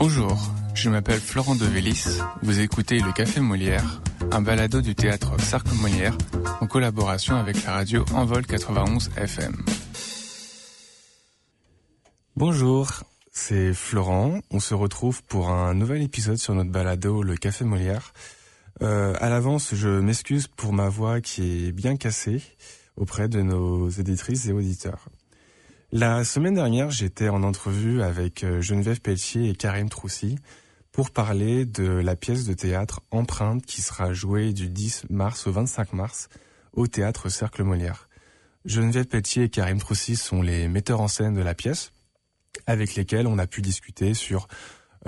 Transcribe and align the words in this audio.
Bonjour, 0.00 0.38
je 0.72 0.88
m'appelle 0.88 1.20
Florent 1.20 1.56
Devélis. 1.56 2.06
Vous 2.40 2.60
écoutez 2.60 3.00
Le 3.00 3.12
Café 3.12 3.40
Molière, 3.40 4.00
un 4.32 4.40
balado 4.40 4.80
du 4.80 4.94
théâtre 4.94 5.38
Cercle 5.38 5.74
Molière 5.74 6.16
en 6.62 6.66
collaboration 6.66 7.36
avec 7.36 7.62
la 7.64 7.72
radio 7.72 8.06
Envol 8.14 8.46
91 8.46 9.10
FM. 9.18 9.62
Bonjour, 12.34 12.90
c'est 13.30 13.74
Florent. 13.74 14.40
On 14.50 14.58
se 14.58 14.72
retrouve 14.72 15.22
pour 15.24 15.50
un 15.50 15.74
nouvel 15.74 16.00
épisode 16.00 16.38
sur 16.38 16.54
notre 16.54 16.70
balado 16.70 17.22
Le 17.22 17.36
Café 17.36 17.66
Molière. 17.66 18.14
Euh, 18.80 19.12
à 19.20 19.28
l'avance, 19.28 19.74
je 19.74 20.00
m'excuse 20.00 20.46
pour 20.46 20.72
ma 20.72 20.88
voix 20.88 21.20
qui 21.20 21.66
est 21.66 21.72
bien 21.72 21.98
cassée 21.98 22.42
auprès 22.96 23.28
de 23.28 23.42
nos 23.42 23.90
éditrices 23.90 24.46
et 24.46 24.52
auditeurs. 24.52 25.10
La 25.92 26.22
semaine 26.22 26.54
dernière, 26.54 26.92
j'étais 26.92 27.28
en 27.28 27.42
entrevue 27.42 28.00
avec 28.00 28.44
euh, 28.44 28.60
Geneviève 28.60 29.00
Pelletier 29.00 29.48
et 29.48 29.54
Karim 29.56 29.88
Troussy 29.88 30.36
pour 30.92 31.10
parler 31.10 31.64
de 31.64 31.82
la 31.82 32.14
pièce 32.14 32.44
de 32.44 32.54
théâtre 32.54 33.00
Empreinte 33.10 33.66
qui 33.66 33.82
sera 33.82 34.12
jouée 34.12 34.52
du 34.52 34.68
10 34.68 35.06
mars 35.10 35.48
au 35.48 35.52
25 35.52 35.92
mars 35.92 36.28
au 36.74 36.86
théâtre 36.86 37.28
Cercle 37.28 37.64
Molière. 37.64 38.08
Geneviève 38.64 39.06
Pelletier 39.06 39.44
et 39.44 39.48
Karim 39.48 39.80
Troussy 39.80 40.14
sont 40.14 40.42
les 40.42 40.68
metteurs 40.68 41.00
en 41.00 41.08
scène 41.08 41.34
de 41.34 41.42
la 41.42 41.56
pièce 41.56 41.90
avec 42.66 42.94
lesquels 42.94 43.26
on 43.26 43.38
a 43.38 43.48
pu 43.48 43.60
discuter 43.60 44.14
sur 44.14 44.46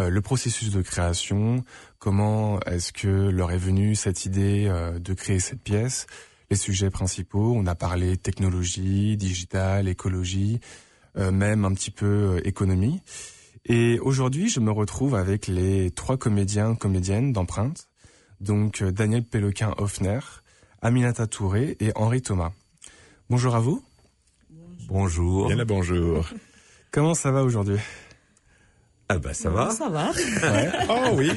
euh, 0.00 0.08
le 0.08 0.20
processus 0.20 0.72
de 0.72 0.82
création, 0.82 1.64
comment 2.00 2.58
est-ce 2.62 2.92
que 2.92 3.28
leur 3.30 3.52
est 3.52 3.58
venue 3.58 3.94
cette 3.94 4.24
idée 4.24 4.66
euh, 4.68 4.98
de 4.98 5.14
créer 5.14 5.38
cette 5.38 5.62
pièce, 5.62 6.08
les 6.52 6.56
sujets 6.56 6.90
principaux. 6.90 7.54
On 7.56 7.64
a 7.66 7.74
parlé 7.74 8.18
technologie, 8.18 9.16
digital, 9.16 9.88
écologie, 9.88 10.60
euh, 11.16 11.30
même 11.30 11.64
un 11.64 11.72
petit 11.72 11.90
peu 11.90 12.42
économie. 12.44 13.00
Et 13.64 13.98
aujourd'hui, 14.00 14.50
je 14.50 14.60
me 14.60 14.70
retrouve 14.70 15.14
avec 15.14 15.46
les 15.46 15.90
trois 15.92 16.18
comédiens, 16.18 16.74
comédiennes 16.74 17.32
d'empreinte, 17.32 17.88
donc 18.40 18.82
Daniel 18.82 19.24
Péloquin-Hoffner, 19.24 20.18
Aminata 20.82 21.26
Touré 21.26 21.78
et 21.80 21.90
Henri 21.94 22.20
Thomas. 22.20 22.52
Bonjour 23.30 23.54
à 23.54 23.60
vous. 23.60 23.82
Bonjour. 24.88 25.48
Bien 25.48 25.64
bonjour. 25.64 26.28
Comment 26.90 27.14
ça 27.14 27.30
va 27.30 27.44
aujourd'hui? 27.44 27.78
Ah 29.08 29.16
bah 29.18 29.32
ça 29.32 29.48
va. 29.48 29.70
Ça 29.70 29.88
va. 29.88 30.10
Ouais. 30.10 30.70
Oh 30.90 31.14
oui. 31.14 31.30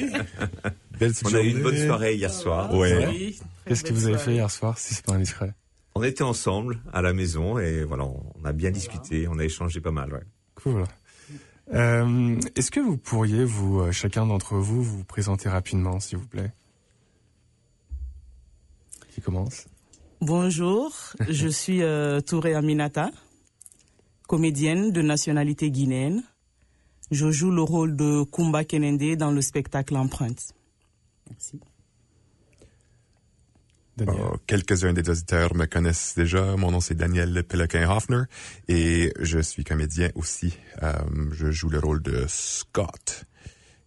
Belle 1.00 1.14
On 1.23 1.34
a 1.34 1.39
eu 1.42 1.45
une 1.45 1.52
journée. 1.52 1.64
bonne 1.64 1.86
soirée 1.88 2.16
hier 2.16 2.34
soir. 2.34 2.73
Ouais. 2.73 3.08
Oui, 3.08 3.39
Qu'est-ce 3.66 3.83
que 3.83 3.94
vous 3.94 4.08
avez 4.08 4.17
fait 4.17 4.33
hier 4.33 4.49
soir, 4.52 4.77
si 4.77 4.94
c'est 4.94 5.05
pas 5.05 5.13
indiscret? 5.13 5.53
On 5.95 6.03
était 6.03 6.23
ensemble 6.23 6.81
à 6.94 7.02
la 7.02 7.13
maison 7.13 7.58
et 7.58 7.83
voilà, 7.83 8.05
on 8.05 8.44
a 8.44 8.52
bien 8.52 8.69
discuté, 8.69 9.27
on 9.27 9.39
a 9.39 9.44
échangé 9.45 9.80
pas 9.81 9.91
mal. 9.91 10.13
Ouais. 10.13 10.23
Cool. 10.55 10.83
Euh, 11.73 12.39
Est-ce 12.55 12.69
que 12.69 12.80
vous 12.80 12.97
pourriez, 12.97 13.43
vous, 13.43 13.80
euh, 13.80 13.91
chacun 13.91 14.27
d'entre 14.27 14.55
vous, 14.55 14.83
vous 14.83 15.03
présenter 15.03 15.49
rapidement, 15.49 15.99
s'il 15.99 16.17
vous 16.17 16.27
plaît? 16.27 16.52
Qui 19.13 19.21
commence? 19.21 19.66
Bonjour, 20.21 20.93
je 21.27 21.47
suis 21.49 21.81
euh, 21.81 22.21
Touré 22.21 22.53
Aminata, 22.53 23.11
comédienne 24.27 24.91
de 24.91 25.02
nationalité 25.02 25.71
guinéenne. 25.71 26.23
Je 27.11 27.31
joue 27.31 27.52
le 27.52 27.61
rôle 27.61 27.95
de 27.95 28.23
Kumba 28.23 28.63
Kenende 28.63 29.16
dans 29.16 29.31
le 29.31 29.41
spectacle 29.41 29.95
Empreinte. 29.95 30.53
Merci. 31.30 31.59
Daniel. 33.98 34.16
Oh, 34.20 34.38
Quelques-uns 34.46 34.94
des 34.94 35.10
auditeurs 35.10 35.56
me 35.56 35.66
connaissent 35.66 36.16
déjà. 36.16 36.56
Mon 36.58 36.72
nom 36.72 36.82
c'est 36.82 36.96
Daniel 36.96 37.44
Péloquin-Hoffner 37.44 38.24
et 38.68 39.14
je 39.20 39.40
suis 39.40 39.64
comédien 39.64 40.10
aussi. 40.16 40.58
Euh, 40.84 40.94
je 41.32 41.50
joue 41.52 41.70
le 41.70 41.80
rôle 41.80 42.02
de 42.02 42.26
Scott, 42.28 43.26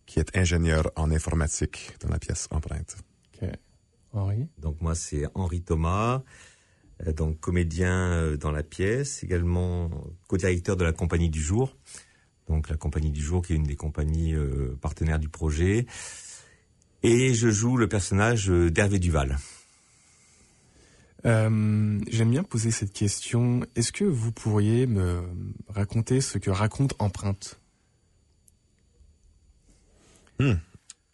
qui 0.07 0.19
est 0.19 0.37
ingénieur 0.37 0.91
en 0.97 1.11
informatique 1.11 1.97
dans 2.01 2.09
la 2.09 2.19
pièce 2.19 2.49
Empreinte. 2.51 2.97
Ok. 3.35 3.51
Henri? 4.13 4.49
Donc 4.59 4.81
moi 4.81 4.95
c'est 4.95 5.27
Henri 5.35 5.61
Thomas, 5.61 6.23
euh, 7.07 7.13
donc 7.13 7.41
comédien 7.41 8.13
euh, 8.13 8.37
dans 8.37 8.51
la 8.51 8.63
pièce, 8.63 9.23
également 9.23 9.91
co-directeur 10.27 10.77
de 10.77 10.85
la 10.85 10.93
Compagnie 10.93 11.31
du 11.31 11.43
Jour. 11.43 11.77
Donc 12.49 12.71
la 12.71 12.77
Compagnie 12.77 13.11
du 13.11 13.21
Jour 13.21 13.43
qui 13.43 13.53
est 13.53 13.57
une 13.57 13.65
des 13.65 13.77
compagnies 13.77 14.35
euh, 14.35 14.77
partenaires 14.81 15.19
du 15.19 15.29
projet. 15.29 15.87
Et 17.03 17.35
je 17.35 17.49
joue 17.49 17.77
le 17.77 17.89
personnage 17.89 18.51
euh, 18.51 18.71
d'Hervé 18.71 18.99
Duval. 18.99 19.37
Euh, 21.27 22.01
J'aime 22.09 22.31
bien 22.31 22.45
poser 22.45 22.71
cette 22.71 22.93
question. 22.93 23.65
Est-ce 23.75 23.93
que 23.93 24.05
vous 24.05 24.33
pourriez 24.33 24.87
me 24.87 25.23
raconter 25.69 26.21
ce 26.21 26.39
que 26.39 26.51
raconte 26.51 26.95
Empreinte? 26.99 27.61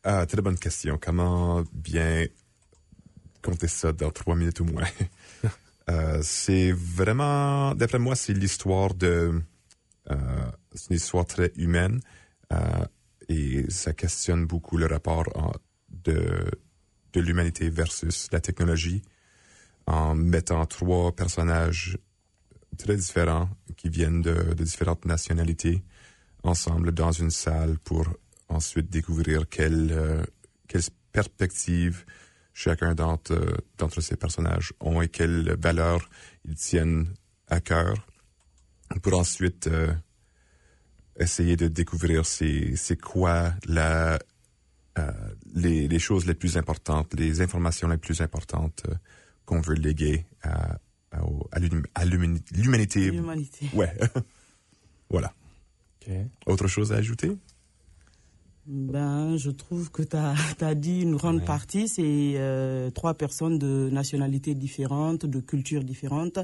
Ah, 0.03 0.27
très 0.27 0.43
bonne 0.43 0.59
question. 0.59 0.99
Comment 1.01 1.65
bien 1.73 2.27
compter 3.43 3.69
ça 3.69 3.93
dans 3.93 4.11
trois 4.11 4.37
minutes 4.37 4.61
ou 4.61 4.65
moins? 4.65 4.89
Euh, 5.91 6.21
c'est 6.23 6.73
vraiment, 6.73 7.75
d'après 7.75 7.99
moi, 7.99 8.17
c'est 8.17 8.33
l'histoire 8.33 8.95
de, 8.95 9.39
euh, 10.11 10.51
c'est 10.73 10.89
une 10.89 10.97
histoire 10.97 11.27
très 11.27 11.53
humaine 11.57 12.01
et 13.29 13.71
ça 13.71 13.93
questionne 13.93 14.47
beaucoup 14.47 14.79
le 14.79 14.87
rapport 14.87 15.27
de, 15.91 16.51
de 17.13 17.21
l'humanité 17.21 17.69
versus 17.69 18.31
la 18.33 18.41
technologie 18.41 19.03
en 19.87 20.15
mettant 20.15 20.65
trois 20.67 21.13
personnages 21.13 21.99
très 22.79 22.97
différents 22.97 23.49
qui 23.77 23.89
viennent 23.89 24.23
de, 24.23 24.55
différentes 24.55 25.05
nationalités 25.05 25.83
ensemble 26.43 26.93
dans 26.93 27.13
une 27.13 27.31
salle 27.31 27.79
pour 27.79 28.07
ensuite 28.49 28.91
découvrir 28.91 29.49
quelle, 29.49 29.93
euh, 29.93 30.23
quelle 30.69 30.83
perspective 31.13 32.05
chacun 32.53 32.95
d'entre 32.95 33.63
d'entre 33.79 34.01
ces 34.01 34.17
personnages 34.17 34.73
ont 34.81 35.03
et 35.03 35.09
quelles 35.09 35.57
valeurs 35.59 36.09
ils 36.45 36.55
tiennent 36.55 37.09
à 37.49 37.61
cœur 37.61 38.07
pour 39.03 39.19
ensuite 39.19 39.67
euh, 39.67 39.93
essayer 41.19 41.57
de 41.57 41.69
découvrir 41.69 42.27
c'est 42.27 43.01
quoi 43.01 43.53
la 43.67 44.19
euh, 44.97 45.11
les, 45.55 45.99
choses 45.99 46.25
les 46.27 46.35
plus 46.35 46.57
importantes, 46.57 47.15
les 47.15 47.41
informations 47.41 47.89
les 47.89 47.97
plus 47.97 48.21
importantes 48.21 48.85
euh, 48.89 48.95
qu'on 49.45 49.61
veut 49.61 49.75
léguer 49.75 50.25
à, 50.43 50.79
à, 51.13 52.05
l'humanité. 52.05 53.11
L'humanité. 53.11 53.71
Ouais. 53.75 53.93
voilà. 55.11 55.33
Ok. 56.01 56.13
Autre 56.47 56.67
chose 56.67 56.93
à 56.93 56.97
ajouter? 56.97 57.37
Ben, 58.67 59.37
je 59.37 59.51
trouve 59.51 59.91
que 59.91 60.03
tu 60.03 60.17
as, 60.17 60.75
dit 60.75 61.03
une 61.03 61.17
grande 61.17 61.41
Ouais. 61.41 61.45
partie. 61.45 61.87
C'est 61.87 62.35
euh, 62.37 62.91
trois 62.91 63.13
personnes 63.15 63.59
de 63.59 63.91
nationalités 63.93 64.55
différentes, 64.55 65.27
de 65.27 65.41
cultures 65.41 65.85
différentes, 65.85 66.39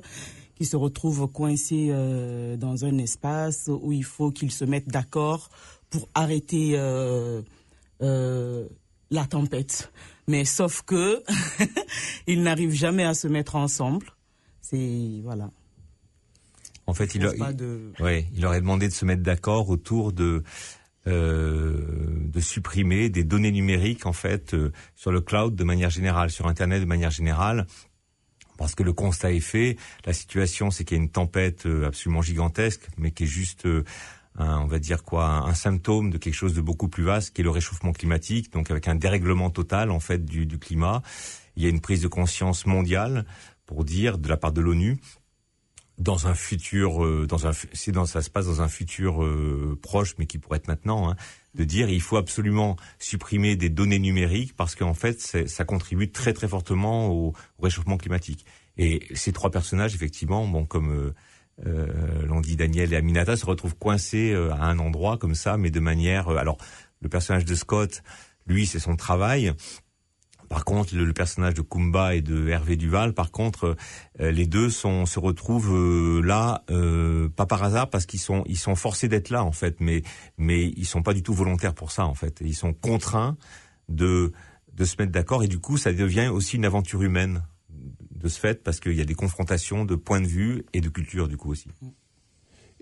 qui 0.55 0.67
se 0.67 0.77
retrouvent 0.77 1.27
coincées 1.29 1.89
euh, 1.91 2.59
dans 2.59 2.85
un 2.85 2.99
espace 2.99 3.71
où 3.73 3.93
il 3.93 4.05
faut 4.05 4.31
qu'ils 4.31 4.53
se 4.53 4.67
mettent 4.67 4.89
d'accord 4.89 5.49
pour 5.89 6.09
arrêter 6.15 6.73
euh, 6.75 7.41
euh, 8.03 8.69
la 9.11 9.25
tempête. 9.25 9.91
Mais 10.31 10.45
sauf 10.45 10.83
que 10.83 11.23
ils 12.29 12.41
n'arrivent 12.43 12.73
jamais 12.73 13.03
à 13.03 13.15
se 13.15 13.27
mettre 13.27 13.57
ensemble. 13.57 14.07
C'est 14.61 15.21
voilà. 15.25 15.51
En 16.87 16.95
fait, 16.95 17.17
il, 17.17 17.27
pas 17.37 17.53
de- 17.53 17.93
Ouais, 17.99 18.27
il 18.35 18.47
aurait 18.47 18.61
demandé 18.61 18.87
de 18.87 18.93
se 18.93 19.05
mettre 19.05 19.23
d'accord 19.23 19.69
autour 19.71 20.13
de 20.13 20.45
euh, 21.09 21.79
de 22.27 22.41
supprimer 22.41 23.09
des 23.09 23.25
données 23.25 23.51
numériques 23.51 24.07
en 24.07 24.13
fait 24.13 24.55
euh, 24.55 24.71
sur 24.95 25.11
le 25.11 25.21
cloud 25.21 25.57
de 25.57 25.65
manière 25.65 25.91
générale, 25.91 26.31
sur 26.31 26.47
Internet 26.47 26.81
de 26.81 26.87
manière 26.87 27.11
générale. 27.11 27.67
Parce 28.57 28.75
que 28.77 28.83
le 28.85 28.93
constat 28.93 29.33
est 29.33 29.41
fait, 29.41 29.77
la 30.05 30.13
situation 30.13 30.71
c'est 30.71 30.85
qu'il 30.85 30.97
y 30.97 31.01
a 31.01 31.03
une 31.03 31.11
tempête 31.11 31.67
euh, 31.67 31.87
absolument 31.89 32.23
gigantesque, 32.23 32.87
mais 32.99 33.11
qui 33.11 33.25
est 33.25 33.27
juste, 33.27 33.67
on 34.39 34.67
va 34.67 34.79
dire 34.79 35.03
quoi, 35.03 35.27
un, 35.27 35.55
symptôme 35.55 36.11
de 36.11 36.19
quelque 36.19 36.35
chose 36.35 36.55
de 36.55 36.61
beaucoup 36.61 36.89
plus 36.89 37.05
vaste, 37.05 37.35
qui 37.35 37.43
est 37.43 37.45
le 37.45 37.51
réchauffement 37.51 37.93
climatique, 37.93 38.53
donc 38.53 38.71
avec 38.71 38.89
un 38.89 38.95
dérèglement 38.95 39.51
total 39.51 39.91
en 39.91 40.01
fait 40.01 40.25
du, 40.25 40.47
du 40.47 40.59
climat. 40.59 41.03
Il 41.57 41.63
y 41.63 41.67
a 41.67 41.69
une 41.69 41.81
prise 41.81 42.01
de 42.03 42.09
conscience 42.09 42.65
mondiale 42.67 43.27
pour 43.67 43.85
dire 43.85 44.19
de 44.19 44.29
la 44.29 44.37
part 44.37 44.53
de 44.53 44.61
l'ONU 44.61 44.99
dans 45.99 46.27
un 46.27 46.35
futur, 46.35 47.05
euh, 47.05 47.27
dans 47.27 47.47
un, 47.47 47.53
si 47.75 47.93
dans, 47.93 48.07
ça 48.07 48.23
se 48.23 48.31
passe 48.31 48.47
dans 48.47 48.63
un 48.63 48.69
futur 48.69 49.23
euh, 49.23 49.79
proche, 49.83 50.15
mais 50.19 50.25
qui 50.27 50.39
pourrait 50.39 50.57
être 50.57 50.69
maintenant, 50.69 51.11
hein, 51.11 51.17
de 51.55 51.65
dire 51.65 51.91
il 51.91 52.01
faut 52.01 52.17
absolument 52.17 52.77
supprimer 52.99 53.55
des 53.55 53.69
données 53.69 53.99
numériques 53.99 54.57
parce 54.57 54.75
qu'en 54.75 54.95
fait 54.95 55.21
c'est- 55.21 55.47
ça 55.47 55.65
contribue 55.65 56.11
très 56.11 56.33
très 56.33 56.49
fortement 56.49 57.09
au, 57.09 57.35
au 57.59 57.63
réchauffement 57.63 57.99
climatique. 57.99 58.47
Et 58.79 59.07
ces 59.15 59.33
trois 59.33 59.51
personnages, 59.51 59.95
effectivement, 59.95 60.47
bon 60.47 60.65
comme 60.65 60.91
euh, 60.91 61.15
euh, 61.67 62.41
dit 62.41 62.57
Daniel 62.57 62.93
et 62.93 62.97
Aminata, 62.97 63.37
se 63.37 63.47
retrouvent 63.47 63.77
coincés 63.77 64.33
euh, 64.33 64.53
à 64.53 64.65
un 64.65 64.79
endroit 64.79 65.19
comme 65.19 65.35
ça, 65.35 65.57
mais 65.57 65.71
de 65.71 65.81
manière. 65.81 66.29
euh, 66.29 66.37
alors 66.37 66.59
le 67.01 67.09
personnage 67.09 67.45
de 67.45 67.55
Scott, 67.55 68.03
lui, 68.47 68.67
c'est 68.67 68.79
son 68.79 68.97
travail 68.97 69.55
Par 70.49 70.65
contre, 70.65 70.95
le, 70.95 71.13
personnage 71.13 71.55
de 71.55 71.63
Kumba 71.63 72.15
et 72.15 72.23
de 72.23 72.49
Hervé 72.49 72.77
Duval, 72.77 73.15
par 73.15 73.31
contre, 73.31 73.77
euh, 74.21 74.31
les 74.31 74.47
deux 74.47 74.69
sont 74.69 75.07
se 75.07 75.19
retrouvent 75.19 75.75
euh, 75.75 76.21
là 76.21 76.65
euh, 76.71 77.29
pas 77.29 77.47
par 77.47 77.63
hasard 77.63 77.89
parce 77.89 78.05
qu'ils 78.05 78.21
sont 78.21 78.43
ils 78.47 78.59
sont 78.59 78.75
forcés 78.75 79.09
d'être 79.09 79.31
là 79.31 79.45
en 79.45 79.53
fait, 79.53 79.77
mais 79.81 80.03
mais 80.37 80.67
ils 80.77 80.87
sont 80.87 81.03
pas 81.03 81.15
du 81.15 81.23
tout 81.23 81.35
volontaires 81.35 81.75
pour 81.75 81.93
ça 81.93 82.05
en 82.05 82.15
fait. 82.15 82.39
Ils 82.41 82.57
sont 82.57 82.73
contraints 82.73 83.37
de 83.89 84.33
de 84.75 84.85
se 84.85 84.97
mettre 84.99 85.13
d'accord 85.13 85.43
et 85.43 85.49
du 85.49 85.59
coup 85.59 85.77
ça 85.77 85.93
devient 85.93 86.29
aussi 86.29 86.57
une 86.57 86.65
aventure 86.65 87.03
humaine 87.03 87.43
de 88.23 88.29
ce 88.29 88.39
fait 88.39 88.63
parce 88.63 88.81
qu'il 88.81 88.95
y 88.95 89.01
a 89.01 89.05
des 89.05 89.15
confrontations 89.15 89.85
de 89.85 89.95
points 89.97 90.21
de 90.21 90.27
vue 90.27 90.65
et 90.73 90.81
de 90.81 90.89
culture 90.89 91.29
du 91.29 91.37
coup 91.37 91.51
aussi. 91.51 91.69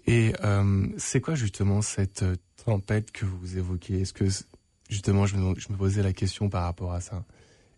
Et 0.06 0.32
c'est 0.96 1.20
quoi 1.20 1.35
justement 1.35 1.82
cette 1.82 2.25
tempête 2.64 3.11
que 3.12 3.25
vous 3.25 3.58
évoquez 3.58 4.00
Est-ce 4.00 4.12
que 4.12 4.26
justement 4.88 5.26
je 5.26 5.37
me, 5.37 5.58
je 5.58 5.70
me 5.70 5.76
posais 5.76 6.02
la 6.02 6.12
question 6.12 6.49
par 6.49 6.64
rapport 6.64 6.93
à 6.93 7.00
ça. 7.00 7.25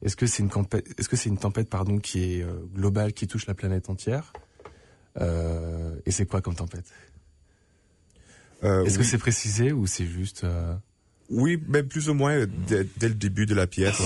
Est-ce 0.02 0.16
que 0.16 0.26
c'est 0.26 0.42
une 0.42 0.48
tempête, 0.48 0.86
est-ce 0.98 1.08
que 1.08 1.16
c'est 1.16 1.28
une 1.28 1.38
tempête 1.38 1.68
pardon 1.68 1.98
qui 1.98 2.22
est 2.22 2.42
euh, 2.42 2.52
globale, 2.74 3.12
qui 3.12 3.26
touche 3.26 3.46
la 3.46 3.54
planète 3.54 3.90
entière? 3.90 4.32
Euh, 5.20 5.96
Et 6.06 6.10
c'est 6.10 6.24
quoi 6.24 6.40
comme 6.40 6.54
tempête? 6.54 6.86
Euh, 8.62 8.84
Est-ce 8.84 8.98
que 8.98 9.04
c'est 9.04 9.18
précisé 9.18 9.72
ou 9.72 9.86
c'est 9.86 10.06
juste 10.06 10.46
Oui, 11.28 11.56
ben 11.56 11.86
plus 11.86 12.08
ou 12.08 12.14
moins 12.14 12.46
dès, 12.46 12.86
le 13.08 13.14
début 13.14 13.46
de 13.46 13.54
la 13.54 13.66
pièce, 13.66 14.00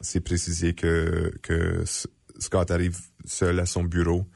c'est 0.00 0.20
précisé 0.20 0.74
que 0.74 1.32
que 1.42 1.84
Scott 2.38 2.70
arrive 2.70 2.98
seul 3.24 3.58
à 3.60 3.66
son 3.66 3.84
bureau, 3.84 4.26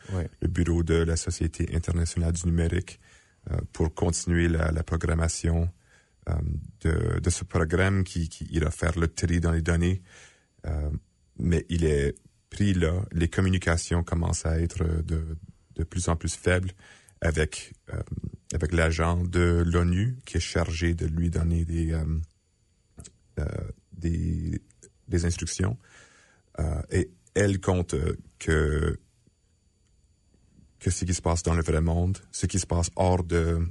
le 0.40 0.49
bureau 0.49 0.82
de 0.82 0.94
la 0.94 1.16
Société 1.16 1.75
internationale 1.75 2.32
du 2.32 2.46
numérique, 2.46 3.00
pour 3.72 3.94
continuer 3.94 4.49
la, 4.49 4.70
la 4.70 4.82
programmation 4.82 5.70
de, 6.84 7.20
de, 7.20 7.31
ce 7.31 7.44
programme 7.44 8.04
qui, 8.04 8.28
qui 8.28 8.44
ira 8.50 8.70
faire 8.70 8.99
le 8.99 9.08
tri 9.08 9.40
dans 9.40 9.52
les 9.52 9.62
données 9.62 10.02
euh, 10.66 10.90
mais 11.38 11.64
il 11.69 11.84
est 11.84 12.14
pris 12.50 12.75
là. 12.75 13.02
Les 13.12 13.28
communications 13.28 14.02
commencent 14.02 14.46
à 14.46 14.60
être 14.60 14.84
de, 15.02 15.37
de 15.76 15.84
plus 15.84 16.08
en 16.08 16.16
plus 16.16 16.34
faibles 16.34 16.72
avec 17.20 17.72
euh, 17.93 18.02
avec 18.52 18.72
l'agent 18.72 19.22
de 19.25 19.62
l'ONU 19.66 20.19
qui 20.26 20.37
est 20.37 20.40
chargé 20.40 20.94
de 20.94 21.06
lui 21.06 21.31
donner 21.31 21.64
des 21.64 21.93
euh, 23.38 23.46
des, 23.93 24.60
des 25.08 25.25
instructions 25.25 25.78
et 26.90 27.10
elle 27.34 27.61
compte 27.61 27.94
que 28.38 28.99
que 30.79 30.90
ce 30.90 31.05
qui 31.05 31.14
se 31.14 31.23
passe 31.23 31.44
dans 31.44 31.55
le 31.55 31.62
vrai 31.62 31.81
monde, 31.81 32.19
ce 32.32 32.46
qui 32.46 32.58
se 32.58 32.67
passe 32.67 32.90
hors 32.96 33.23
de, 33.23 33.69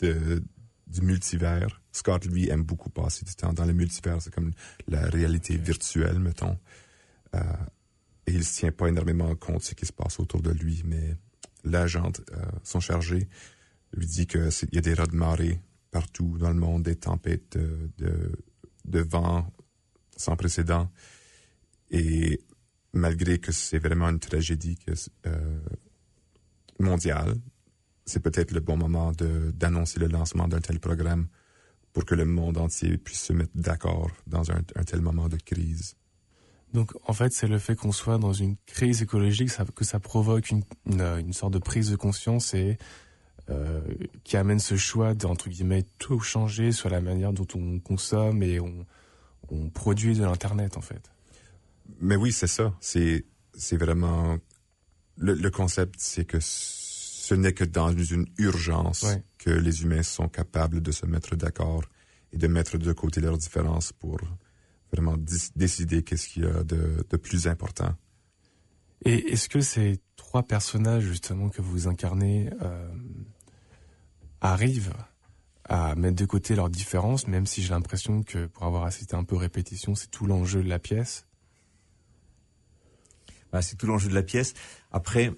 de 0.00 0.42
du 0.90 1.02
multivers. 1.02 1.80
Scott, 1.92 2.24
lui, 2.26 2.48
aime 2.48 2.62
beaucoup 2.62 2.90
passer 2.90 3.24
du 3.24 3.34
temps 3.34 3.52
dans 3.52 3.64
le 3.64 3.72
multivers. 3.72 4.20
C'est 4.20 4.34
comme 4.34 4.52
la 4.88 5.02
réalité 5.02 5.56
virtuelle, 5.56 6.18
mettons. 6.18 6.58
Euh, 7.34 7.40
et 8.26 8.32
il 8.32 8.38
ne 8.38 8.44
tient 8.44 8.72
pas 8.72 8.88
énormément 8.88 9.34
compte 9.36 9.58
de 9.58 9.62
ce 9.62 9.74
qui 9.74 9.86
se 9.86 9.92
passe 9.92 10.18
autour 10.18 10.42
de 10.42 10.50
lui, 10.50 10.82
mais 10.84 11.16
l'agent, 11.64 12.12
euh, 12.32 12.44
son 12.64 12.80
chargé, 12.80 13.28
lui 13.92 14.06
dit 14.06 14.26
qu'il 14.26 14.50
y 14.72 14.78
a 14.78 14.80
des 14.80 14.94
rats 14.94 15.06
de 15.06 15.16
marée 15.16 15.60
partout 15.90 16.36
dans 16.38 16.50
le 16.50 16.56
monde, 16.56 16.82
des 16.84 16.96
tempêtes 16.96 17.56
de, 17.56 17.90
de, 18.84 19.00
vent 19.00 19.52
sans 20.16 20.36
précédent. 20.36 20.90
Et 21.90 22.40
malgré 22.92 23.38
que 23.38 23.52
c'est 23.52 23.78
vraiment 23.78 24.08
une 24.08 24.18
tragédie 24.18 24.78
euh, 25.26 25.60
mondiale, 26.78 27.34
c'est 28.06 28.20
peut-être 28.20 28.52
le 28.52 28.60
bon 28.60 28.76
moment 28.76 29.12
d'annoncer 29.12 30.00
le 30.00 30.08
lancement 30.08 30.48
d'un 30.48 30.60
tel 30.60 30.80
programme 30.80 31.28
pour 31.92 32.04
que 32.04 32.14
le 32.14 32.24
monde 32.24 32.58
entier 32.58 32.98
puisse 32.98 33.22
se 33.22 33.32
mettre 33.32 33.52
d'accord 33.54 34.10
dans 34.26 34.50
un, 34.50 34.62
tel 34.62 35.00
moment 35.00 35.28
de 35.28 35.36
crise. 35.36 35.94
Donc 36.72 36.92
en 37.04 37.12
fait, 37.12 37.32
c'est 37.32 37.48
le 37.48 37.58
fait 37.58 37.74
qu'on 37.74 37.92
soit 37.92 38.18
dans 38.18 38.32
une 38.32 38.56
crise 38.66 39.02
écologique 39.02 39.50
que 39.74 39.84
ça 39.84 39.98
provoque 39.98 40.50
une, 40.50 40.62
une, 40.86 41.32
sorte 41.32 41.52
de 41.52 41.58
prise 41.58 41.90
de 41.90 41.96
conscience 41.96 42.54
et 42.54 42.78
euh, 43.48 43.80
qui 44.22 44.36
amène 44.36 44.60
ce 44.60 44.76
choix 44.76 45.14
d'entre 45.14 45.48
guillemets 45.48 45.84
tout 45.98 46.20
changer 46.20 46.70
sur 46.70 46.88
la 46.88 47.00
manière 47.00 47.32
dont 47.32 47.46
on 47.54 47.80
consomme 47.80 48.44
et 48.44 48.60
on, 48.60 48.86
on 49.48 49.68
produit 49.68 50.14
de 50.14 50.22
l'internet 50.22 50.76
en 50.76 50.80
fait. 50.80 51.10
Mais 52.00 52.16
oui, 52.16 52.32
c'est 52.32 52.46
ça. 52.46 52.74
C'est 52.80 53.24
c'est 53.54 53.76
vraiment 53.76 54.38
le, 55.16 55.34
le 55.34 55.50
concept, 55.50 55.96
c'est 55.98 56.24
que 56.24 56.38
ce 56.40 57.34
n'est 57.36 57.52
que 57.52 57.64
dans 57.64 57.92
une 57.92 58.26
urgence 58.38 59.06
que 59.38 59.50
les 59.50 59.82
humains 59.82 60.02
sont 60.02 60.28
capables 60.28 60.80
de 60.80 60.90
se 60.90 61.06
mettre 61.06 61.36
d'accord 61.36 61.84
et 62.32 62.38
de 62.38 62.46
mettre 62.48 62.76
de 62.76 62.92
côté 62.92 63.20
leurs 63.20 63.38
différences 63.38 63.92
pour 63.92 64.18
vraiment 64.92 65.16
décider 65.54 66.02
qu'est-ce 66.02 66.28
qu'il 66.28 66.42
y 66.42 66.46
a 66.46 66.64
de, 66.64 67.04
plus 67.16 67.46
important. 67.46 67.94
Et 69.04 69.32
est-ce 69.32 69.48
que 69.48 69.60
ces 69.60 70.00
trois 70.16 70.42
personnages 70.42 71.04
justement 71.04 71.48
que 71.48 71.62
vous 71.62 71.86
incarnez 71.86 72.50
euh, 72.62 72.92
arrivent 74.40 74.94
à 75.64 75.94
mettre 75.94 76.16
de 76.16 76.26
côté 76.26 76.56
leurs 76.56 76.68
différences, 76.68 77.28
même 77.28 77.46
si 77.46 77.62
j'ai 77.62 77.70
l'impression 77.70 78.24
que 78.24 78.46
pour 78.46 78.64
avoir 78.64 78.84
assisté 78.84 79.14
un 79.14 79.22
peu 79.24 79.36
répétition, 79.36 79.94
c'est 79.94 80.10
tout 80.10 80.26
l'enjeu 80.26 80.64
de 80.64 80.68
la 80.68 80.80
pièce? 80.80 81.26
Bah, 83.52 83.62
C'est 83.62 83.76
tout 83.76 83.86
l'enjeu 83.86 84.08
de 84.08 84.14
la 84.14 84.22
pièce. 84.22 84.54
Après, 84.92 85.32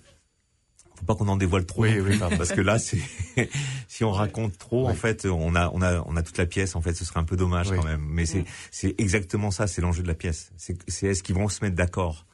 faut 0.94 1.04
pas 1.04 1.14
qu'on 1.14 1.28
en 1.28 1.36
dévoile 1.36 1.66
trop, 1.66 1.82
oui, 1.82 2.00
oui, 2.00 2.18
parce 2.36 2.52
que 2.52 2.60
là, 2.60 2.78
c'est 2.78 3.00
si 3.88 4.04
on 4.04 4.12
raconte 4.12 4.56
trop, 4.58 4.88
en 4.88 4.94
fait, 4.94 5.26
on 5.26 5.54
a 5.54 5.68
on 5.70 5.82
a 5.82 6.02
on 6.06 6.16
a 6.16 6.22
toute 6.22 6.38
la 6.38 6.46
pièce. 6.46 6.76
En 6.76 6.80
fait, 6.80 6.94
ce 6.94 7.04
serait 7.04 7.20
un 7.20 7.24
peu 7.24 7.36
dommage 7.36 7.70
quand 7.70 7.84
même. 7.84 8.04
Mais 8.08 8.26
c'est 8.26 8.44
c'est 8.70 8.94
exactement 8.98 9.50
ça, 9.50 9.66
c'est 9.66 9.82
l'enjeu 9.82 10.02
de 10.02 10.08
la 10.08 10.14
pièce. 10.14 10.52
C'est 10.56 10.76
c'est 10.88 11.08
est-ce 11.08 11.22
qu'ils 11.22 11.34
vont 11.34 11.48
se 11.48 11.64
mettre 11.64 11.76
d'accord? 11.76 12.26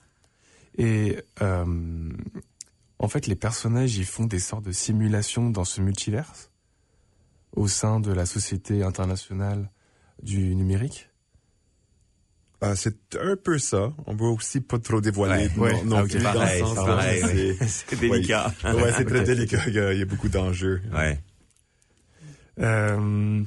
Et 0.77 1.19
euh, 1.43 2.13
en 2.99 3.09
fait, 3.09 3.27
les 3.27 3.35
personnages, 3.35 3.97
ils 3.97 4.05
font 4.05 4.27
des 4.27 4.39
sortes 4.39 4.65
de 4.65 4.73
simulations 4.73 5.51
dans 5.51 5.65
ce 5.65 5.81
multiverse 5.81 6.51
au 7.57 7.69
sein 7.69 8.01
de 8.01 8.13
la 8.13 8.27
société 8.27 8.83
internationale 8.83 9.71
du 10.23 10.55
numérique. 10.55 11.08
Euh, 12.65 12.75
c'est 12.75 13.17
un 13.21 13.37
peu 13.37 13.59
ça. 13.59 13.93
On 14.07 14.15
veut 14.15 14.27
aussi 14.27 14.61
pas 14.61 14.79
trop 14.79 15.01
dévoiler. 15.01 15.49
Ouais, 15.57 15.83
Non, 15.85 16.01
okay. 16.01 16.19
pareil, 16.19 17.57
c'est 17.67 17.99
délicat. 17.99 18.53
Ouais, 18.65 18.93
c'est 18.97 19.05
très 19.05 19.23
délicat. 19.25 19.63
Il 19.69 19.75
y, 19.75 20.03
a, 20.03 20.05
beaucoup 20.05 20.29
d'enjeux. 20.29 20.81
Ouais. 20.93 21.21
Euh, 22.59 23.43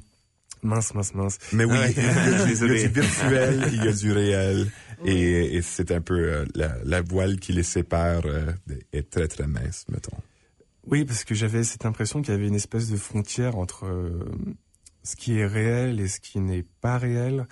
mince, 0.63 0.93
mince, 0.93 1.13
mince. 1.13 1.37
Mais 1.51 1.65
oui, 1.65 1.77
il, 1.97 2.03
y 2.03 2.05
a, 2.05 2.45
du 2.45 2.87
virtuel, 2.87 3.69
il 3.73 3.83
y 3.83 3.87
a 3.87 3.91
du 3.91 4.11
réel. 4.11 4.71
Et, 5.05 5.55
et 5.55 5.61
c'est 5.61 5.91
un 5.91 6.01
peu 6.01 6.13
euh, 6.13 6.45
la, 6.55 6.77
la, 6.83 7.01
voile 7.01 7.39
qui 7.39 7.53
les 7.53 7.63
sépare 7.63 8.21
euh, 8.25 8.51
est 8.93 9.09
très, 9.09 9.27
très 9.27 9.47
mince, 9.47 9.85
mettons. 9.89 10.17
Oui, 10.85 11.05
parce 11.05 11.23
que 11.23 11.35
j'avais 11.35 11.63
cette 11.63 11.85
impression 11.85 12.21
qu'il 12.21 12.33
y 12.33 12.37
avait 12.37 12.47
une 12.47 12.55
espèce 12.55 12.89
de 12.89 12.97
frontière 12.97 13.57
entre 13.57 13.85
euh, 13.85 14.25
ce 15.03 15.15
qui 15.15 15.37
est 15.37 15.45
réel 15.45 15.99
et 15.99 16.07
ce 16.07 16.19
qui 16.19 16.39
n'est 16.39 16.65
pas 16.81 16.97
réel. 16.97 17.47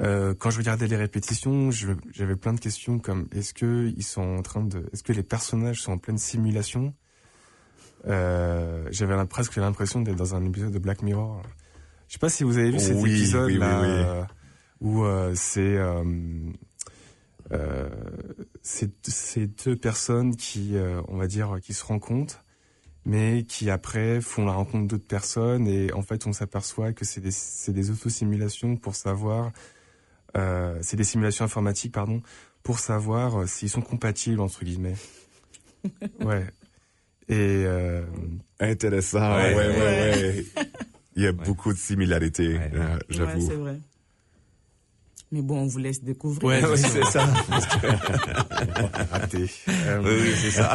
Euh, 0.00 0.34
quand 0.34 0.50
je 0.50 0.58
regardais 0.58 0.86
les 0.86 0.96
répétitions, 0.96 1.70
j'avais 1.70 2.36
plein 2.36 2.52
de 2.52 2.60
questions 2.60 2.98
comme 2.98 3.28
est-ce 3.32 3.52
que 3.52 3.92
ils 3.96 4.04
sont 4.04 4.22
en 4.22 4.42
train 4.42 4.62
de, 4.62 4.88
est-ce 4.92 5.02
que 5.02 5.12
les 5.12 5.24
personnages 5.24 5.82
sont 5.82 5.92
en 5.92 5.98
pleine 5.98 6.18
simulation? 6.18 6.94
Euh, 8.06 8.86
J'avais 8.90 9.26
presque 9.26 9.56
l'impression 9.56 10.00
d'être 10.00 10.16
dans 10.16 10.34
un 10.34 10.44
épisode 10.44 10.72
de 10.72 10.78
Black 10.78 11.02
Mirror. 11.02 11.42
Je 12.06 12.14
sais 12.14 12.18
pas 12.18 12.28
si 12.28 12.44
vous 12.44 12.58
avez 12.58 12.70
vu 12.70 12.78
cet 12.78 12.98
épisode 12.98 13.50
là 13.50 14.28
où 14.80 15.02
euh, 15.02 15.32
c'est 15.34 15.76
euh, 15.76 16.04
c'est 18.62 19.64
deux 19.64 19.76
personnes 19.76 20.36
qui, 20.36 20.74
on 21.08 21.16
va 21.16 21.26
dire, 21.26 21.58
qui 21.60 21.74
se 21.74 21.84
rencontrent, 21.84 22.44
mais 23.04 23.42
qui 23.44 23.68
après 23.68 24.20
font 24.20 24.44
la 24.44 24.52
rencontre 24.52 24.86
d'autres 24.86 25.08
personnes 25.08 25.66
et 25.66 25.92
en 25.92 26.02
fait 26.02 26.26
on 26.26 26.32
s'aperçoit 26.32 26.92
que 26.92 27.04
c'est 27.04 27.20
des, 27.20 27.30
c'est 27.30 27.72
des 27.72 27.90
autosimulations 27.90 28.76
pour 28.76 28.94
savoir 28.94 29.50
euh, 30.36 30.78
c'est 30.82 30.96
des 30.96 31.04
simulations 31.04 31.44
informatiques, 31.44 31.92
pardon, 31.92 32.22
pour 32.62 32.78
savoir 32.78 33.40
euh, 33.40 33.46
s'ils 33.46 33.70
sont 33.70 33.80
compatibles 33.80 34.40
entre 34.40 34.64
guillemets. 34.64 34.96
ouais. 36.20 36.46
Et 37.28 37.64
euh... 37.66 38.04
intéressant. 38.60 39.36
Ouais, 39.36 39.54
ouais, 39.54 39.68
ouais. 39.68 40.46
Il 41.16 41.22
y 41.22 41.26
a 41.26 41.32
beaucoup 41.32 41.72
de 41.72 41.78
similarités, 41.78 42.58
euh, 42.74 42.98
j'avoue. 43.08 43.46
c'est 43.46 43.56
vrai. 43.56 43.78
Mais 45.30 45.42
bon, 45.42 45.58
on 45.62 45.66
vous 45.66 45.78
laisse 45.78 46.02
découvrir. 46.02 46.44
Ouais, 46.44 46.64
oui, 46.64 46.78
c'est 46.78 47.04
ça. 47.04 47.26
Raté. 49.10 49.50
oui, 49.66 49.74
oui, 50.04 50.32
c'est 50.36 50.50
ça. 50.52 50.74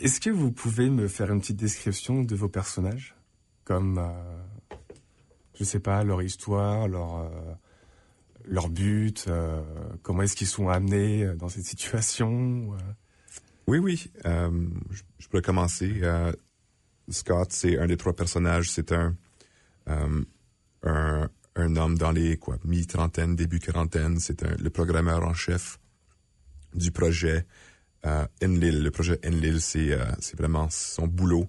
Est-ce 0.00 0.20
que 0.20 0.30
vous 0.30 0.52
pouvez 0.52 0.90
me 0.90 1.08
faire 1.08 1.30
une 1.32 1.40
petite 1.40 1.56
description 1.56 2.22
de 2.22 2.34
vos 2.34 2.48
personnages, 2.48 3.14
comme 3.64 3.98
je 5.62 5.68
sais 5.68 5.78
pas, 5.78 6.02
leur 6.02 6.22
histoire, 6.22 6.88
leur 6.88 7.18
euh, 7.18 7.54
leur 8.44 8.68
but, 8.68 9.26
euh, 9.28 9.62
comment 10.02 10.22
est-ce 10.22 10.34
qu'ils 10.34 10.48
sont 10.48 10.68
amenés 10.68 11.22
euh, 11.22 11.36
dans 11.36 11.48
cette 11.48 11.64
situation 11.64 12.76
Oui, 13.68 13.78
oui. 13.78 14.10
je, 14.24 15.28
pourrais 15.28 15.42
commencer. 15.42 16.02
Scott, 17.08 17.52
c'est 17.52 17.78
un 17.78 17.86
des 17.86 17.96
trois 17.96 18.12
personnages. 18.12 18.72
C'est 18.72 18.90
un, 18.90 19.14
un, 19.86 21.28
un 21.54 21.76
homme 21.76 21.96
dans 21.96 22.10
les 22.10 22.36
quoi 22.36 22.58
mi-trentaine, 22.64 23.36
début 23.36 23.60
quarantaine. 23.60 24.18
C'est 24.18 24.42
le 24.42 24.70
programmeur 24.70 25.22
en 25.22 25.34
chef 25.34 25.78
du 26.74 26.90
projet 26.90 27.46
Enlil. 28.42 28.82
Le 28.82 28.90
projet 28.90 29.20
Enlil, 29.24 29.60
c'est 29.60 29.96
c'est 30.18 30.36
vraiment 30.36 30.68
son 30.70 31.06
boulot. 31.06 31.48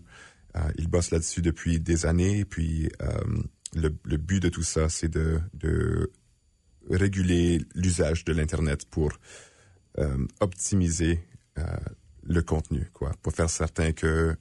Il 0.77 0.87
bosse 0.87 1.09
là-dessus 1.09 1.41
depuis 1.41 1.79
des 1.79 2.05
années. 2.05 2.45
Puis 2.45 2.91
le, 3.75 4.17
but 4.17 4.41
de 4.41 4.49
tout 4.49 4.63
ça, 4.63 4.89
c'est 4.89 5.09
de, 5.09 5.41
réguler 6.89 7.61
l'usage 7.75 8.25
de 8.25 8.33
l'internet 8.33 8.85
pour 8.89 9.13
euh, 9.97 10.27
optimiser 10.41 11.23
euh, 11.57 11.63
le 12.23 12.41
contenu, 12.41 12.89
quoi, 12.91 13.13
pour 13.21 13.33
faire 13.33 13.49
certain 13.49 13.93
que 13.93 14.35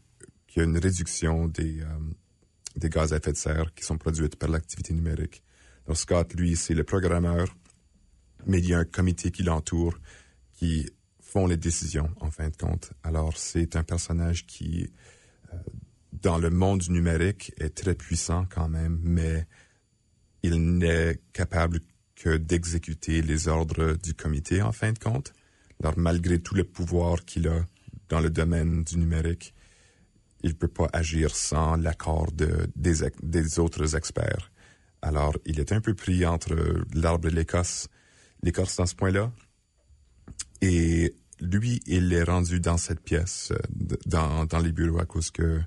qu'il 0.48 0.60
y 0.60 0.64
a 0.64 0.68
une 0.68 0.78
réduction 0.78 1.46
des 1.46 1.80
euh, 1.82 1.86
des 2.76 2.88
gaz 2.88 3.12
à 3.12 3.18
effet 3.18 3.32
de 3.32 3.36
serre 3.36 3.72
qui 3.74 3.84
sont 3.84 3.96
produits 3.96 4.28
par 4.28 4.48
l'activité 4.48 4.92
numérique. 4.92 5.42
Donc 5.86 5.96
Scott, 5.96 6.34
lui, 6.34 6.56
c'est 6.56 6.74
le 6.74 6.84
programmeur, 6.84 7.54
mais 8.46 8.58
il 8.58 8.68
y 8.68 8.74
a 8.74 8.78
un 8.78 8.84
comité 8.84 9.30
qui 9.30 9.42
l'entoure 9.42 9.98
qui 10.54 10.90
font 11.20 11.46
les 11.46 11.56
décisions 11.56 12.10
en 12.20 12.30
fin 12.30 12.48
de 12.48 12.56
compte. 12.56 12.92
Alors 13.02 13.36
c'est 13.36 13.76
un 13.76 13.84
personnage 13.84 14.46
qui, 14.46 14.90
dans 16.23 16.38
le 16.38 16.50
monde 16.50 16.88
numérique, 16.88 17.52
est 17.59 17.75
très 17.75 17.95
puissant 17.95 18.47
quand 18.49 18.69
même, 18.69 18.99
mais 19.02 19.47
il 20.43 20.79
n'est 20.79 21.21
capable 21.33 21.81
que 22.14 22.37
d'exécuter 22.37 23.23
les 23.23 23.49
ordres 23.49 23.97
du 24.02 24.14
comité 24.14 24.62
en 24.62 24.73
fin 24.73 24.93
de 24.93 24.99
compte. 24.99 25.33
Alors 25.83 25.99
malgré 25.99 26.38
tout 26.38 26.55
le 26.55 26.64
pouvoir 26.64 27.25
qu'il 27.25 27.49
a 27.49 27.64
dans 28.09 28.21
le 28.21 28.31
domaine 28.31 28.85
du 28.85 28.99
numérique, 28.99 29.55
il 30.43 30.55
peut 30.55 30.69
pas 30.69 30.88
agir 30.93 31.35
sans 31.35 31.76
l'accord 31.76 32.31
de, 32.33 32.69
des, 32.76 33.59
autres 33.59 33.97
experts. 33.97 34.50
Alors, 35.00 35.37
il 35.47 35.61
est 35.61 35.73
un 35.73 35.81
peu 35.81 35.95
pris 35.95 36.26
entre 36.26 36.55
l'arbre 36.95 37.29
et 37.29 37.31
l'écosse, 37.31 37.88
l'écorce 38.43 38.76
dans 38.76 38.87
ce 38.87 38.95
point-là. 38.95 39.33
Et 40.61 41.14
lui, 41.41 41.81
il 41.87 42.12
est 42.12 42.23
rendu 42.23 42.61
dans 42.61 42.76
cette 42.76 43.00
pièce, 43.00 43.52
euh, 43.52 43.97
dans, 44.07 44.59
les 44.59 44.73
bureaux 44.73 45.00
à 45.00 45.07
cause 45.07 45.31
que 45.31 45.61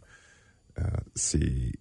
c'est, 1.15 1.72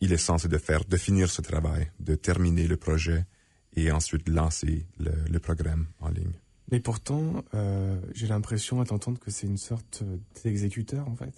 il 0.00 0.12
est 0.12 0.16
censé 0.16 0.48
de 0.48 0.58
faire, 0.58 0.84
de 0.84 0.96
finir 0.96 1.30
ce 1.30 1.42
travail, 1.42 1.90
de 2.00 2.14
terminer 2.14 2.66
le 2.66 2.76
projet 2.76 3.26
et 3.74 3.90
ensuite 3.90 4.28
lancer 4.28 4.86
le, 4.98 5.12
le 5.30 5.38
programme 5.38 5.86
en 6.00 6.08
ligne. 6.08 6.38
Mais 6.70 6.80
pourtant, 6.80 7.44
euh, 7.54 7.98
j'ai 8.12 8.26
l'impression 8.26 8.80
à 8.80 8.84
t'entendre 8.84 9.18
que 9.18 9.30
c'est 9.30 9.46
une 9.46 9.56
sorte 9.56 10.02
d'exécuteur 10.44 11.08
en 11.08 11.14
fait 11.14 11.32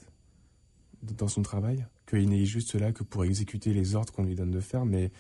dans 1.03 1.29
son 1.29 1.43
travail, 1.43 1.87
qu'il 2.07 2.29
n'est 2.29 2.45
juste 2.45 2.75
là 2.75 2.93
que 2.93 3.03
pour 3.03 3.25
exécuter 3.25 3.73
les 3.73 3.95
ordres 3.95 4.13
qu'on 4.13 4.25
lui 4.25 4.35
donne 4.35 4.51
de 4.51 4.61
faire, 4.61 4.85
mais 4.85 5.11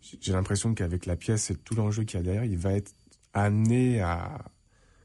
j'ai 0.00 0.32
l'impression 0.32 0.74
qu'avec 0.74 1.04
la 1.06 1.16
pièce 1.16 1.50
et 1.50 1.56
tout 1.56 1.74
l'enjeu 1.74 2.04
qu'il 2.04 2.18
y 2.18 2.20
a 2.20 2.22
derrière, 2.22 2.44
il 2.44 2.56
va 2.56 2.72
être 2.72 2.92
amené 3.34 4.00
à 4.00 4.44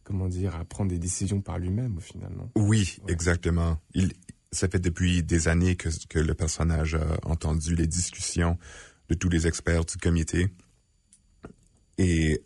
comment 0.03 0.29
dire 0.29 0.55
à 0.55 0.63
prendre 0.63 0.89
des 0.89 0.99
décisions 0.99 1.41
par 1.41 1.59
lui-même 1.59 1.97
au 1.97 2.01
final. 2.01 2.31
Non? 2.37 2.49
Oui, 2.55 2.99
ouais. 3.03 3.11
exactement. 3.11 3.79
Il, 3.93 4.13
ça 4.51 4.67
fait 4.67 4.79
depuis 4.79 5.23
des 5.23 5.47
années 5.47 5.75
que, 5.75 5.89
que 6.09 6.19
le 6.19 6.33
personnage 6.33 6.95
a 6.95 7.17
entendu 7.23 7.75
les 7.75 7.87
discussions 7.87 8.57
de 9.09 9.15
tous 9.15 9.29
les 9.29 9.47
experts 9.47 9.85
du 9.85 9.97
comité 9.97 10.47
et 11.97 12.43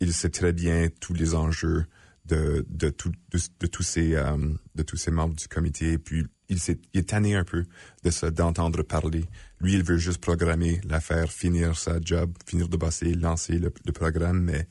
il 0.00 0.12
sait 0.12 0.30
très 0.30 0.52
bien 0.52 0.88
tous 1.00 1.14
les 1.14 1.34
enjeux 1.34 1.86
de, 2.24 2.64
de, 2.68 2.88
tout, 2.90 3.12
de, 3.30 3.66
tous 3.66 3.82
ces 3.82 4.16
um, 4.16 4.58
de 4.74 4.82
tous 4.82 4.96
ces 4.96 5.10
membres 5.10 5.34
du 5.34 5.48
comité 5.48 5.92
et 5.92 5.98
puis 5.98 6.24
il, 6.48 6.58
est, 6.94 7.08
tanné 7.08 7.34
un 7.34 7.44
peu 7.44 7.64
de 8.04 8.30
d'entendre 8.30 8.82
parler. 8.82 9.24
Lui, 9.60 9.74
il 9.74 9.82
veut 9.82 9.96
juste 9.96 10.20
programmer 10.20 10.80
l'affaire, 10.84 11.32
finir 11.32 11.78
sa 11.78 12.00
job, 12.00 12.32
finir 12.46 12.68
de 12.68 12.76
bosser, 12.76 13.14
lancer 13.14 13.58
le, 13.58 13.72
le, 13.84 13.92
programme, 13.92 14.40
mais 14.42 14.68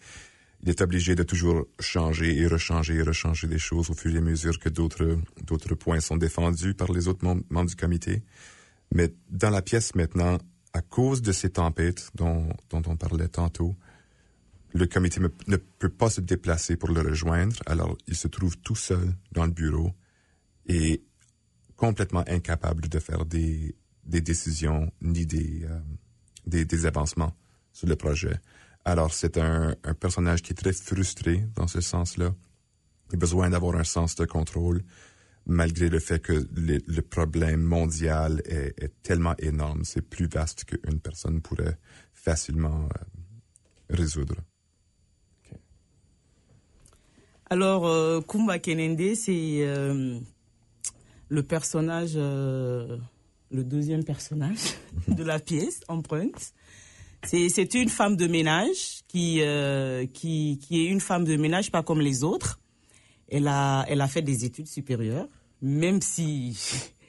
il 0.63 0.69
est 0.69 0.81
obligé 0.81 1.15
de 1.15 1.23
toujours 1.23 1.65
changer 1.79 2.37
et 2.37 2.47
rechanger 2.47 2.95
et 2.95 3.01
rechanger 3.01 3.47
des 3.47 3.57
choses 3.57 3.89
au 3.89 3.93
fur 3.93 4.13
et 4.13 4.19
à 4.19 4.21
mesure 4.21 4.59
que 4.59 4.69
d'autres 4.69 5.75
points 5.75 5.99
sont 5.99 6.17
défendus 6.17 6.75
par 6.75 6.91
les 6.91 7.07
autres 7.07 7.25
membres, 7.25 7.69
du 7.69 7.75
comité. 7.75 8.23
Mais 8.93 9.13
dans 9.29 9.49
la 9.49 9.61
pièce 9.61 9.95
maintenant, 9.95 10.37
à 10.73 10.81
cause 10.81 11.21
de 11.21 11.31
ces 11.31 11.49
tempêtes 11.49 12.11
dont, 12.15 12.47
on 12.71 12.95
parlait 12.95 13.27
tantôt, 13.27 13.75
le 14.73 14.85
comité 14.85 15.19
ne 15.19 15.57
peut 15.57 15.89
pas 15.89 16.09
se 16.09 16.21
déplacer 16.21 16.77
pour 16.77 16.89
le 16.89 17.01
rejoindre, 17.01 17.55
alors 17.65 17.97
il 18.07 18.15
se 18.15 18.27
trouve 18.27 18.57
tout 18.59 18.75
seul 18.75 19.13
dans 19.31 19.45
le 19.45 19.51
bureau 19.51 19.91
et 20.67 21.03
complètement 21.75 22.23
incapable 22.27 22.87
de 22.87 22.99
faire 22.99 23.25
des, 23.25 23.75
décisions 24.05 24.91
ni 25.01 25.25
des, 25.25 25.65
euh, 25.65 25.79
des, 26.45 26.85
avancements 26.85 27.35
sur 27.73 27.87
le 27.87 27.95
projet. 27.95 28.39
Alors 28.83 29.13
c'est 29.13 29.37
un, 29.37 29.75
un, 29.83 29.93
personnage 29.93 30.41
qui 30.41 30.53
est 30.53 30.55
très 30.55 30.73
frustré 30.73 31.45
dans 31.55 31.67
ce 31.67 31.81
sens-là. 31.81 32.33
Il 33.11 33.15
a 33.15 33.17
besoin 33.17 33.49
d'avoir 33.49 33.75
un 33.75 33.83
sens 33.83 34.15
de 34.15 34.25
contrôle, 34.25 34.83
malgré 35.45 35.89
le 35.89 35.99
fait 35.99 36.19
que 36.19 36.47
le, 36.55 37.01
problème 37.01 37.61
mondial 37.61 38.41
est, 38.45 38.91
tellement 39.03 39.35
énorme, 39.39 39.83
c'est 39.83 40.01
plus 40.01 40.27
vaste 40.27 40.65
qu'une 40.65 40.99
personne 40.99 41.41
pourrait 41.41 41.77
facilement 42.13 42.85
euh, 42.85 43.95
résoudre. 43.95 44.35
Alors, 47.49 47.85
euh, 47.85 48.21
Kumba 48.21 48.59
Kenende, 48.59 49.13
c'est 49.15 49.65
euh, 49.65 50.19
le 51.27 51.43
personnage, 51.43 52.15
le 52.15 52.99
deuxième 53.51 54.05
personnage 54.05 54.75
de 55.07 55.23
la 55.23 55.39
pièce, 55.39 55.81
Empreinte. 55.89 56.53
C'est 57.23 57.73
une 57.75 57.89
femme 57.89 58.15
de 58.15 58.27
ménage 58.27 59.01
qui, 59.07 59.41
qui, 60.13 60.59
qui 60.61 60.81
est 60.81 60.85
une 60.85 60.99
femme 60.99 61.23
de 61.23 61.35
ménage 61.37 61.71
pas 61.71 61.83
comme 61.83 62.01
les 62.01 62.23
autres. 62.23 62.59
Elle 63.29 63.47
a, 63.47 63.85
elle 63.87 64.01
a 64.01 64.07
fait 64.07 64.21
des 64.21 64.43
études 64.43 64.67
supérieures, 64.67 65.27
même 65.61 66.01
si 66.01 66.57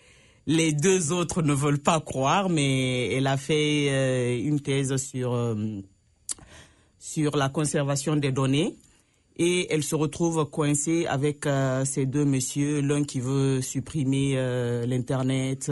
les 0.47 0.73
deux 0.73 1.12
autres 1.12 1.42
ne 1.42 1.54
veulent 1.54 1.83
pas 1.83 2.00
croire, 2.00 2.49
mais 2.49 3.12
elle 3.12 3.26
a 3.26 3.37
fait 3.37 4.40
une 4.40 4.61
thèse 4.61 4.97
sur, 4.97 5.57
sur 6.99 7.37
la 7.37 7.49
conservation 7.49 8.14
des 8.16 8.33
données 8.33 8.76
et 9.37 9.73
elle 9.73 9.83
se 9.83 9.95
retrouve 9.95 10.45
coincée 10.50 11.07
avec 11.07 11.47
euh, 11.47 11.85
ces 11.85 12.07
deux 12.07 12.25
messieurs, 12.25 12.81
l'un 12.81 13.04
qui 13.04 13.21
veut 13.21 13.61
supprimer 13.61 14.35
euh, 14.37 14.87
l'internet 14.87 15.71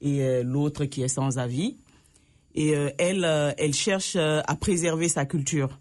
et 0.00 0.22
euh, 0.22 0.42
l'autre 0.42 0.86
qui 0.86 1.02
est 1.02 1.08
sans 1.08 1.38
avis. 1.38 1.76
Et 2.54 2.70
elle, 2.98 3.24
elle 3.58 3.74
cherche 3.74 4.16
à 4.16 4.56
préserver 4.60 5.08
sa 5.08 5.26
culture. 5.26 5.80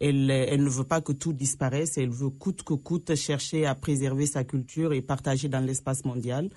Elle, 0.00 0.30
elle 0.30 0.64
ne 0.64 0.68
veut 0.68 0.84
pas 0.84 1.00
que 1.00 1.12
tout 1.12 1.32
disparaisse. 1.32 1.98
Elle 1.98 2.10
veut 2.10 2.30
coûte 2.30 2.64
que 2.64 2.74
coûte 2.74 3.14
chercher 3.14 3.64
à 3.66 3.74
préserver 3.74 4.26
sa 4.26 4.42
culture 4.42 4.92
et 4.92 5.02
partager 5.02 5.48
dans 5.48 5.60
l'espace 5.60 6.04
mondial. 6.04 6.50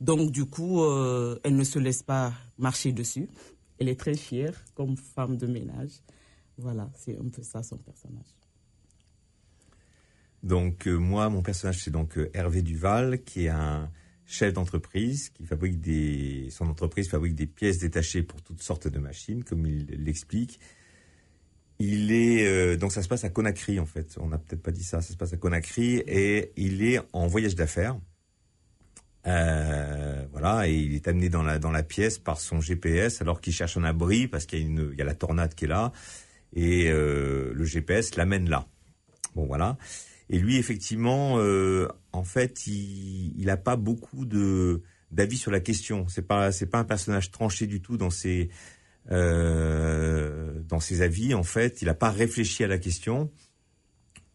Donc 0.00 0.30
du 0.30 0.44
coup, 0.44 0.84
elle 1.44 1.56
ne 1.56 1.64
se 1.64 1.78
laisse 1.78 2.02
pas 2.02 2.34
marcher 2.58 2.92
dessus. 2.92 3.28
Elle 3.78 3.88
est 3.88 3.98
très 3.98 4.14
fière 4.14 4.54
comme 4.74 4.96
femme 4.96 5.38
de 5.38 5.46
ménage. 5.46 6.02
Voilà, 6.58 6.90
c'est 6.94 7.18
un 7.18 7.28
peu 7.28 7.42
ça 7.42 7.62
son 7.62 7.78
personnage. 7.78 8.36
Donc 10.42 10.86
euh, 10.86 10.96
moi, 10.96 11.28
mon 11.30 11.42
personnage, 11.42 11.82
c'est 11.82 11.90
donc 11.90 12.18
euh, 12.18 12.30
Hervé 12.34 12.62
Duval, 12.62 13.22
qui 13.24 13.46
est 13.46 13.48
un 13.48 13.90
chef 14.30 14.52
d'entreprise 14.52 15.30
qui 15.30 15.44
fabrique 15.44 15.80
des, 15.80 16.48
son 16.50 16.68
entreprise 16.68 17.08
fabrique 17.08 17.34
des 17.34 17.46
pièces 17.46 17.78
détachées 17.78 18.22
pour 18.22 18.40
toutes 18.42 18.62
sortes 18.62 18.86
de 18.86 18.98
machines, 18.98 19.42
comme 19.42 19.66
il 19.66 19.86
l'explique. 19.86 20.60
Il 21.80 22.12
est 22.12 22.46
euh, 22.46 22.76
donc 22.76 22.92
ça 22.92 23.02
se 23.02 23.08
passe 23.08 23.24
à 23.24 23.30
Conakry 23.30 23.80
en 23.80 23.86
fait. 23.86 24.16
On 24.20 24.28
n'a 24.28 24.38
peut-être 24.38 24.62
pas 24.62 24.70
dit 24.70 24.84
ça. 24.84 25.00
Ça 25.00 25.12
se 25.12 25.16
passe 25.16 25.32
à 25.32 25.36
Conakry 25.36 25.96
et 26.06 26.52
il 26.56 26.84
est 26.84 27.00
en 27.12 27.26
voyage 27.26 27.54
d'affaires. 27.54 27.98
Euh, 29.26 30.24
voilà, 30.30 30.68
et 30.68 30.74
il 30.74 30.94
est 30.94 31.08
amené 31.08 31.28
dans 31.28 31.42
la 31.42 31.58
dans 31.58 31.70
la 31.70 31.82
pièce 31.82 32.18
par 32.18 32.40
son 32.40 32.60
GPS 32.60 33.20
alors 33.20 33.40
qu'il 33.40 33.52
cherche 33.52 33.76
un 33.76 33.84
abri 33.84 34.28
parce 34.28 34.46
qu'il 34.46 34.60
y 34.60 34.62
a 34.62 34.66
une 34.66 34.90
il 34.92 34.98
y 34.98 35.02
a 35.02 35.04
la 35.04 35.14
tornade 35.14 35.54
qui 35.54 35.66
est 35.66 35.68
là 35.68 35.92
et 36.54 36.90
euh, 36.90 37.52
le 37.54 37.64
GPS 37.64 38.14
l'amène 38.16 38.48
là. 38.48 38.66
Bon 39.34 39.46
voilà. 39.46 39.76
Et 40.30 40.38
lui, 40.38 40.56
effectivement, 40.56 41.38
euh, 41.38 41.88
en 42.12 42.22
fait, 42.22 42.66
il 42.68 43.44
n'a 43.44 43.56
pas 43.56 43.76
beaucoup 43.76 44.24
de 44.24 44.82
d'avis 45.10 45.36
sur 45.36 45.50
la 45.50 45.58
question. 45.58 46.06
C'est 46.08 46.22
pas 46.22 46.52
c'est 46.52 46.66
pas 46.66 46.78
un 46.78 46.84
personnage 46.84 47.32
tranché 47.32 47.66
du 47.66 47.82
tout 47.82 47.96
dans 47.96 48.10
ses 48.10 48.48
euh, 49.10 50.60
dans 50.68 50.78
ses 50.78 51.02
avis. 51.02 51.34
En 51.34 51.42
fait, 51.42 51.82
il 51.82 51.86
n'a 51.86 51.94
pas 51.94 52.10
réfléchi 52.10 52.62
à 52.62 52.68
la 52.68 52.78
question. 52.78 53.30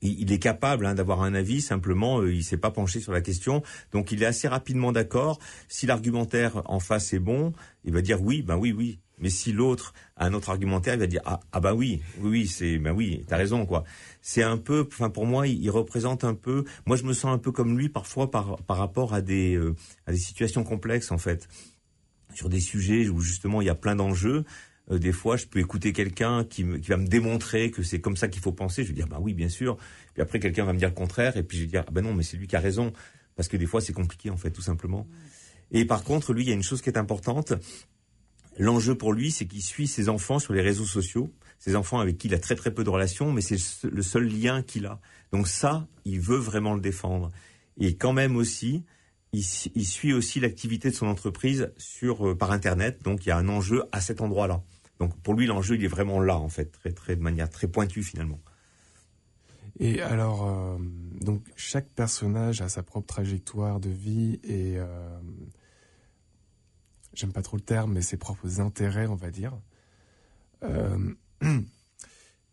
Il, 0.02 0.32
est 0.32 0.40
capable 0.40 0.86
hein, 0.86 0.94
d'avoir 0.94 1.24
un 1.24 1.34
avis. 1.34 1.62
Simplement, 1.62 2.20
euh, 2.20 2.32
il 2.32 2.44
s'est 2.44 2.58
pas 2.58 2.70
penché 2.70 3.00
sur 3.00 3.12
la 3.12 3.22
question. 3.22 3.64
Donc, 3.92 4.12
il 4.12 4.22
est 4.22 4.25
assez 4.28 4.48
rapidement 4.48 4.92
d'accord. 4.92 5.40
Si 5.68 5.88
l'argumentaire 5.88 6.62
en 6.66 6.80
face 6.80 7.14
est 7.14 7.20
bon, 7.20 7.54
il 7.86 7.94
va 7.94 8.02
dire 8.02 8.22
oui, 8.22 8.44
ben 8.44 8.56
oui, 8.56 8.72
oui. 8.72 9.00
Mais 9.19 9.29
si 9.29 9.51
l'autre 9.51 9.93
a 10.17 10.25
un 10.25 10.34
autre 10.34 10.50
argumentaire, 10.50 10.95
il 10.95 11.00
va 11.00 11.07
dire 11.07 11.22
ah, 11.25 11.39
ah 11.51 11.60
bah 11.60 11.74
oui, 11.74 12.01
oui, 12.19 12.29
oui, 12.29 12.48
c'est 12.48 12.77
ben 12.77 12.91
oui, 12.91 13.24
t'as 13.27 13.38
raison 13.38 13.65
quoi. 13.65 13.84
C'est 14.22 14.43
un 14.43 14.57
peu, 14.57 14.88
enfin 14.91 15.10
pour 15.10 15.25
moi, 15.25 15.48
il, 15.48 15.63
il, 15.63 15.69
représente 15.69 16.24
un 16.24 16.34
peu. 16.34 16.65
Moi, 16.86 16.98
je 16.98 17.03
me 17.03 17.13
sens 17.13 17.34
un 17.34 17.38
peu 17.38 17.51
comme 17.51 17.77
lui 17.77 17.89
parfois 17.89 18.29
par 18.29 18.57
par 18.63 18.77
rapport 18.77 19.13
à 19.13 19.22
des 19.22 19.55
euh, 19.55 19.75
à 20.05 20.12
des 20.12 20.17
situations 20.17 20.63
complexes 20.63 21.12
en 21.12 21.17
fait, 21.17 21.48
sur 22.34 22.50
des 22.50 22.60
sujets 22.60 23.07
où 23.07 23.22
justement 23.22 23.62
il 23.62 23.67
y 23.67 23.69
a 23.69 23.75
plein 23.75 23.95
d'enjeux. 23.95 24.43
euh, 24.91 25.00
des 25.00 25.12
fois, 25.12 25.38
je 25.38 25.45
peux 25.45 25.60
écouter 25.60 25.93
quelqu'un 25.93 26.43
qui, 26.43 26.63
qui 26.79 26.89
va 26.89 26.98
me 26.98 27.07
démontrer 27.07 27.72
que 27.72 27.84
c'est 27.84 28.00
comme 28.01 28.17
ça 28.17 28.27
qu'il 28.27 28.41
faut 28.41 28.51
penser. 28.51 28.84
Je 28.84 28.89
vais 28.89 28.93
dire, 28.93 29.07
bah 29.07 29.17
oui, 29.19 29.34
bien 29.34 29.50
sûr. 29.50 29.77
Puis 30.13 30.22
après, 30.22 30.39
quelqu'un 30.39 30.65
va 30.65 30.74
me 30.74 30.79
dire 30.79 30.89
le 30.89 30.95
contraire. 30.95 31.38
Et 31.38 31.43
puis 31.43 31.57
je 31.57 31.63
vais 31.63 31.69
dire, 31.69 31.84
ah 31.88 31.91
ben 31.91 32.01
non, 32.03 32.13
mais 32.13 32.24
c'est 32.24 32.38
lui 32.38 32.48
qui 32.48 32.55
a 32.55 32.60
raison. 32.60 32.93
Parce 33.36 33.48
que 33.48 33.57
des 33.57 33.65
fois, 33.65 33.81
c'est 33.81 33.93
compliqué, 33.93 34.29
en 34.29 34.38
fait, 34.38 34.51
tout 34.51 34.62
simplement. 34.62 35.07
Et 35.72 35.86
par 35.86 36.03
contre, 36.03 36.34
lui, 36.34 36.43
il 36.43 36.50
y 36.50 36.51
a 36.51 36.55
une 36.55 36.63
chose 36.63 36.81
qui 36.81 36.89
est 36.89 36.98
importante. 36.98 37.53
L'enjeu 38.57 38.95
pour 38.95 39.13
lui, 39.13 39.31
c'est 39.31 39.45
qu'il 39.45 39.62
suit 39.62 39.88
ses 39.88 40.09
enfants 40.09 40.39
sur 40.39 40.53
les 40.53 40.62
réseaux 40.62 40.85
sociaux. 40.85 41.31
Ses 41.59 41.75
enfants 41.75 42.00
avec 42.00 42.17
qui 42.17 42.27
il 42.27 42.33
a 42.33 42.39
très 42.39 42.55
très 42.55 42.74
peu 42.74 42.83
de 42.83 42.89
relations, 42.89 43.31
mais 43.31 43.41
c'est 43.41 43.57
le 43.83 44.01
seul 44.01 44.27
lien 44.27 44.62
qu'il 44.62 44.85
a. 44.85 45.00
Donc 45.31 45.47
ça, 45.47 45.88
il 46.05 46.19
veut 46.19 46.38
vraiment 46.38 46.74
le 46.74 46.81
défendre. 46.81 47.31
Et 47.77 47.95
quand 47.95 48.13
même 48.13 48.35
aussi, 48.35 48.83
il, 49.33 49.43
suit 49.43 50.13
aussi 50.13 50.39
l'activité 50.39 50.89
de 50.89 50.95
son 50.95 51.07
entreprise 51.07 51.74
sur 51.77 52.29
euh, 52.29 52.38
par 52.38 52.51
internet. 52.51 53.01
Donc 53.03 53.25
il 53.25 53.29
y 53.29 53.31
a 53.31 53.38
un 53.38 53.50
enjeu 53.50 53.83
à 53.91 54.01
cet 54.01 54.21
endroit-là. 54.21 54.63
Donc 55.00 55.15
pour 55.21 55.33
lui, 55.33 55.45
l'enjeu, 55.45 55.75
il 55.75 55.83
est 55.83 55.89
vraiment 55.89 56.21
là, 56.21 56.38
en 56.38 56.50
fait, 56.50 56.71
très, 56.71 56.91
très, 56.91 57.15
de 57.15 57.21
manière 57.21 57.50
très 57.50 57.67
pointue 57.67 58.03
finalement. 58.03 58.39
Et 59.79 60.01
alors, 60.01 60.47
euh, 60.47 60.77
donc 61.19 61.41
chaque 61.57 61.89
personnage 61.89 62.62
a 62.62 62.69
sa 62.69 62.81
propre 62.81 63.07
trajectoire 63.07 63.79
de 63.81 63.89
vie 63.89 64.39
et 64.43 64.77
euh, 64.77 65.19
j'aime 67.15 67.34
pas 67.34 67.41
trop 67.41 67.57
le 67.57 67.63
terme, 67.63 67.93
mais 67.93 68.01
ses 68.01 68.17
propres 68.17 68.60
intérêts, 68.60 69.07
on 69.07 69.15
va 69.15 69.31
dire. 69.31 69.57
Euh, 70.63 71.13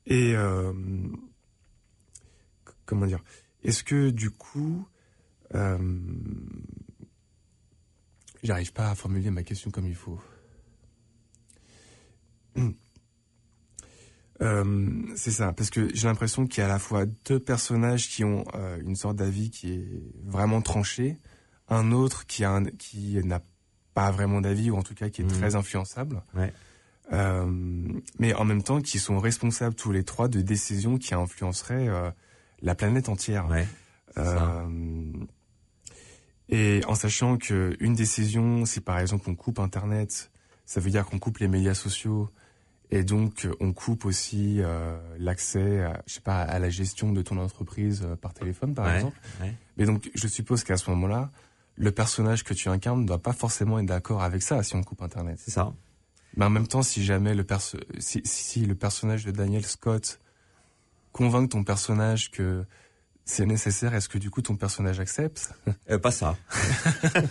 et 0.06 0.34
euh, 0.34 0.72
comment 2.84 3.06
dire? 3.06 3.22
Est-ce 3.62 3.84
que 3.84 4.10
du 4.10 4.30
coup, 4.30 4.86
euh, 5.54 5.78
j'arrive 8.42 8.72
pas 8.72 8.90
à 8.90 8.94
formuler 8.94 9.30
ma 9.30 9.42
question 9.42 9.70
comme 9.70 9.86
il 9.86 9.94
faut? 9.94 10.20
C'est 15.14 15.30
ça, 15.30 15.52
parce 15.52 15.70
que 15.70 15.94
j'ai 15.94 16.08
l'impression 16.08 16.48
qu'il 16.48 16.58
y 16.58 16.62
a 16.62 16.64
à 16.64 16.68
la 16.68 16.80
fois 16.80 17.06
deux 17.06 17.38
personnages 17.38 18.08
qui 18.08 18.24
ont 18.24 18.44
une 18.80 18.96
sorte 18.96 19.14
d'avis 19.14 19.50
qui 19.50 19.72
est 19.72 20.02
vraiment 20.24 20.60
tranché, 20.60 21.20
un 21.68 21.92
autre 21.92 22.26
qui 22.26 22.42
a 22.42 22.50
un, 22.50 22.64
qui 22.64 23.22
n'a 23.22 23.40
pas 23.94 24.10
vraiment 24.10 24.40
d'avis 24.40 24.70
ou 24.70 24.76
en 24.76 24.82
tout 24.82 24.94
cas 24.94 25.08
qui 25.10 25.22
est 25.22 25.24
Mhm. 25.24 25.30
très 25.32 25.54
influençable, 25.54 26.22
Ouais. 26.34 26.52
Euh, 27.12 27.44
mais 28.18 28.32
en 28.34 28.44
même 28.44 28.62
temps 28.62 28.80
qui 28.80 28.98
sont 28.98 29.18
responsables 29.18 29.74
tous 29.74 29.90
les 29.92 30.04
trois 30.04 30.28
de 30.28 30.40
décisions 30.40 30.96
qui 30.98 31.14
influenceraient 31.14 31.88
euh, 31.88 32.10
la 32.62 32.74
planète 32.74 33.08
entière. 33.08 33.48
Ouais. 33.50 33.66
Euh, 34.18 35.12
et 36.48 36.80
en 36.86 36.94
sachant 36.94 37.36
que 37.38 37.76
une 37.80 37.94
décision, 37.94 38.64
si 38.66 38.80
par 38.80 38.98
exemple 38.98 39.28
on 39.28 39.34
coupe 39.34 39.58
Internet, 39.58 40.30
ça 40.66 40.80
veut 40.80 40.90
dire 40.90 41.04
qu'on 41.06 41.18
coupe 41.18 41.38
les 41.38 41.48
médias 41.48 41.74
sociaux 41.74 42.30
et 42.90 43.04
donc 43.04 43.48
on 43.60 43.72
coupe 43.72 44.04
aussi 44.04 44.60
l'accès, 45.18 45.82
à, 45.82 46.02
je 46.06 46.14
sais 46.14 46.20
pas, 46.20 46.40
à 46.42 46.58
la 46.58 46.68
gestion 46.70 47.12
de 47.12 47.22
ton 47.22 47.38
entreprise 47.38 48.06
par 48.20 48.34
téléphone 48.34 48.74
par 48.74 48.86
Ouais, 48.86 48.96
exemple. 48.96 49.16
Mais 49.76 49.86
donc 49.86 50.10
je 50.14 50.28
suppose 50.28 50.62
qu'à 50.62 50.76
ce 50.76 50.88
moment-là, 50.90 51.30
le 51.76 51.90
personnage 51.92 52.44
que 52.44 52.54
tu 52.54 52.68
incarnes 52.68 53.02
ne 53.02 53.06
doit 53.06 53.22
pas 53.22 53.32
forcément 53.32 53.78
être 53.78 53.86
d'accord 53.86 54.22
avec 54.22 54.42
ça 54.42 54.62
si 54.62 54.74
on 54.76 54.82
coupe 54.82 55.02
Internet. 55.02 55.38
C'est 55.42 55.50
ça. 55.50 55.72
Mais 56.36 56.44
en 56.44 56.50
même 56.50 56.66
temps, 56.66 56.82
si 56.82 57.04
jamais 57.04 57.34
le 57.34 57.44
perso 57.44 57.78
si, 57.98 58.22
si 58.24 58.64
le 58.64 58.74
personnage 58.74 59.24
de 59.24 59.30
Daniel 59.30 59.64
Scott 59.66 60.20
convainc 61.12 61.50
ton 61.50 61.62
personnage 61.64 62.30
que 62.30 62.64
c'est 63.24 63.46
nécessaire, 63.46 63.94
est-ce 63.94 64.08
que 64.08 64.18
du 64.18 64.30
coup 64.30 64.42
ton 64.42 64.56
personnage 64.56 64.98
accepte? 64.98 65.52
Euh, 65.90 65.98
pas 65.98 66.10
ça. 66.10 66.36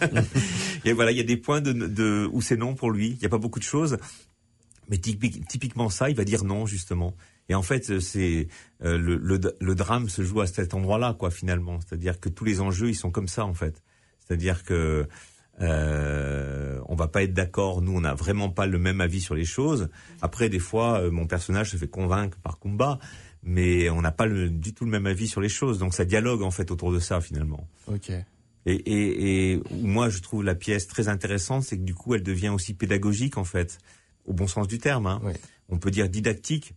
et 0.85 0.93
voilà, 0.93 1.11
il 1.11 1.17
y 1.17 1.21
a 1.21 1.23
des 1.23 1.37
points 1.37 1.61
de, 1.61 1.73
de 1.73 2.29
où 2.31 2.41
c'est 2.41 2.57
non 2.57 2.75
pour 2.75 2.91
lui. 2.91 3.09
Il 3.09 3.17
n'y 3.19 3.25
a 3.25 3.29
pas 3.29 3.37
beaucoup 3.37 3.59
de 3.59 3.63
choses, 3.65 3.97
mais 4.89 4.97
typique- 4.97 5.45
typiquement 5.47 5.89
ça, 5.89 6.09
il 6.09 6.15
va 6.15 6.23
dire 6.23 6.43
non 6.43 6.65
justement. 6.65 7.15
Et 7.49 7.55
en 7.55 7.61
fait, 7.63 7.99
c'est 7.99 8.47
euh, 8.83 8.97
le, 8.97 9.17
le, 9.17 9.39
le 9.59 9.75
drame 9.75 10.07
se 10.09 10.21
joue 10.23 10.41
à 10.41 10.47
cet 10.47 10.73
endroit-là, 10.73 11.15
quoi, 11.19 11.31
finalement. 11.31 11.79
C'est-à-dire 11.81 12.19
que 12.19 12.29
tous 12.29 12.45
les 12.45 12.61
enjeux, 12.61 12.89
ils 12.89 12.95
sont 12.95 13.11
comme 13.11 13.27
ça, 13.27 13.45
en 13.45 13.53
fait. 13.53 13.81
C'est-à-dire 14.31 14.63
que 14.63 15.09
euh, 15.59 16.79
on 16.87 16.95
va 16.95 17.09
pas 17.09 17.21
être 17.23 17.33
d'accord. 17.33 17.81
Nous, 17.81 17.91
on 17.91 17.99
n'a 17.99 18.13
vraiment 18.13 18.49
pas 18.49 18.65
le 18.65 18.79
même 18.79 19.01
avis 19.01 19.19
sur 19.19 19.35
les 19.35 19.43
choses. 19.43 19.89
Après, 20.21 20.47
des 20.47 20.57
fois, 20.57 21.01
euh, 21.01 21.11
mon 21.11 21.27
personnage 21.27 21.71
se 21.71 21.75
fait 21.75 21.89
convaincre 21.89 22.37
par 22.37 22.57
Kumba, 22.57 22.97
mais 23.43 23.89
on 23.89 24.01
n'a 24.01 24.13
pas 24.13 24.27
le, 24.27 24.49
du 24.49 24.73
tout 24.73 24.85
le 24.85 24.91
même 24.91 25.05
avis 25.05 25.27
sur 25.27 25.41
les 25.41 25.49
choses. 25.49 25.79
Donc, 25.79 25.93
ça 25.93 26.05
dialogue 26.05 26.43
en 26.43 26.51
fait 26.51 26.71
autour 26.71 26.93
de 26.93 26.99
ça, 26.99 27.19
finalement. 27.19 27.67
Ok. 27.87 28.09
Et, 28.09 28.23
et, 28.73 29.51
et 29.51 29.57
où 29.57 29.85
moi, 29.85 30.07
je 30.07 30.19
trouve 30.19 30.45
la 30.45 30.55
pièce 30.55 30.87
très 30.87 31.09
intéressante, 31.09 31.63
c'est 31.63 31.77
que 31.77 31.83
du 31.83 31.93
coup, 31.93 32.15
elle 32.15 32.23
devient 32.23 32.49
aussi 32.49 32.73
pédagogique, 32.73 33.37
en 33.37 33.43
fait, 33.43 33.79
au 34.23 34.31
bon 34.31 34.47
sens 34.47 34.65
du 34.65 34.79
terme. 34.79 35.07
Hein. 35.07 35.21
On 35.67 35.77
peut 35.77 35.91
dire 35.91 36.07
didactique. 36.07 36.73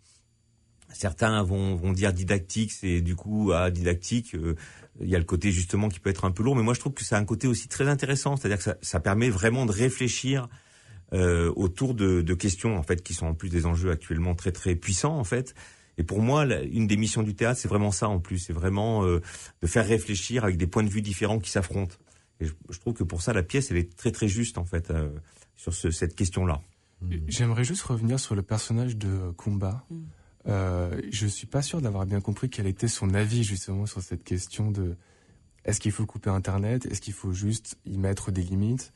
Certains 0.92 1.40
vont, 1.44 1.76
vont 1.76 1.92
dire 1.92 2.12
didactique, 2.12 2.72
c'est 2.72 3.00
du 3.00 3.14
coup, 3.14 3.52
ah, 3.52 3.70
didactique, 3.70 4.35
euh, 4.35 4.57
il 5.00 5.09
y 5.09 5.14
a 5.16 5.18
le 5.18 5.24
côté 5.24 5.50
justement 5.52 5.88
qui 5.88 5.98
peut 6.00 6.11
être 6.11 6.24
un 6.24 6.30
peu 6.30 6.42
lourd, 6.42 6.57
mais 6.57 6.62
moi 6.62 6.74
je 6.74 6.80
trouve 6.80 6.92
que 6.94 7.04
ça 7.04 7.16
a 7.16 7.20
un 7.20 7.24
côté 7.24 7.46
aussi 7.48 7.68
très 7.68 7.88
intéressant, 7.88 8.37
c'est-à-dire 8.37 8.59
que 8.59 8.64
ça, 8.64 8.76
ça 8.83 9.00
permet 9.00 9.28
vraiment 9.30 9.66
de 9.66 9.72
réfléchir 9.72 10.48
euh, 11.12 11.52
autour 11.57 11.94
de, 11.94 12.22
de 12.22 12.35
questions 12.35 12.76
en 12.76 12.83
fait 12.83 13.02
qui 13.02 13.14
sont 13.14 13.26
en 13.26 13.35
plus 13.35 13.48
des 13.48 13.66
enjeux 13.66 13.90
actuellement 13.90 14.35
très 14.35 14.52
très 14.52 14.74
puissants 14.74 15.18
en 15.18 15.24
fait. 15.24 15.54
Et 15.98 16.02
pour 16.02 16.20
moi, 16.20 16.44
la- 16.44 16.62
une 16.62 16.87
des 16.88 16.96
missions 16.96 17.22
du 17.22 17.35
théâtre, 17.35 17.61
c'est 17.61 17.68
vraiment 17.68 17.92
ça 17.92 18.09
en 18.09 18.18
plus, 18.20 18.38
c'est 18.38 18.52
vraiment 18.52 19.04
euh, 19.04 19.20
de 19.62 19.66
faire 19.66 19.87
réfléchir 19.87 20.44
avec 20.44 20.57
des 20.57 20.66
points 20.66 20.83
de 20.83 20.88
vue 20.88 21.02
différents 21.02 21.38
qui 21.38 21.50
s'affrontent. 21.50 21.94
Et 22.40 22.46
je, 22.46 22.52
je 22.70 22.78
trouve 22.80 22.94
que 22.94 23.04
pour 23.04 23.22
ça, 23.22 23.33
la 23.33 23.42
pièce, 23.44 23.70
elle 23.70 23.76
est 23.76 23.96
très 23.96 24.11
très 24.11 24.26
juste 24.28 24.59
en 24.59 24.64
fait 24.64 24.90
euh, 24.90 25.09
sur 25.57 25.72
ce, 25.72 25.90
cette 25.90 26.14
question-là. 26.16 26.61
J'aimerais 27.28 27.64
juste 27.64 27.83
revenir 27.83 28.18
sur 28.18 28.35
le 28.35 28.42
personnage 28.42 28.96
de 28.96 29.30
Kumba. 29.37 29.85
Mm. 29.90 29.96
Euh, 30.46 31.00
je 31.11 31.26
suis 31.26 31.46
pas 31.46 31.62
sûr 31.62 31.80
d'avoir 31.80 32.04
bien 32.07 32.20
compris 32.20 32.50
quel 32.50 32.66
était 32.66 32.88
son 32.88 33.14
avis 33.14 33.44
justement 33.44 33.87
sur 33.87 34.02
cette 34.02 34.24
question 34.24 34.70
de 34.70 34.96
est-ce 35.64 35.80
qu'il 35.80 35.92
faut 35.92 36.04
couper 36.04 36.28
Internet, 36.28 36.85
est-ce 36.87 37.00
qu'il 37.00 37.14
faut 37.14 37.33
juste 37.33 37.78
y 37.87 37.96
mettre 37.96 38.30
des 38.30 38.42
limites, 38.42 38.92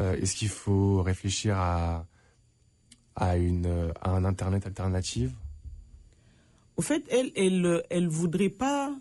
Euh, 0.00 0.16
est-ce 0.20 0.34
qu'il 0.34 0.48
faut 0.48 1.02
réfléchir 1.02 1.56
à 1.56 2.06
à 3.16 3.36
une 3.36 3.92
à 4.00 4.10
un 4.10 4.24
Internet 4.24 4.66
alternatif. 4.66 5.30
Au 6.76 6.82
fait, 6.82 7.04
elle, 7.10 7.30
elle, 7.36 7.84
elle 7.90 8.08
voudrait 8.08 8.48
pas 8.48 8.92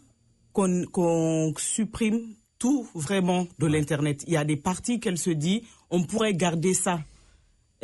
qu'on 0.54 0.86
qu'on 0.86 1.54
supprime 1.58 2.36
tout 2.60 2.88
vraiment 2.94 3.48
de 3.60 3.66
l'Internet. 3.68 4.24
Il 4.28 4.34
y 4.34 4.38
a 4.38 4.46
des 4.46 4.56
parties 4.56 5.00
qu'elle 5.00 5.18
se 5.18 5.32
dit, 5.32 5.64
on 5.90 6.04
pourrait 6.04 6.34
garder 6.34 6.74
ça. 6.74 7.02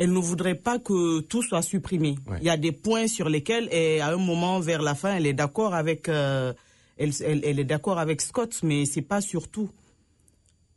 Elle 0.02 0.12
ne 0.14 0.18
voudrait 0.18 0.54
pas 0.54 0.78
que 0.78 1.20
tout 1.20 1.42
soit 1.42 1.60
supprimé. 1.60 2.16
Ouais. 2.26 2.38
Il 2.40 2.44
y 2.46 2.50
a 2.50 2.56
des 2.56 2.72
points 2.72 3.06
sur 3.06 3.28
lesquels, 3.28 3.68
et 3.70 4.00
à 4.00 4.08
un 4.14 4.16
moment 4.16 4.58
vers 4.58 4.80
la 4.80 4.94
fin, 4.94 5.14
elle 5.14 5.26
est 5.26 5.34
d'accord 5.34 5.74
avec, 5.74 6.08
euh, 6.08 6.54
elle, 6.96 7.10
elle, 7.22 7.44
elle 7.44 7.58
est 7.60 7.64
d'accord 7.64 7.98
avec 7.98 8.22
Scott, 8.22 8.58
mais 8.62 8.86
c'est 8.86 9.02
pas 9.02 9.20
sur 9.20 9.48
tout. 9.50 9.68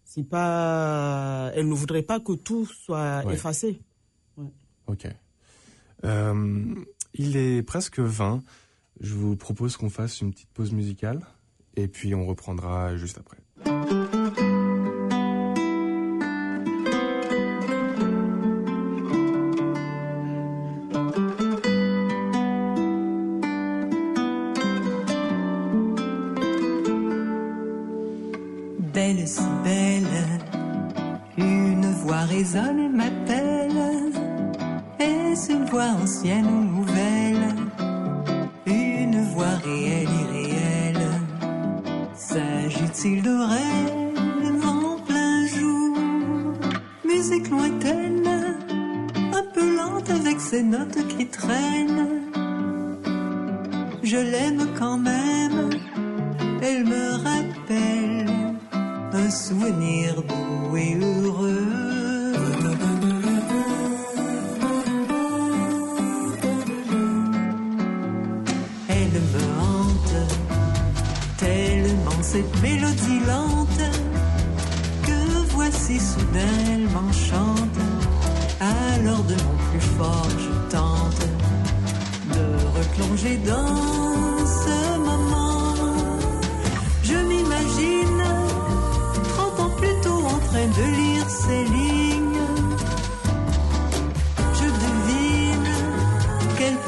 C'est 0.03 0.27
pas, 0.27 1.51
elle 1.55 1.69
ne 1.69 1.73
voudrait 1.73 2.03
pas 2.03 2.19
que 2.19 2.33
tout 2.33 2.65
soit 2.65 3.23
Ouais. 3.25 3.33
effacé. 3.36 3.79
Ok. 4.88 5.07
Euh, 6.03 6.75
il 7.13 7.38
est 7.38 7.63
presque 7.63 7.99
20. 7.99 8.43
Je 8.99 9.13
vous 9.13 9.38
propose 9.38 9.77
qu'on 9.77 9.89
fasse 9.89 10.19
une 10.19 10.31
petite 10.33 10.49
pause 10.53 10.73
musicale 10.73 11.21
et 11.77 11.88
puis 11.88 12.13
on 12.13 12.25
reprendra 12.27 12.97
juste 12.97 13.17
après. 13.17 13.38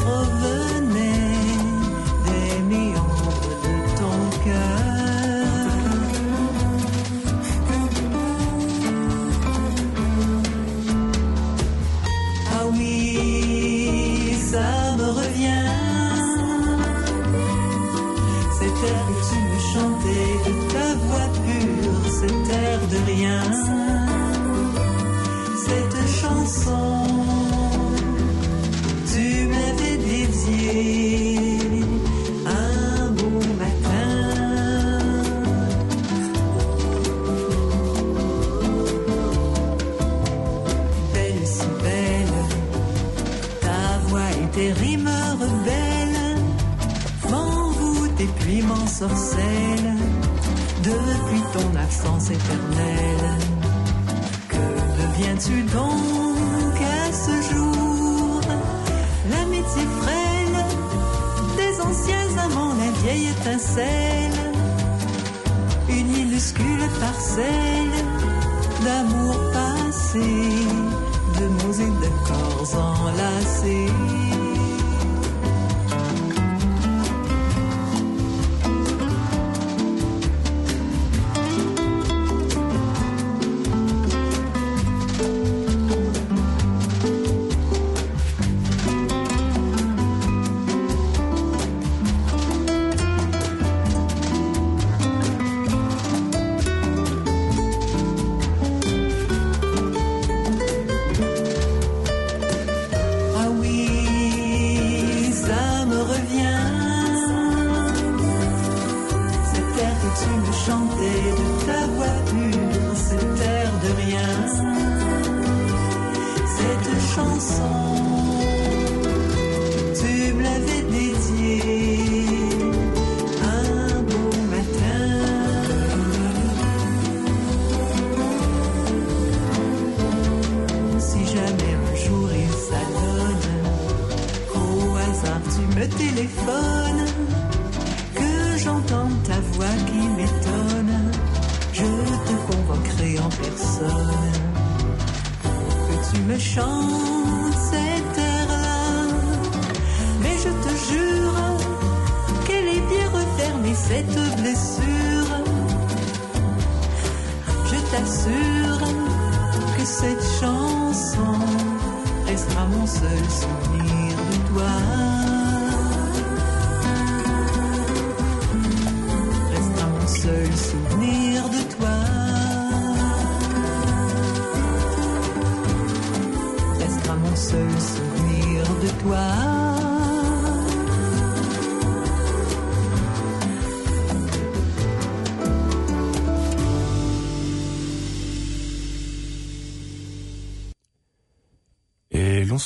Qu'elles 0.05 0.13
provenaient 0.13 0.54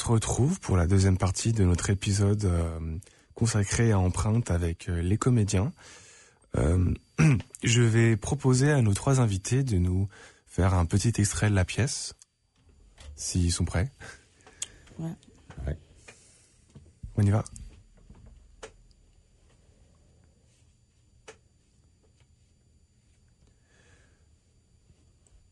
retrouve 0.10 0.60
pour 0.60 0.76
la 0.76 0.88
deuxième 0.88 1.18
partie 1.18 1.54
de 1.54 1.64
notre 1.64 1.92
épisode 1.92 2.46
euh, 2.46 2.98
consacré 3.36 3.92
à 3.92 4.00
Empreinte 4.00 4.50
avec 4.50 4.90
euh, 4.90 5.02
les 5.02 5.18
comédiens. 5.18 5.72
Euh, 6.58 6.94
je 7.64 7.82
vais 7.82 8.18
proposer 8.18 8.72
à 8.72 8.82
nos 8.82 8.96
trois 8.96 9.20
invités 9.20 9.64
de 9.64 9.78
nous 9.78 10.10
faire 10.48 10.74
un 10.74 10.86
petit 10.86 11.14
extrait 11.18 11.52
de 11.52 11.56
la 11.56 11.64
pièce, 11.64 12.16
s'ils 13.16 13.52
sont 13.52 13.66
prêts. 13.66 13.92
Ouais. 14.98 15.14
Ouais. 15.68 15.78
On 17.16 17.22
y 17.22 17.30
va 17.30 17.44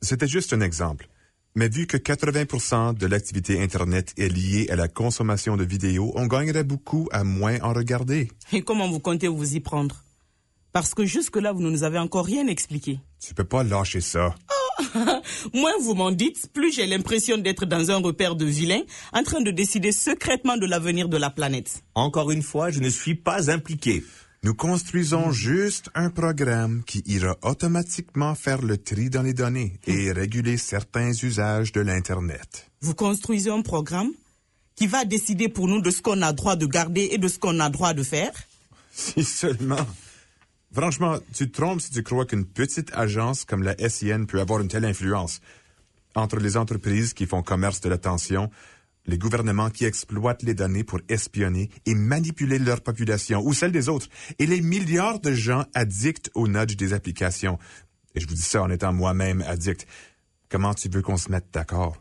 C'était 0.02 0.28
juste 0.28 0.54
un 0.54 0.62
exemple. 0.62 1.10
Mais 1.58 1.70
vu 1.70 1.88
que 1.88 1.98
80% 1.98 2.96
de 2.96 3.08
l'activité 3.08 3.60
Internet 3.60 4.13
est 4.15 4.30
liée 4.30 4.67
à 4.70 4.76
la 4.76 4.88
consommation 4.88 5.58
de 5.58 5.63
vidéos, 5.63 6.12
on 6.13 6.28
gagnerait 6.28 6.63
beaucoup 6.63 7.10
à 7.12 7.24
moins 7.24 7.60
en 7.63 7.74
regarder. 7.74 8.28
Et 8.54 8.62
comment 8.62 8.88
vous 8.88 9.00
comptez 9.00 9.28
vous 9.28 9.56
y 9.56 9.60
prendre? 9.60 10.04
Parce 10.72 10.93
que 10.93 11.04
jusque-là, 11.04 11.54
vous 11.54 11.63
ne 11.63 11.72
nous 11.72 11.82
avez 11.82 11.98
encore 11.98 12.28
rien 12.28 12.46
expliqué. 12.46 13.00
Tu 13.20 13.34
peux 13.34 13.43
pas 13.43 13.63
lâcher 13.63 14.02
ça. 14.02 14.36
Moins 15.56 15.74
vous 15.82 15.96
m'en 15.96 16.12
dites, 16.12 16.48
plus 16.54 16.72
j'ai 16.72 16.86
l'impression 16.86 17.39
d'être 17.39 17.65
dans 17.65 17.89
un 17.89 17.98
repère 17.98 18.36
de 18.36 18.46
vilains 18.46 18.84
en 19.12 19.24
train 19.24 19.41
de 19.41 19.50
décider 19.50 19.91
secrètement 19.91 20.58
de 20.58 20.67
l'avenir 20.67 21.10
de 21.10 21.17
la 21.17 21.32
planète. 21.32 21.82
Encore 21.96 22.30
une 22.30 22.43
fois, 22.43 22.70
je 22.70 22.82
ne 22.82 22.89
suis 22.89 23.15
pas 23.15 23.50
impliqué. 23.50 24.04
Nous 24.43 24.54
construisons 24.54 25.32
juste 25.32 25.89
un 25.95 26.10
programme 26.10 26.84
qui 26.86 27.02
ira 27.08 27.36
automatiquement 27.41 28.36
faire 28.36 28.62
le 28.62 28.78
tri 28.78 29.10
dans 29.10 29.23
les 29.23 29.34
données 29.34 29.80
et 29.88 30.12
réguler 30.12 30.58
certains 30.58 31.12
usages 31.12 31.71
de 31.71 31.82
l'Internet. 31.82 32.69
Vous 32.82 32.93
construisez 32.93 33.50
un 33.50 33.62
programme 33.62 34.12
qui 34.76 34.86
va 34.86 35.06
décider 35.06 35.50
pour 35.50 35.67
nous 35.67 35.82
de 35.82 35.89
ce 35.89 36.02
qu'on 36.02 36.21
a 36.21 36.34
droit 36.34 36.56
de 36.56 36.67
garder 36.67 37.10
et 37.12 37.17
de 37.17 37.28
ce 37.28 37.39
qu'on 37.39 37.60
a 37.60 37.69
droit 37.69 37.93
de 37.93 38.04
faire 38.04 38.32
Si 38.91 39.23
seulement. 39.23 39.86
Franchement, 40.71 41.17
tu 41.34 41.50
te 41.50 41.60
trompes 41.60 41.82
si 41.82 41.91
tu 41.91 42.04
crois 42.04 42.26
qu'une 42.26 42.45
petite 42.45 42.91
agence 42.93 43.43
comme 43.43 43.63
la 43.63 43.76
SIN 43.89 44.26
peut 44.26 44.39
avoir 44.39 44.62
une 44.62 44.67
telle 44.67 44.86
influence. 44.86 45.41
Entre 46.15 46.38
les 46.38 46.58
entreprises 46.58 47.13
qui 47.13 47.26
font 47.26 47.41
commerce 47.41 47.82
de 47.82 47.89
l'attention, 47.89 48.52
les 49.08 49.17
gouvernements 49.17 49.70
qui 49.70 49.86
exploitent 49.86 50.43
les 50.43 50.54
données 50.54 50.84
pour 50.84 51.00
espionner 51.10 51.70
et 51.86 51.96
manipuler 51.96 52.60
leur 52.60 52.82
population 52.82 53.41
ou 53.43 53.54
celle 53.54 53.72
des 53.72 53.89
autres, 53.89 54.08
et 54.38 54.46
les 54.46 54.62
milliards 54.62 55.20
de 55.20 55.32
gens 55.32 55.65
addicts 55.74 56.30
au 56.36 56.48
nudge 56.48 56.76
des 56.76 56.93
applications. 56.93 57.58
Et 58.13 58.20
je 58.20 58.28
vous 58.28 58.36
dis 58.36 58.41
ça 58.41 58.62
en 58.62 58.70
étant 58.70 58.93
moi-même 58.93 59.41
addict. 59.41 59.88
Comment 60.50 60.74
tu 60.74 60.89
veux 60.89 61.02
qu'on 61.02 61.17
se 61.17 61.32
mette 61.32 61.48
d'accord? 61.54 61.98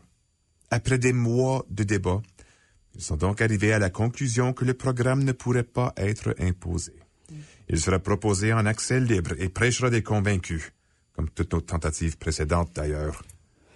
Après 0.69 0.97
des 0.97 1.13
mois 1.13 1.65
de 1.69 1.83
débats, 1.83 2.21
Ils 2.97 3.03
sont 3.03 3.15
donc 3.15 3.41
arrivés 3.41 3.73
à 3.73 3.79
la 3.79 3.91
conclusion 3.91 4.53
que 4.53 4.65
le 4.65 4.73
programme 4.73 5.23
ne 5.23 5.31
pourrait 5.31 5.63
pas 5.63 5.93
être 5.97 6.33
imposé. 6.39 6.93
Il 7.69 7.79
sera 7.79 7.99
proposé 7.99 8.53
en 8.53 8.65
accès 8.65 8.99
libre 8.99 9.33
et 9.37 9.49
prêchera 9.49 9.91
des 9.91 10.01
convaincus, 10.01 10.71
comme 11.13 11.29
toutes 11.29 11.53
nos 11.53 11.61
tentatives 11.61 12.17
précédentes 12.17 12.71
d'ailleurs. 12.73 13.23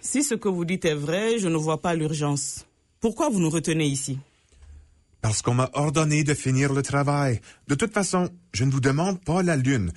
Si 0.00 0.24
ce 0.24 0.34
que 0.34 0.48
vous 0.48 0.64
dites 0.64 0.84
est 0.84 0.94
vrai, 0.96 1.38
je 1.38 1.46
ne 1.46 1.56
vois 1.56 1.80
pas 1.80 1.94
l'urgence. 1.94 2.66
Pourquoi 3.02 3.28
vous 3.28 3.40
nous 3.40 3.50
retenez 3.50 3.84
ici? 3.86 4.18
Parce 5.20 5.42
qu'on 5.42 5.54
m'a 5.54 5.70
ordonné 5.74 6.22
de 6.22 6.34
finir 6.34 6.72
le 6.72 6.82
travail. 6.82 7.40
De 7.66 7.74
toute 7.74 7.92
façon, 7.92 8.30
je 8.54 8.62
ne 8.64 8.70
vous 8.70 8.80
demande 8.80 9.20
pas 9.22 9.42
la 9.42 9.56
lune. 9.56 9.92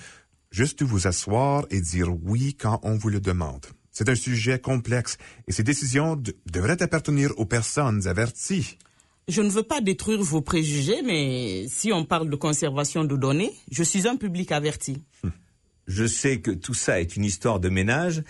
Juste 0.50 0.80
de 0.80 0.86
vous 0.86 1.06
asseoir 1.06 1.68
et 1.70 1.82
dire 1.82 2.08
oui 2.24 2.56
quand 2.56 2.80
on 2.82 2.98
vous 2.98 3.10
le 3.10 3.20
demande. 3.20 3.64
C'est 3.92 4.10
un 4.10 4.16
sujet 4.16 4.58
complexe 4.60 5.18
et 5.48 5.52
ces 5.52 5.62
décisions 5.62 6.16
de- 6.16 6.36
devraient 6.52 6.82
appartenir 6.82 7.32
aux 7.38 7.46
personnes 7.46 8.08
averties. 8.08 8.78
Je 9.28 9.42
ne 9.44 9.50
veux 9.50 9.64
pas 9.64 9.82
détruire 9.82 10.22
vos 10.24 10.42
préjugés, 10.42 11.04
mais 11.04 11.68
si 11.70 11.94
on 11.94 12.06
parle 12.06 12.30
de 12.32 12.36
conservation 12.36 13.04
de 13.06 13.16
données, 13.16 13.54
je 13.72 13.84
suis 13.84 14.08
un 14.08 14.16
public 14.18 14.52
averti. 14.52 15.04
Je 15.88 16.08
sais 16.08 16.42
que 16.42 16.50
tout 16.52 16.74
ça 16.74 17.00
est 17.02 17.16
une 17.16 17.24
histoire 17.26 17.60
de 17.60 17.70
ménage, 17.70 18.24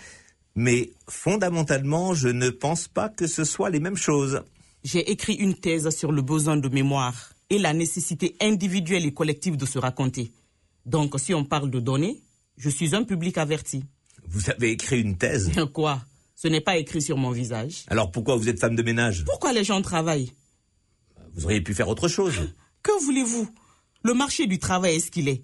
mais 0.54 0.90
fondamentalement, 1.08 2.12
je 2.12 2.28
ne 2.28 2.50
pense 2.50 2.88
pas 2.88 3.08
que 3.08 3.26
ce 3.26 3.44
soit 3.44 3.70
les 3.70 3.80
mêmes 3.80 3.96
choses. 3.96 4.42
J'ai 4.86 5.10
écrit 5.10 5.34
une 5.34 5.54
thèse 5.54 5.90
sur 5.90 6.12
le 6.12 6.22
besoin 6.22 6.56
de 6.56 6.68
mémoire 6.68 7.32
et 7.50 7.58
la 7.58 7.72
nécessité 7.72 8.36
individuelle 8.40 9.04
et 9.04 9.12
collective 9.12 9.56
de 9.56 9.66
se 9.66 9.80
raconter. 9.80 10.30
Donc, 10.84 11.18
si 11.18 11.34
on 11.34 11.44
parle 11.44 11.72
de 11.72 11.80
données, 11.80 12.22
je 12.56 12.70
suis 12.70 12.94
un 12.94 13.02
public 13.02 13.36
averti. 13.36 13.82
Vous 14.28 14.48
avez 14.48 14.70
écrit 14.70 15.00
une 15.00 15.18
thèse? 15.18 15.50
Quoi? 15.72 16.00
Ce 16.36 16.46
n'est 16.46 16.60
pas 16.60 16.76
écrit 16.76 17.02
sur 17.02 17.16
mon 17.16 17.32
visage. 17.32 17.82
Alors 17.88 18.12
pourquoi 18.12 18.36
vous 18.36 18.48
êtes 18.48 18.60
femme 18.60 18.76
de 18.76 18.82
ménage? 18.84 19.24
Pourquoi 19.24 19.52
les 19.52 19.64
gens 19.64 19.82
travaillent? 19.82 20.30
Vous 21.34 21.46
auriez 21.46 21.62
pu 21.62 21.74
faire 21.74 21.88
autre 21.88 22.06
chose. 22.06 22.34
Que 22.84 23.02
voulez-vous? 23.02 23.48
Le 24.04 24.14
marché 24.14 24.46
du 24.46 24.60
travail 24.60 24.94
est 24.94 25.00
ce 25.00 25.10
qu'il 25.10 25.28
est? 25.28 25.42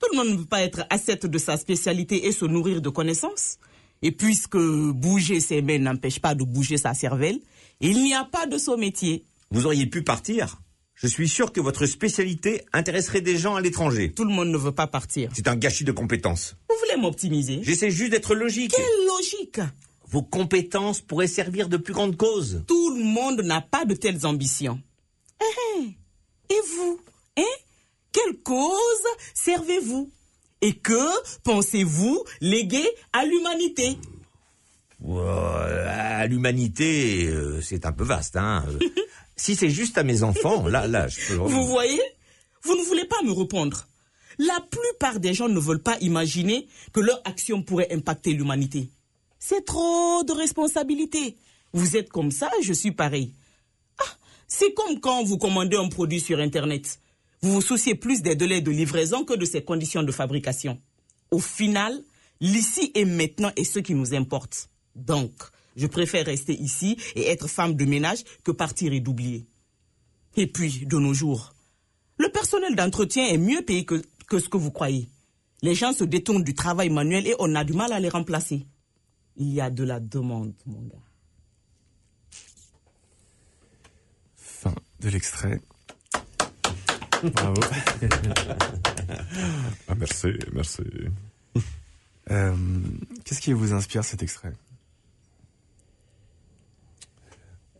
Tout 0.00 0.08
le 0.10 0.16
monde 0.16 0.30
ne 0.30 0.36
peut 0.38 0.48
pas 0.48 0.62
être 0.62 0.84
ascète 0.90 1.26
de 1.26 1.38
sa 1.38 1.56
spécialité 1.56 2.26
et 2.26 2.32
se 2.32 2.44
nourrir 2.44 2.82
de 2.82 2.88
connaissances. 2.88 3.58
Et 4.02 4.10
puisque 4.10 4.58
bouger 4.58 5.38
ses 5.38 5.62
mains 5.62 5.78
n'empêche 5.78 6.18
pas 6.18 6.34
de 6.34 6.42
bouger 6.42 6.76
sa 6.76 6.92
cervelle, 6.92 7.38
il 7.80 8.02
n'y 8.02 8.14
a 8.14 8.24
pas 8.24 8.46
de 8.46 8.58
saut 8.58 8.76
métier. 8.76 9.24
Vous 9.50 9.66
auriez 9.66 9.86
pu 9.86 10.02
partir. 10.02 10.60
Je 10.94 11.06
suis 11.06 11.28
sûr 11.28 11.52
que 11.52 11.60
votre 11.60 11.86
spécialité 11.86 12.62
intéresserait 12.72 13.22
des 13.22 13.38
gens 13.38 13.54
à 13.54 13.60
l'étranger. 13.60 14.12
Tout 14.12 14.24
le 14.24 14.32
monde 14.32 14.48
ne 14.48 14.58
veut 14.58 14.72
pas 14.72 14.86
partir. 14.86 15.30
C'est 15.34 15.48
un 15.48 15.56
gâchis 15.56 15.84
de 15.84 15.92
compétences. 15.92 16.56
Vous 16.68 16.76
voulez 16.78 17.00
m'optimiser? 17.00 17.60
J'essaie 17.62 17.90
juste 17.90 18.10
d'être 18.10 18.34
logique. 18.34 18.72
Quelle 18.76 19.06
logique? 19.06 19.60
Vos 20.06 20.22
compétences 20.22 21.00
pourraient 21.00 21.26
servir 21.26 21.68
de 21.68 21.78
plus 21.78 21.94
grande 21.94 22.16
cause. 22.16 22.64
Tout 22.66 22.94
le 22.96 23.02
monde 23.02 23.40
n'a 23.40 23.62
pas 23.62 23.84
de 23.84 23.94
telles 23.94 24.26
ambitions. 24.26 24.78
Eh, 25.40 25.80
eh. 25.80 26.54
Et 26.54 26.60
vous 26.76 27.00
Hein? 27.38 27.42
Quelle 28.12 28.36
cause 28.42 29.04
servez-vous? 29.34 30.10
Et 30.60 30.74
que 30.74 31.40
pensez-vous 31.44 32.22
léguer 32.40 32.86
à 33.12 33.24
l'humanité? 33.24 33.96
À 35.08 36.26
l'humanité, 36.26 37.26
euh, 37.28 37.60
c'est 37.62 37.86
un 37.86 37.92
peu 37.92 38.04
vaste. 38.04 38.36
Hein. 38.36 38.64
Euh, 38.68 38.88
si 39.36 39.56
c'est 39.56 39.70
juste 39.70 39.98
à 39.98 40.04
mes 40.04 40.22
enfants, 40.22 40.66
là, 40.68 40.86
là, 40.86 41.08
je 41.08 41.28
peux... 41.28 41.34
Vous 41.34 41.66
voyez 41.66 42.00
Vous 42.62 42.76
ne 42.76 42.82
voulez 42.82 43.06
pas 43.06 43.22
me 43.24 43.32
répondre. 43.32 43.86
La 44.38 44.58
plupart 44.70 45.20
des 45.20 45.34
gens 45.34 45.48
ne 45.48 45.58
veulent 45.58 45.82
pas 45.82 45.98
imaginer 46.00 46.66
que 46.92 47.00
leur 47.00 47.20
action 47.24 47.62
pourrait 47.62 47.92
impacter 47.92 48.32
l'humanité. 48.32 48.88
C'est 49.38 49.64
trop 49.64 50.22
de 50.24 50.32
responsabilité. 50.32 51.36
Vous 51.72 51.96
êtes 51.96 52.10
comme 52.10 52.30
ça, 52.30 52.50
je 52.62 52.72
suis 52.72 52.92
pareil. 52.92 53.32
Ah, 53.98 54.16
c'est 54.46 54.72
comme 54.72 55.00
quand 55.00 55.24
vous 55.24 55.38
commandez 55.38 55.76
un 55.76 55.88
produit 55.88 56.20
sur 56.20 56.38
Internet. 56.38 57.00
Vous 57.42 57.52
vous 57.52 57.62
souciez 57.62 57.94
plus 57.94 58.22
des 58.22 58.34
délais 58.34 58.60
de 58.60 58.70
livraison 58.70 59.24
que 59.24 59.34
de 59.34 59.44
ses 59.44 59.62
conditions 59.62 60.02
de 60.02 60.12
fabrication. 60.12 60.78
Au 61.30 61.38
final, 61.38 62.02
l'ici 62.40 62.92
et 62.94 63.04
maintenant 63.04 63.52
est 63.56 63.64
ce 63.64 63.78
qui 63.78 63.94
nous 63.94 64.14
importe. 64.14 64.69
Donc, 64.94 65.32
je 65.76 65.86
préfère 65.86 66.26
rester 66.26 66.54
ici 66.54 66.96
et 67.14 67.28
être 67.28 67.48
femme 67.48 67.74
de 67.74 67.84
ménage 67.84 68.24
que 68.44 68.50
partir 68.50 68.92
et 68.92 69.00
d'oublier. 69.00 69.46
Et 70.36 70.46
puis, 70.46 70.86
de 70.86 70.98
nos 70.98 71.14
jours, 71.14 71.54
le 72.18 72.28
personnel 72.28 72.74
d'entretien 72.76 73.26
est 73.26 73.38
mieux 73.38 73.62
payé 73.62 73.84
que, 73.84 74.02
que 74.28 74.38
ce 74.38 74.48
que 74.48 74.56
vous 74.56 74.70
croyez. 74.70 75.08
Les 75.62 75.74
gens 75.74 75.92
se 75.92 76.04
détournent 76.04 76.44
du 76.44 76.54
travail 76.54 76.88
manuel 76.88 77.26
et 77.26 77.34
on 77.38 77.54
a 77.54 77.64
du 77.64 77.72
mal 77.72 77.92
à 77.92 78.00
les 78.00 78.08
remplacer. 78.08 78.66
Il 79.36 79.52
y 79.52 79.60
a 79.60 79.70
de 79.70 79.84
la 79.84 80.00
demande, 80.00 80.54
mon 80.66 80.80
gars. 80.82 81.02
Fin 84.36 84.74
de 85.00 85.08
l'extrait. 85.08 85.60
Bravo. 87.22 87.60
Ah, 89.88 89.94
merci, 89.96 90.28
merci. 90.52 90.82
Euh, 92.30 92.54
Qu'est-ce 93.24 93.40
qui 93.40 93.52
vous 93.52 93.72
inspire 93.72 94.04
cet 94.04 94.22
extrait? 94.22 94.52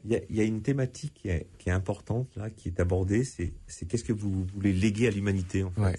Il 0.04 0.12
y, 0.12 0.16
a, 0.16 0.20
il 0.30 0.36
y 0.36 0.40
a 0.40 0.44
une 0.44 0.62
thématique 0.62 1.14
qui 1.14 1.28
est, 1.28 1.46
qui 1.58 1.68
est 1.68 1.72
importante, 1.72 2.28
là, 2.36 2.48
qui 2.48 2.68
est 2.68 2.80
abordée, 2.80 3.22
c'est 3.24 3.52
c'est 3.66 3.86
qu'est-ce 3.86 4.04
que 4.04 4.12
vous 4.14 4.46
voulez 4.54 4.72
léguer 4.72 5.08
à 5.08 5.10
l'humanité, 5.10 5.62
en 5.62 5.70
fait. 5.70 5.80
Ouais. 5.80 5.96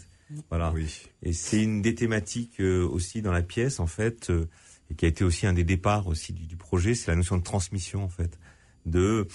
Voilà. 0.50 0.72
Oui. 0.74 0.88
Et 1.22 1.34
c'est 1.34 1.62
une 1.62 1.82
des 1.82 1.94
thématiques 1.94 2.62
euh, 2.62 2.88
aussi 2.88 3.22
dans 3.22 3.32
la 3.32 3.44
pièce, 3.44 3.80
en 3.80 3.88
fait, 3.88 4.30
euh, 4.30 4.48
et 4.90 4.96
qui 4.96 5.06
a 5.06 5.08
été 5.08 5.24
aussi 5.24 5.46
un 5.46 5.54
des 5.54 5.64
départs 5.64 6.08
aussi 6.08 6.34
du, 6.34 6.48
du 6.48 6.56
projet, 6.56 6.96
c'est 6.96 7.12
la 7.12 7.18
notion 7.18 7.38
de 7.38 7.44
transmission, 7.44 8.04
en 8.04 8.10
fait. 8.10 8.40
De, 8.86 9.28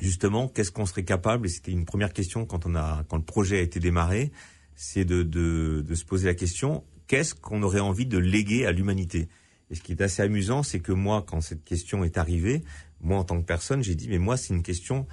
justement, 0.00 0.48
qu'est-ce 0.48 0.70
qu'on 0.70 0.86
serait 0.86 1.04
capable, 1.04 1.46
et 1.46 1.48
c'était 1.48 1.72
une 1.72 1.86
première 1.86 2.12
question 2.12 2.44
quand 2.44 2.66
on 2.66 2.74
a, 2.74 3.04
quand 3.08 3.16
le 3.16 3.24
projet 3.24 3.58
a 3.58 3.62
été 3.62 3.80
démarré, 3.80 4.32
c'est 4.74 5.04
de, 5.04 5.22
de, 5.22 5.82
de 5.86 5.94
se 5.94 6.04
poser 6.04 6.26
la 6.26 6.34
question, 6.34 6.84
qu'est-ce 7.06 7.34
qu'on 7.34 7.62
aurait 7.62 7.80
envie 7.80 8.06
de 8.06 8.18
léguer 8.18 8.66
à 8.66 8.72
l'humanité? 8.72 9.28
Et 9.70 9.74
ce 9.74 9.80
qui 9.80 9.92
est 9.92 10.02
assez 10.02 10.22
amusant, 10.22 10.62
c'est 10.62 10.80
que 10.80 10.92
moi, 10.92 11.24
quand 11.26 11.40
cette 11.40 11.64
question 11.64 12.04
est 12.04 12.18
arrivée, 12.18 12.62
moi, 13.00 13.18
en 13.18 13.24
tant 13.24 13.40
que 13.40 13.46
personne, 13.46 13.82
j'ai 13.82 13.94
dit, 13.94 14.08
mais 14.08 14.18
moi, 14.18 14.36
c'est 14.36 14.54
une 14.54 14.62
question 14.62 15.06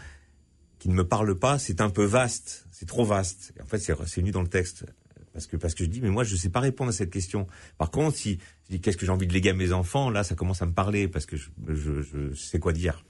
qui 0.80 0.90
ne 0.90 0.94
me 0.96 1.08
parle 1.08 1.38
pas, 1.38 1.60
c'est 1.60 1.82
un 1.82 1.90
peu 1.90 2.04
vaste, 2.04 2.66
c'est 2.72 2.88
trop 2.88 3.06
vaste. 3.06 3.54
Et 3.58 3.62
en 3.62 3.66
fait, 3.66 3.80
c'est 3.80 3.96
c'est 4.06 4.22
venu 4.22 4.32
dans 4.32 4.42
le 4.42 4.50
texte. 4.50 4.86
Parce 5.34 5.48
que, 5.48 5.58
parce 5.58 5.74
que 5.74 5.84
je 5.84 5.90
dis, 5.90 6.02
mais 6.02 6.10
moi, 6.10 6.24
je 6.24 6.34
ne 6.34 6.40
sais 6.40 6.50
pas 6.50 6.60
répondre 6.60 6.90
à 6.90 6.94
cette 6.94 7.10
question. 7.10 7.48
Par 7.78 7.90
contre, 7.90 8.18
si 8.18 8.40
je 8.66 8.76
dis, 8.76 8.82
qu'est-ce 8.82 8.98
que 8.98 9.06
j'ai 9.06 9.12
envie 9.12 9.28
de 9.28 9.34
léguer 9.34 9.50
à 9.50 9.54
mes 9.54 9.72
enfants, 9.72 10.10
là, 10.10 10.24
ça 10.24 10.36
commence 10.36 10.62
à 10.62 10.66
me 10.66 10.74
parler, 10.74 11.08
parce 11.08 11.26
que 11.26 11.38
je, 11.38 11.50
je, 11.70 12.02
je 12.02 12.34
sais 12.36 12.60
quoi 12.60 12.72
dire. 12.72 13.04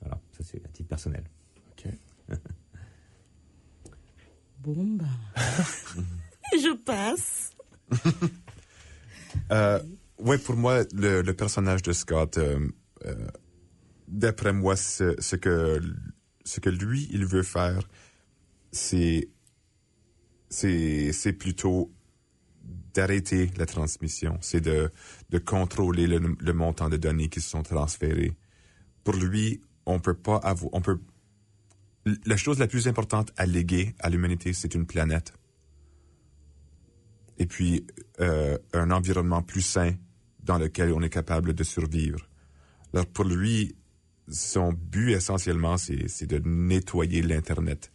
Voilà, 0.00 0.20
ça 0.36 0.44
c'est 0.44 0.62
à 0.64 0.68
titre 0.68 0.88
personnel. 0.88 1.24
Ok. 1.72 1.92
Bon, 4.64 4.96
bah. 4.96 5.04
je 6.54 6.74
passe. 6.74 7.50
Euh, 9.52 9.78
ouais, 10.18 10.38
pour 10.38 10.56
moi, 10.56 10.84
le, 10.94 11.20
le 11.20 11.34
personnage 11.34 11.82
de 11.82 11.92
Scott, 11.92 12.38
euh, 12.38 12.66
euh, 13.04 13.14
d'après 14.18 14.52
moi, 14.52 14.76
ce, 14.76 15.36
que 15.36 15.80
ce 16.44 16.60
que 16.60 16.70
lui 16.70 17.08
il 17.12 17.26
veut 17.26 17.42
faire, 17.42 17.88
c'est 18.72 19.28
plutôt 21.38 21.92
d'arrêter 22.94 23.50
la 23.56 23.66
transmission, 23.66 24.38
c'est 24.40 24.60
de 24.60 24.90
de 25.30 25.38
contrôler 25.38 26.06
le, 26.06 26.36
le 26.38 26.52
montant 26.52 26.88
de 26.88 26.96
données 26.96 27.28
qui 27.28 27.40
sont 27.40 27.62
transférées. 27.62 28.36
Pour 29.02 29.14
lui, 29.14 29.60
on 29.84 30.00
peut 30.00 30.14
pas 30.14 30.36
avoir, 30.36 30.72
on 30.72 30.80
peut 30.80 31.00
la 32.24 32.36
chose 32.36 32.58
la 32.58 32.66
plus 32.66 32.86
importante 32.88 33.32
à 33.36 33.46
léguer 33.46 33.94
à 33.98 34.10
l'humanité, 34.10 34.52
c'est 34.52 34.74
une 34.74 34.86
planète 34.86 35.32
et 37.38 37.46
puis 37.46 37.86
euh, 38.20 38.58
un 38.72 38.90
environnement 38.90 39.42
plus 39.42 39.62
sain 39.62 39.92
dans 40.42 40.58
lequel 40.58 40.92
on 40.92 41.02
est 41.02 41.10
capable 41.10 41.54
de 41.54 41.64
survivre. 41.64 42.28
Alors 42.92 43.06
pour 43.06 43.24
lui, 43.24 43.74
son 44.28 44.72
but 44.72 45.12
essentiellement, 45.12 45.76
c'est 45.76 46.26
de 46.26 46.40
nettoyer 46.44 47.22
l'Internet 47.22 47.90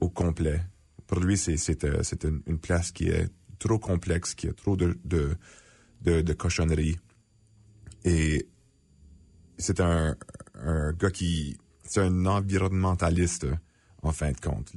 au 0.00 0.08
complet. 0.08 0.60
Pour 1.06 1.20
lui, 1.20 1.38
c'est 1.38 1.84
euh, 1.84 2.02
une, 2.46 2.58
place 2.58 2.92
qui 2.92 3.08
est 3.08 3.28
trop 3.58 3.78
complexe, 3.78 4.34
qui 4.34 4.48
a 4.48 4.52
trop 4.52 4.76
de 4.76 4.98
de 6.02 6.32
cochonneries. 6.32 6.96
Et 8.04 8.46
c'est 9.56 9.80
un 9.80 10.16
gars 10.98 11.10
qui 11.10 11.56
c'est 11.88 12.00
un 12.00 12.26
environnementaliste 12.26 13.46
en 14.02 14.12
fin 14.12 14.30
de 14.30 14.40
compte. 14.40 14.72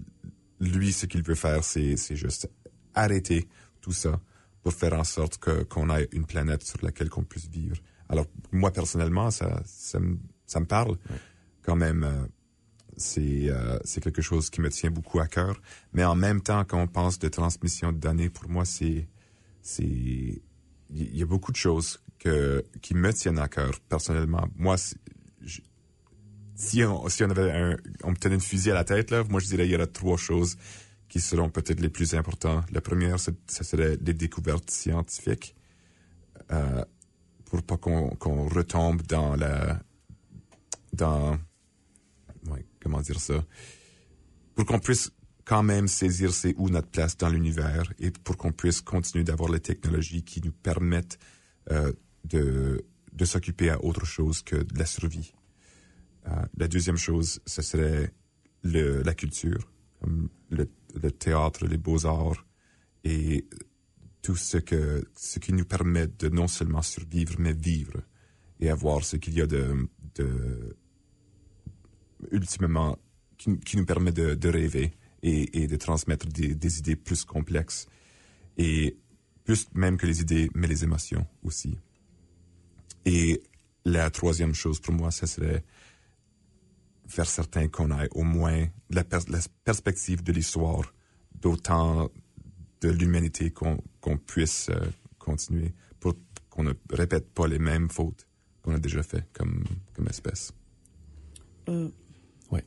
Lui, 0.60 0.94
ce 0.94 1.06
qu'il 1.06 1.24
veut 1.24 1.36
faire, 1.36 1.64
c'est 1.64 2.16
juste 2.16 2.50
arrêter 2.94 3.48
tout 3.82 3.92
ça 3.92 4.20
pour 4.64 4.74
faire 4.74 4.94
en 4.94 5.04
sorte 5.04 5.38
qu'on 5.66 5.96
ait 5.96 6.08
une 6.12 6.26
planète 6.26 6.64
sur 6.64 6.84
laquelle 6.84 7.10
qu'on 7.10 7.24
puisse 7.24 7.48
vivre. 7.48 7.78
Alors 8.10 8.26
moi 8.52 8.72
personnellement, 8.72 9.32
ça 9.32 9.62
ça 9.66 10.00
me 10.00 10.18
ça 10.52 10.60
me 10.60 10.66
parle 10.66 10.98
quand 11.62 11.76
même. 11.76 12.04
euh, 12.04 12.26
c'est 12.98 13.50
euh, 13.50 13.80
quelque 14.02 14.22
chose 14.22 14.50
qui 14.50 14.62
me 14.62 14.70
tient 14.70 14.92
beaucoup 14.92 15.20
à 15.20 15.28
cœur. 15.28 15.62
Mais 15.94 16.04
en 16.04 16.16
même 16.16 16.42
temps, 16.42 16.64
quand 16.66 16.80
on 16.80 16.88
pense 16.88 17.20
de 17.20 17.30
transmission 17.30 17.92
de 17.92 17.98
données, 17.98 18.30
pour 18.30 18.50
moi, 18.50 18.66
c'est 18.66 19.08
il 19.80 21.18
y 21.18 21.22
a 21.22 21.26
beaucoup 21.26 21.52
de 21.52 21.58
choses 21.58 22.04
que 22.20 22.66
qui 22.82 22.94
me 22.94 23.12
tiennent 23.14 23.40
à 23.40 23.48
cœur 23.48 23.80
personnellement. 23.88 24.48
Moi, 24.58 24.76
si 26.56 26.84
on, 26.84 27.08
si 27.10 27.24
on 27.24 27.30
avait 27.30 27.78
on 28.04 28.12
me 28.12 28.16
tenait 28.16 28.36
une 28.36 28.42
fusil 28.42 28.72
à 28.72 28.76
la 28.76 28.84
tête, 28.84 29.10
là, 29.12 29.24
moi 29.30 29.40
je 29.40 29.48
dirais 29.48 29.66
il 29.68 29.72
y 29.72 29.76
aurait 29.76 29.88
trois 29.88 30.18
choses 30.18 30.58
qui 31.08 31.20
seront 31.20 31.50
peut-être 31.50 31.80
les 31.80 31.90
plus 31.90 32.14
importantes. 32.14 32.66
La 32.72 32.82
première, 32.82 33.20
ce 33.20 33.32
serait 33.48 33.98
les 34.02 34.14
découvertes 34.14 34.70
scientifiques, 34.70 35.56
euh, 36.52 36.84
pour 37.46 37.62
pas 37.64 37.78
qu'on 37.78 38.10
qu'on 38.16 38.48
retombe 38.48 39.02
dans 39.04 39.36
la, 39.36 39.82
dans, 40.94 41.38
ouais, 42.48 42.66
comment 42.82 43.02
dire 43.02 43.20
ça, 43.20 43.46
pour 44.56 44.66
qu'on 44.66 44.80
puisse 44.80 45.12
quand 45.46 45.64
même 45.64 45.88
saisir 45.88 46.34
c'est 46.34 46.54
où 46.58 46.70
notre 46.70 46.90
place 46.90 47.18
dans 47.18 47.30
l'univers 47.30 47.92
et 48.00 48.12
pour 48.12 48.38
qu'on 48.38 48.52
puisse 48.52 48.82
continuer 48.82 49.24
d'avoir 49.24 49.52
les 49.52 49.60
technologies 49.60 50.24
qui 50.24 50.42
nous 50.42 50.52
permettent 50.52 51.18
euh, 51.72 51.92
de, 52.26 52.86
de 53.14 53.26
s'occuper 53.26 53.70
à 53.70 53.84
autre 53.84 54.06
chose 54.06 54.44
que 54.44 54.56
de 54.56 54.78
la 54.78 54.86
survie. 54.86 55.34
Euh, 56.28 56.46
la 56.58 56.68
deuxième 56.68 56.98
chose, 56.98 57.42
ce 57.46 57.62
serait 57.62 58.14
le, 58.64 59.02
la 59.02 59.14
culture, 59.14 59.72
le, 60.50 61.12
théâtre, 61.12 61.66
les 61.66 61.78
beaux-arts 61.78 62.46
et 63.04 63.48
tout 64.22 64.36
ce 64.36 64.58
que 64.58 65.04
ce 65.16 65.40
qui 65.40 65.54
nous 65.54 65.66
permet 65.66 66.08
de 66.08 66.30
non 66.30 66.48
seulement 66.48 66.84
survivre 66.84 67.36
mais 67.40 67.54
vivre 67.54 68.02
et 68.60 68.70
avoir 68.70 69.04
ce 69.04 69.18
qu'il 69.18 69.34
y 69.34 69.42
a 69.42 69.48
de 69.48 69.88
ultimement 72.32 72.98
qui, 73.38 73.78
nous 73.78 73.86
permet 73.86 74.12
de, 74.12 74.48
rêver 74.48 74.94
et, 75.24 75.68
de 75.68 75.76
transmettre 75.76 76.28
des, 76.28 76.80
idées 76.80 76.96
plus 76.96 77.26
complexes 77.26 77.88
et 78.58 78.98
plus 79.44 79.68
même 79.74 79.98
que 79.98 80.06
les 80.06 80.22
idées 80.22 80.50
mais 80.54 80.68
les 80.68 80.84
émotions 80.84 81.26
aussi. 81.44 81.78
Et 83.06 83.42
la 83.84 84.12
troisième 84.12 84.54
chose 84.54 84.80
pour 84.80 84.94
moi, 84.94 85.10
ce 85.10 85.26
serait 85.26 85.64
faire 87.08 87.28
certain 87.28 87.68
qu'on 87.68 87.98
ait 88.00 88.10
au 88.12 88.24
moins 88.24 88.68
la, 88.90 89.04
pers 89.04 89.22
la 89.28 89.40
perspective 89.64 90.24
de 90.24 90.32
l'histoire 90.32 90.94
d'autant 91.42 92.10
de 92.82 92.90
l'humanité 92.90 93.52
qu'on 93.52 93.78
qu 94.02 94.18
puisse 94.18 94.70
euh, 94.70 94.86
continuer 95.20 95.74
pour 96.00 96.14
qu'on 96.50 96.64
ne 96.64 96.74
répète 96.92 97.30
pas 97.34 97.48
les 97.48 97.60
mêmes 97.60 97.90
fautes 97.90 98.28
qu'on 98.62 98.74
a 98.74 98.80
déjà 98.80 99.04
fait 99.04 99.28
comme, 99.34 99.64
comme 99.94 100.08
espèce. 100.08 100.54
Euh, 101.70 101.90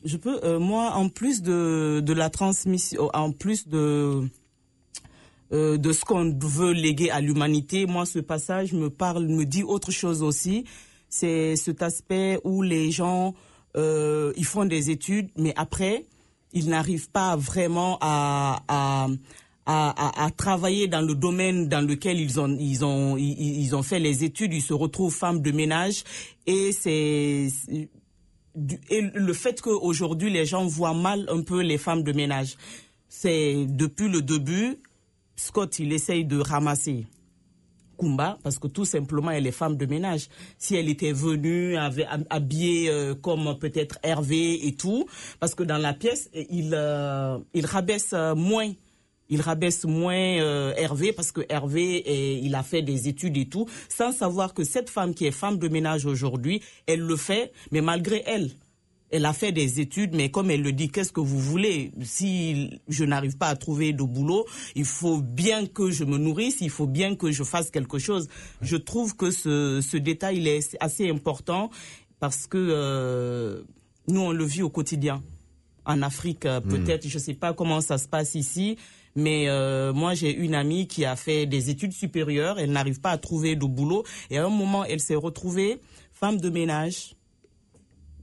Je 0.05 0.16
peux, 0.16 0.40
euh, 0.44 0.59
moi, 0.59 0.92
en 0.92 1.09
plus 1.09 1.42
de, 1.42 2.01
de 2.05 2.12
la 2.12 2.31
transmission, 2.31 3.11
en 3.12 3.33
plus 3.33 3.68
de, 3.68 4.29
euh, 5.53 5.77
de 5.77 5.92
ce 5.92 6.05
qu'on 6.05 6.37
veut 6.38 6.73
léguer 6.73 7.11
à 7.11 7.20
l'humanité, 7.20 7.87
moi, 7.87 8.07
ce 8.07 8.18
passage 8.18 8.73
me 8.73 8.90
parle, 8.90 9.27
me 9.27 9.44
dit 9.44 9.62
autre 9.62 9.90
chose 9.90 10.23
aussi. 10.23 10.64
C'est 11.09 11.57
cet 11.57 11.83
aspect 11.83 12.40
où 12.44 12.62
les 12.62 12.90
gens, 12.90 13.35
euh, 13.77 14.33
ils 14.37 14.47
font 14.47 14.64
des 14.64 14.90
études, 14.90 15.31
mais 15.37 15.53
après, 15.57 16.07
ils 16.53 16.68
n'arrivent 16.68 17.11
pas 17.11 17.37
vraiment 17.37 17.99
à, 18.01 18.62
à, 18.68 19.09
à, 19.66 20.25
à, 20.25 20.31
travailler 20.31 20.88
dans 20.88 21.03
le 21.03 21.14
domaine 21.14 21.68
dans 21.68 21.87
lequel 21.87 22.20
ils 22.20 22.40
ont 22.40 22.57
ils 22.59 22.85
ont 22.85 23.16
ils, 23.16 23.61
ils 23.62 23.75
ont 23.75 23.83
fait 23.83 23.99
les 23.99 24.23
études 24.23 24.53
ils 24.53 24.62
se 24.62 24.75
retrouvent 24.75 25.14
femmes 25.14 25.40
de 25.40 25.51
ménage 25.53 26.05
et 26.47 26.70
c'est 26.73 27.49
et 28.90 29.00
le 29.00 29.32
fait 29.32 29.60
qu'aujourd'hui 29.60 30.30
les 30.30 30.46
gens 30.46 30.66
voient 30.66 30.94
mal 30.94 31.26
un 31.28 31.42
peu 31.42 31.60
les 31.60 31.78
femmes 31.78 32.02
de 32.02 32.12
ménage 32.12 32.56
c'est 33.08 33.66
depuis 33.68 34.08
le 34.08 34.22
début 34.22 34.76
Scott 35.36 35.78
il 35.78 35.92
essaye 35.92 36.24
de 36.24 36.38
ramasser 36.38 37.06
Kumba 37.98 38.38
parce 38.42 38.58
que 38.58 38.66
tout 38.66 38.84
simplement 38.84 39.30
elle 39.30 39.46
est 39.46 39.52
femme 39.52 39.76
de 39.76 39.86
ménage. 39.86 40.28
Si 40.58 40.74
elle 40.76 40.88
était 40.88 41.12
venue 41.12 41.76
habillée 42.30 42.90
euh, 42.90 43.14
comme 43.14 43.56
peut-être 43.58 43.98
Hervé 44.02 44.66
et 44.66 44.74
tout, 44.74 45.06
parce 45.40 45.54
que 45.54 45.62
dans 45.62 45.78
la 45.78 45.94
pièce 45.94 46.30
il 46.34 46.72
euh, 46.74 47.38
il 47.54 47.66
rabaisse 47.66 48.10
euh, 48.12 48.34
moins 48.34 48.72
il 49.28 49.40
rabaisse 49.40 49.84
moins 49.84 50.14
euh, 50.14 50.74
Hervé 50.76 51.12
parce 51.12 51.32
que 51.32 51.40
Hervé 51.48 51.96
est, 51.96 52.40
il 52.42 52.54
a 52.54 52.62
fait 52.62 52.82
des 52.82 53.08
études 53.08 53.37
et 53.37 53.46
tout, 53.46 53.66
sans 53.88 54.12
savoir 54.12 54.54
que 54.54 54.64
cette 54.64 54.90
femme 54.90 55.14
qui 55.14 55.26
est 55.26 55.30
femme 55.32 55.58
de 55.58 55.68
ménage 55.68 56.06
aujourd'hui, 56.06 56.62
elle 56.87 57.00
le 57.00 57.16
fait, 57.16 57.52
mais 57.70 57.80
malgré 57.80 58.22
elle. 58.26 58.50
Elle 59.10 59.26
a 59.26 59.32
fait 59.32 59.52
des 59.52 59.80
études, 59.80 60.14
mais 60.14 60.30
comme 60.30 60.50
elle 60.50 60.62
le 60.62 60.72
dit, 60.72 60.88
qu'est-ce 60.88 61.12
que 61.12 61.20
vous 61.20 61.38
voulez? 61.38 61.92
Si 62.02 62.80
je 62.88 63.04
n'arrive 63.04 63.37
pas 63.37 63.46
à 63.46 63.54
trouver 63.54 63.92
de 63.92 64.02
boulot, 64.02 64.44
il 64.74 64.84
faut 64.87 65.18
bien 65.20 65.66
que 65.66 65.92
je 65.92 66.02
me 66.02 66.18
nourrisse, 66.18 66.56
il 66.60 66.70
faut 66.70 66.88
bien 66.88 67.14
que 67.14 67.30
je 67.30 67.44
fasse 67.44 67.70
quelque 67.70 67.98
chose. 67.98 68.28
Je 68.60 68.76
trouve 68.76 69.14
que 69.14 69.30
ce, 69.30 69.80
ce 69.80 69.96
détail 69.98 70.38
il 70.38 70.48
est 70.48 70.76
assez 70.80 71.08
important 71.08 71.70
parce 72.18 72.48
que 72.48 72.58
euh, 72.58 73.62
nous, 74.08 74.20
on 74.20 74.32
le 74.32 74.44
vit 74.44 74.62
au 74.62 74.70
quotidien. 74.70 75.22
En 75.87 76.00
Afrique, 76.00 76.40
peut-être, 76.40 77.04
mmh. 77.04 77.08
je 77.10 77.18
ne 77.18 77.22
sais 77.22 77.34
pas 77.34 77.52
comment 77.52 77.82
ça 77.82 77.98
se 77.98 78.08
passe 78.08 78.34
ici, 78.34 78.78
mais 79.16 79.48
euh, 79.48 79.92
moi, 79.92 80.14
j'ai 80.14 80.35
une 80.35 80.55
amie 80.55 80.88
qui 80.88 81.05
a 81.05 81.16
fait 81.16 81.46
des 81.46 81.70
études 81.70 81.92
supérieures. 81.92 82.59
Elle 82.59 82.72
n'arrive 82.72 83.00
pas 83.00 83.11
à 83.11 83.18
trouver 83.18 83.55
de 83.55 83.64
boulot. 83.64 84.05
Et 84.31 84.38
à 84.38 84.44
un 84.44 84.48
moment, 84.48 84.85
elle 84.85 85.00
s'est 85.00 85.14
retrouvée 85.14 85.81
femme 86.12 86.40
de 86.40 86.50
ménage 86.50 87.14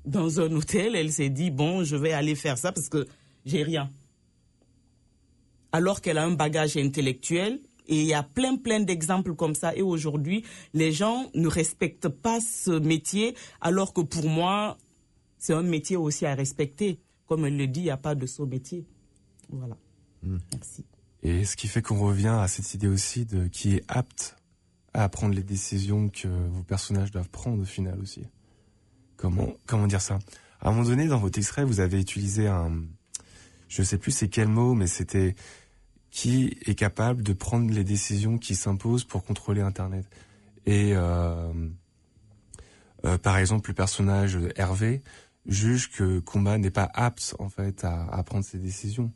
dans 0.06 0.39
un 0.39 0.51
hôtel. 0.51 0.95
Elle 0.95 1.12
s'est 1.12 1.30
dit, 1.30 1.49
bon, 1.49 1.84
je 1.84 1.95
vais 1.95 2.12
aller 2.12 2.36
faire 2.36 2.58
ça 2.58 2.71
parce 2.71 2.89
que 2.89 3.08
j'ai 3.45 3.63
rien. 3.63 3.91
Alors 5.71 6.01
qu'elle 6.01 6.17
a 6.17 6.25
un 6.25 6.32
bagage 6.32 6.75
intellectuel. 6.75 7.60
Et 7.88 8.01
il 8.01 8.06
y 8.06 8.13
a 8.13 8.23
plein, 8.23 8.58
plein 8.58 8.80
d'exemples 8.80 9.34
comme 9.36 9.56
ça. 9.56 9.75
Et 9.75 9.82
aujourd'hui, 9.82 10.45
les 10.73 10.91
gens 10.91 11.30
ne 11.34 11.47
respectent 11.47 12.10
pas 12.10 12.39
ce 12.39 12.71
métier, 12.71 13.36
alors 13.60 13.91
que 13.91 14.01
pour 14.01 14.30
moi, 14.30 14.77
c'est 15.38 15.54
un 15.54 15.63
métier 15.63 15.97
aussi 15.97 16.25
à 16.25 16.36
respecter. 16.36 16.99
Comme 17.25 17.45
elle 17.45 17.58
le 17.58 17.67
dit, 17.67 17.82
il 17.82 17.86
n'y 17.86 17.89
a 17.89 17.97
pas 17.97 18.15
de 18.15 18.25
saut 18.27 18.45
métier. 18.45 18.86
Voilà. 19.49 19.75
Mmh. 20.23 20.38
Merci. 20.53 20.86
Et 21.23 21.45
ce 21.45 21.55
qui 21.55 21.67
fait 21.67 21.81
qu'on 21.81 21.99
revient 21.99 22.36
à 22.39 22.47
cette 22.47 22.73
idée 22.73 22.88
aussi 22.88 23.25
de 23.25 23.47
qui 23.47 23.75
est 23.75 23.84
apte 23.88 24.36
à 24.93 25.07
prendre 25.07 25.36
les 25.36 25.43
décisions 25.43 26.10
que 26.10 26.27
vos 26.27 26.63
personnages 26.63 27.12
doivent 27.12 27.29
prendre 27.29 27.62
au 27.62 27.65
final 27.65 27.99
aussi. 27.99 28.25
Comment 29.17 29.53
comment 29.65 29.88
dire 29.88 30.01
ça? 30.01 30.19
À 30.60 30.69
un 30.69 30.71
moment 30.71 30.88
donné, 30.88 31.07
dans 31.07 31.19
votre 31.19 31.38
extrait, 31.39 31.63
vous 31.63 31.79
avez 31.79 31.99
utilisé 31.99 32.47
un, 32.47 32.84
je 33.67 33.84
sais 33.84 33.97
plus 33.97 34.12
c'est 34.12 34.29
quel 34.29 34.47
mot, 34.47 34.73
mais 34.73 34.88
c'était 34.88 35.36
qui 36.10 36.57
est 36.65 36.75
capable 36.75 37.23
de 37.23 37.34
prendre 37.34 37.71
les 37.71 37.84
décisions 37.84 38.38
qui 38.38 38.55
s'imposent 38.55 39.05
pour 39.05 39.23
contrôler 39.23 39.62
Internet. 39.62 40.05
Et 40.65 40.91
euh, 40.93 41.53
euh, 43.05 43.17
par 43.17 43.38
exemple, 43.38 43.69
le 43.69 43.73
personnage 43.73 44.38
Hervé 44.55 45.01
juge 45.45 45.89
que 45.89 46.19
Kumba 46.19 46.57
n'est 46.57 46.69
pas 46.69 46.89
apte 46.93 47.36
en 47.39 47.49
fait 47.49 47.84
à, 47.86 48.05
à 48.07 48.23
prendre 48.23 48.43
ses 48.43 48.60
décisions 48.60 49.13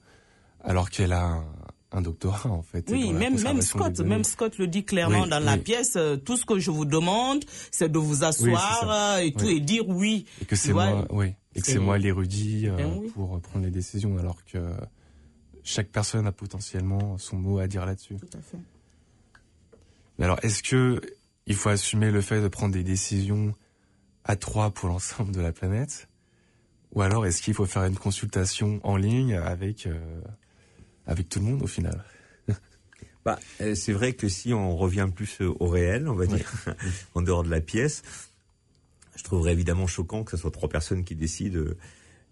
alors 0.66 0.90
qu'elle 0.90 1.14
a 1.14 1.24
un, 1.24 1.46
un, 1.92 2.02
doctorat 2.02 2.50
en 2.50 2.62
fait. 2.62 2.90
Oui, 2.92 3.14
même 3.14 3.42
même 3.42 3.62
Scott, 3.62 4.00
même 4.00 4.24
Scott 4.24 4.58
le 4.58 4.68
dit 4.68 4.84
clairement 4.84 5.24
oui, 5.24 5.30
dans 5.30 5.40
oui. 5.40 5.46
la 5.46 5.58
pièce. 5.58 5.96
Euh, 5.96 6.18
tout 6.18 6.38
ce 6.38 6.46
que 6.46 6.60
je 6.60 6.72
vous 6.72 6.86
demande, 6.86 7.44
c'est 7.72 7.92
de 7.92 7.98
vous 7.98 8.24
asseoir 8.24 9.18
oui, 9.20 9.28
et 9.28 9.32
tout 9.32 9.48
et 9.48 9.60
dire 9.60 9.88
oui. 9.88 10.26
Et 10.42 10.46
que 10.46 10.56
c'est 10.56 10.74
moi, 10.74 11.06
oui, 11.10 11.34
et 11.56 11.62
que 11.62 11.68
c'est 11.68 11.80
moi 11.80 11.98
l'érudit 11.98 12.68
euh, 12.68 12.76
ben 12.76 13.02
pour 13.14 13.40
prendre 13.42 13.66
les 13.66 13.72
décisions, 13.72 14.18
alors 14.18 14.44
que 14.46 14.60
chaque 15.64 15.90
personne 15.90 16.28
a 16.28 16.32
potentiellement 16.32 17.18
son 17.18 17.38
mot 17.38 17.60
à 17.60 17.68
dire 17.68 17.86
là-dessus. 17.86 18.16
Tout 18.16 18.38
à 18.38 18.42
fait. 18.42 18.58
Mais 20.18 20.26
alors, 20.26 20.40
est-ce 20.44 20.64
que 20.64 21.02
il 21.48 21.56
faut 21.56 21.70
assumer 21.70 22.12
le 22.12 22.22
fait 22.22 22.42
de 22.42 22.48
prendre 22.48 22.74
des 22.74 22.84
décisions 22.84 23.54
à 24.24 24.36
trois 24.36 24.72
pour 24.72 24.90
l'ensemble 24.90 25.32
de 25.32 25.42
la 25.42 25.52
planète, 25.52 26.08
ou 26.94 27.02
alors 27.02 27.26
est-ce 27.26 27.42
qu'il 27.42 27.54
faut 27.54 27.66
faire 27.66 27.84
une 27.84 27.98
consultation 27.98 28.80
en 28.84 28.98
ligne 28.98 29.36
avec 29.36 29.86
euh, 29.86 30.00
avec 31.08 31.30
tout 31.30 31.40
le 31.40 31.46
monde 31.46 31.64
au 31.64 31.68
final. 31.68 32.04
bah, 33.26 33.40
c'est 33.58 33.94
vrai 33.94 34.14
que 34.14 34.28
si 34.28 34.54
on 34.54 34.76
revient 34.76 35.10
plus 35.14 35.42
au 35.42 35.68
réel, 35.68 36.08
on 36.08 36.16
va 36.16 36.26
dire, 36.26 36.52
ouais. 36.68 36.74
en 37.16 37.22
dehors 37.22 37.44
de 37.44 37.50
la 37.50 37.62
pièce, 37.62 38.04
je 39.16 39.24
trouverais 39.24 39.54
évidemment 39.54 39.88
choquant 39.88 40.24
que 40.24 40.32
ce 40.32 40.38
soit 40.38 40.52
trois 40.52 40.70
personnes 40.70 41.04
qui 41.04 41.16
décident, 41.16 41.72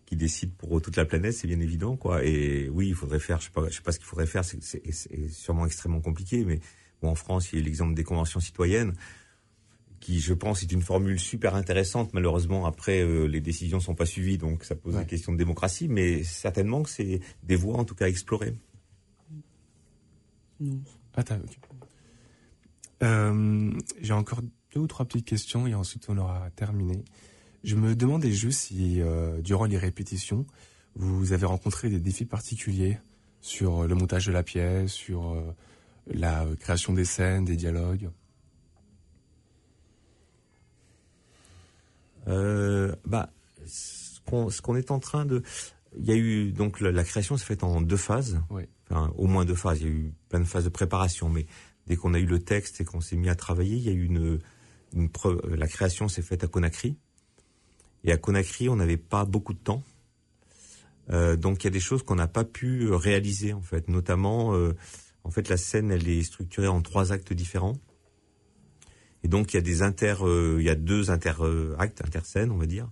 qui 0.05 0.15
décident 0.15 0.53
pour 0.57 0.81
toute 0.81 0.97
la 0.97 1.05
planète, 1.05 1.33
c'est 1.33 1.47
bien 1.47 1.59
évident, 1.59 1.95
quoi. 1.95 2.23
Et 2.23 2.69
oui, 2.69 2.89
il 2.89 2.95
faudrait 2.95 3.19
faire, 3.19 3.39
je 3.39 3.45
sais 3.45 3.51
pas, 3.51 3.67
je 3.69 3.75
sais 3.75 3.81
pas 3.81 3.91
ce 3.91 3.99
qu'il 3.99 4.07
faudrait 4.07 4.27
faire, 4.27 4.43
c'est 4.45 5.31
sûrement 5.31 5.65
extrêmement 5.65 6.01
compliqué, 6.01 6.43
mais 6.45 6.59
bon, 7.01 7.09
en 7.09 7.15
France, 7.15 7.51
il 7.51 7.59
y 7.59 7.61
a 7.61 7.65
l'exemple 7.65 7.93
des 7.93 8.03
conventions 8.03 8.39
citoyennes 8.39 8.93
qui, 10.03 10.19
je 10.19 10.33
pense, 10.33 10.63
est 10.63 10.71
une 10.73 10.81
formule 10.81 11.17
super 11.17 11.55
intéressante. 11.55 12.13
Malheureusement, 12.13 12.65
après, 12.65 12.99
euh, 12.99 13.25
les 13.25 13.39
décisions 13.39 13.79
sont 13.79 13.95
pas 13.95 14.05
suivies, 14.05 14.37
donc 14.37 14.65
ça 14.65 14.75
pose 14.75 14.95
ouais. 14.95 14.99
des 14.99 15.07
questions 15.07 15.31
de 15.31 15.37
démocratie, 15.37 15.87
mais 15.87 16.23
certainement 16.23 16.83
que 16.83 16.89
c'est 16.89 17.21
des 17.43 17.55
voies, 17.55 17.77
en 17.77 17.85
tout 17.85 17.95
cas, 17.95 18.05
à 18.05 18.09
explorer. 18.09 18.53
Non. 20.59 20.81
Ah, 21.15 21.21
okay. 21.21 21.57
euh, 23.03 23.71
J'ai 24.01 24.11
encore 24.11 24.41
deux 24.73 24.81
ou 24.81 24.87
trois 24.87 25.05
petites 25.05 25.25
questions 25.25 25.67
et 25.67 25.73
ensuite 25.73 26.09
on 26.09 26.17
aura 26.17 26.49
terminé. 26.57 27.05
Je 27.63 27.77
me 27.77 27.95
demandais 27.95 28.31
juste 28.31 28.59
si, 28.59 29.01
euh, 29.01 29.39
durant 29.39 29.65
les 29.65 29.77
répétitions, 29.77 30.45
vous 30.95 31.31
avez 31.31 31.45
rencontré 31.45 31.89
des 31.89 32.01
défis 32.01 32.25
particuliers 32.25 32.97
sur 33.39 33.87
le 33.87 33.95
montage 33.95 34.25
de 34.25 34.33
la 34.33 34.43
pièce, 34.43 34.91
sur 34.91 35.31
euh, 35.31 35.55
la 36.07 36.45
création 36.59 36.91
des 36.91 37.05
scènes, 37.05 37.45
des 37.45 37.55
dialogues? 37.55 38.09
Euh, 42.27 42.95
bah, 43.05 43.31
ce 43.65 44.19
qu'on 44.61 44.75
est 44.75 44.91
en 44.91 44.99
train 44.99 45.25
de 45.25 45.43
il 45.97 46.05
y 46.05 46.11
a 46.11 46.15
eu 46.15 46.51
donc 46.51 46.79
la, 46.79 46.91
la 46.91 47.03
création 47.03 47.37
s'est 47.37 47.45
faite 47.45 47.63
en 47.63 47.81
deux 47.81 47.97
phases. 47.97 48.41
Oui. 48.49 48.63
Enfin, 48.89 49.13
au 49.15 49.27
moins 49.27 49.45
deux 49.45 49.55
phases. 49.55 49.81
Il 49.81 49.87
y 49.87 49.89
a 49.89 49.93
eu 49.93 50.13
plein 50.29 50.39
de 50.39 50.45
phases 50.45 50.63
de 50.65 50.69
préparation, 50.69 51.29
mais 51.29 51.45
dès 51.87 51.95
qu'on 51.95 52.13
a 52.13 52.19
eu 52.19 52.25
le 52.25 52.39
texte 52.39 52.81
et 52.81 52.85
qu'on 52.85 53.01
s'est 53.01 53.15
mis 53.15 53.29
à 53.29 53.35
travailler, 53.35 53.77
il 53.77 53.83
y 53.83 53.89
a 53.89 53.93
eu 53.93 54.05
une, 54.05 54.39
une 54.93 55.09
preuve, 55.09 55.41
la 55.55 55.67
création 55.67 56.07
s'est 56.07 56.21
faite 56.21 56.43
à 56.43 56.47
Conakry. 56.47 56.97
Et 58.03 58.11
à 58.11 58.17
Conakry, 58.17 58.69
on 58.69 58.75
n'avait 58.75 58.97
pas 58.97 59.25
beaucoup 59.25 59.53
de 59.53 59.59
temps. 59.59 59.83
Euh, 61.09 61.35
donc 61.35 61.63
il 61.63 61.67
y 61.67 61.67
a 61.67 61.71
des 61.71 61.79
choses 61.79 62.03
qu'on 62.03 62.15
n'a 62.15 62.27
pas 62.27 62.45
pu 62.45 62.89
réaliser 62.91 63.51
en 63.53 63.61
fait, 63.61 63.89
notamment 63.89 64.55
euh, 64.55 64.73
en 65.25 65.31
fait 65.31 65.49
la 65.49 65.57
scène 65.57 65.91
elle 65.91 66.07
est 66.07 66.23
structurée 66.23 66.69
en 66.69 66.81
trois 66.81 67.11
actes 67.11 67.33
différents. 67.33 67.75
Et 69.23 69.27
donc 69.27 69.53
il 69.53 69.57
y 69.57 69.59
a 69.59 69.61
des 69.61 69.81
inter, 69.81 70.15
euh, 70.21 70.57
il 70.59 70.65
y 70.65 70.69
a 70.69 70.75
deux 70.75 71.09
inter 71.09 71.33
euh, 71.39 71.75
interscènes 71.79 72.51
on 72.51 72.57
va 72.57 72.65
dire, 72.65 72.89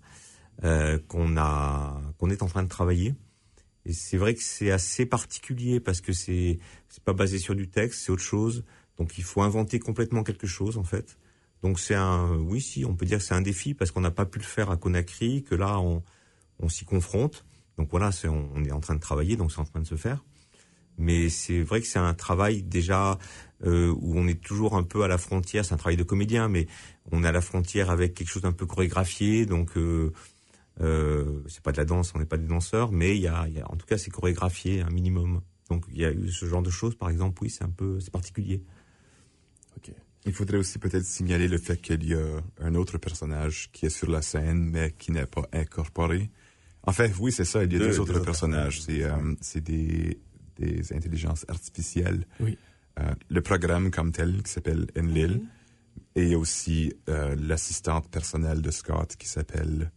euh, 0.63 0.97
qu'on 1.07 1.37
a, 1.37 2.01
qu'on 2.17 2.29
est 2.29 2.41
en 2.41 2.47
train 2.47 2.63
de 2.63 2.69
travailler. 2.69 3.15
Et 3.85 3.93
c'est 3.93 4.17
vrai 4.17 4.35
que 4.35 4.43
c'est 4.43 4.71
assez 4.71 5.05
particulier 5.05 5.79
parce 5.79 6.01
que 6.01 6.13
c'est, 6.13 6.59
c'est 6.87 7.03
pas 7.03 7.13
basé 7.13 7.39
sur 7.39 7.55
du 7.55 7.67
texte, 7.69 8.01
c'est 8.05 8.11
autre 8.11 8.21
chose. 8.21 8.63
Donc 8.97 9.17
il 9.17 9.23
faut 9.23 9.41
inventer 9.41 9.79
complètement 9.79 10.23
quelque 10.23 10.47
chose 10.47 10.77
en 10.77 10.83
fait. 10.83 11.17
Donc 11.63 11.79
c'est 11.79 11.95
un, 11.95 12.35
oui 12.37 12.61
si, 12.61 12.85
on 12.85 12.95
peut 12.95 13.05
dire 13.05 13.17
que 13.17 13.23
c'est 13.23 13.33
un 13.33 13.41
défi 13.41 13.73
parce 13.73 13.91
qu'on 13.91 14.01
n'a 14.01 14.11
pas 14.11 14.25
pu 14.25 14.39
le 14.39 14.45
faire 14.45 14.71
à 14.71 14.77
Conakry, 14.77 15.43
que 15.43 15.55
là 15.55 15.79
on, 15.79 16.03
on 16.59 16.69
s'y 16.69 16.85
confronte. 16.85 17.45
Donc 17.77 17.89
voilà, 17.89 18.11
c'est, 18.11 18.27
on 18.27 18.63
est 18.63 18.71
en 18.71 18.79
train 18.79 18.95
de 18.95 18.99
travailler, 18.99 19.35
donc 19.35 19.51
c'est 19.51 19.59
en 19.59 19.65
train 19.65 19.79
de 19.79 19.87
se 19.87 19.95
faire. 19.95 20.23
Mais 20.97 21.29
c'est 21.29 21.61
vrai 21.61 21.81
que 21.81 21.87
c'est 21.87 21.99
un 21.99 22.13
travail 22.13 22.61
déjà 22.63 23.17
euh, 23.65 23.93
où 23.99 24.17
on 24.17 24.27
est 24.27 24.41
toujours 24.41 24.75
un 24.75 24.83
peu 24.83 25.03
à 25.03 25.07
la 25.07 25.17
frontière. 25.17 25.65
C'est 25.65 25.73
un 25.73 25.77
travail 25.77 25.97
de 25.97 26.03
comédien, 26.03 26.47
mais 26.47 26.67
on 27.11 27.23
est 27.23 27.27
à 27.27 27.31
la 27.31 27.41
frontière 27.41 27.89
avec 27.89 28.13
quelque 28.13 28.29
chose 28.29 28.43
d'un 28.43 28.51
peu 28.51 28.65
chorégraphié. 28.65 29.45
Donc 29.45 29.77
euh, 29.77 30.11
euh, 30.81 31.41
c'est 31.47 31.61
pas 31.61 31.71
de 31.71 31.77
la 31.77 31.85
danse, 31.85 32.13
on 32.15 32.19
n'est 32.19 32.25
pas 32.25 32.37
des 32.37 32.47
danseurs, 32.47 32.91
mais 32.91 33.15
il 33.15 33.21
y 33.21 33.27
a, 33.27 33.45
il 33.47 33.53
y 33.55 33.59
a- 33.59 33.69
en 33.71 33.75
tout 33.75 33.85
cas 33.85 33.97
c'est 33.97 34.11
chorégraphié 34.11 34.81
un 34.81 34.89
minimum. 34.89 35.41
Donc 35.69 35.85
il 35.91 35.99
y 36.01 36.05
a 36.05 36.11
eu 36.11 36.29
ce 36.29 36.45
genre 36.45 36.61
de 36.61 36.69
choses, 36.69 36.95
par 36.95 37.09
exemple, 37.09 37.39
oui, 37.43 37.49
c'est 37.49 37.63
un 37.63 37.69
peu, 37.69 37.99
c'est 37.99 38.11
particulier. 38.11 38.63
Ok. 39.77 39.91
Il 40.25 40.33
faudrait 40.33 40.57
aussi 40.57 40.77
peut-être 40.77 41.05
signaler 41.05 41.47
le 41.47 41.57
fait 41.57 41.77
qu'il 41.81 42.03
y 42.07 42.13
a 42.13 42.41
un 42.59 42.75
autre 42.75 42.97
personnage 42.99 43.69
qui 43.71 43.87
est 43.87 43.89
sur 43.89 44.09
la 44.11 44.21
scène, 44.21 44.69
mais 44.69 44.93
qui 44.97 45.11
n'est 45.11 45.25
pas 45.25 45.47
incorporé. 45.51 46.29
En 46.83 46.91
fait, 46.91 47.11
oui, 47.19 47.31
c'est 47.31 47.45
ça, 47.45 47.63
il 47.63 47.73
y 47.73 47.75
a 47.75 47.79
Deux- 47.79 47.99
autres 47.99 48.19
personnages. 48.19 48.81
C'est 48.81 49.03
euh, 49.03 49.15
c'est 49.41 49.61
des, 49.63 50.19
des 50.61 50.93
intelligences 50.93 51.45
artificielles. 51.47 52.23
Oui. 52.39 52.57
Euh, 52.99 53.13
le 53.29 53.41
programme 53.41 53.89
comme 53.89 54.11
tel 54.11 54.43
qui 54.43 54.51
s'appelle 54.51 54.87
Enlil. 54.97 55.41
Et 56.15 56.35
aussi 56.35 56.93
euh, 57.09 57.35
l'assistante 57.37 58.09
personnelle 58.09 58.61
de 58.61 58.71
Scott 58.71 59.15
qui 59.17 59.27
s'appelle 59.27 59.91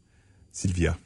Sylvia. 0.53 0.97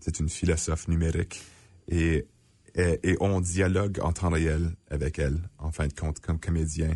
C'est 0.00 0.18
une 0.20 0.28
philosophe 0.28 0.88
numérique. 0.88 1.42
Et, 1.86 2.26
et, 2.74 2.98
et 3.02 3.16
on 3.20 3.40
dialogue 3.40 3.98
en 4.02 4.12
temps 4.12 4.30
réel 4.30 4.64
avec 4.90 5.18
elle, 5.18 5.38
en 5.58 5.70
fin 5.70 5.86
de 5.86 5.92
compte, 5.92 6.18
comme 6.20 6.40
comédien. 6.40 6.92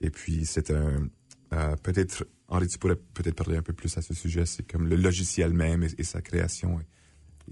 Et 0.00 0.10
puis, 0.10 0.44
c'est 0.44 0.70
un... 0.70 1.08
euh, 1.52 1.76
peut-être, 1.82 2.26
Henri, 2.48 2.66
tu 2.66 2.78
pourrais 2.78 3.00
peut-être 3.14 3.36
parler 3.36 3.56
un 3.56 3.62
peu 3.62 3.74
plus 3.74 3.96
à 3.96 4.02
ce 4.02 4.14
sujet. 4.14 4.44
C'est 4.46 4.66
comme 4.70 4.88
le 4.88 4.96
logiciel 4.96 5.52
même 5.52 5.82
et, 5.84 5.90
et 5.98 6.04
sa 6.04 6.20
création. 6.20 6.80
Et, 6.80 6.86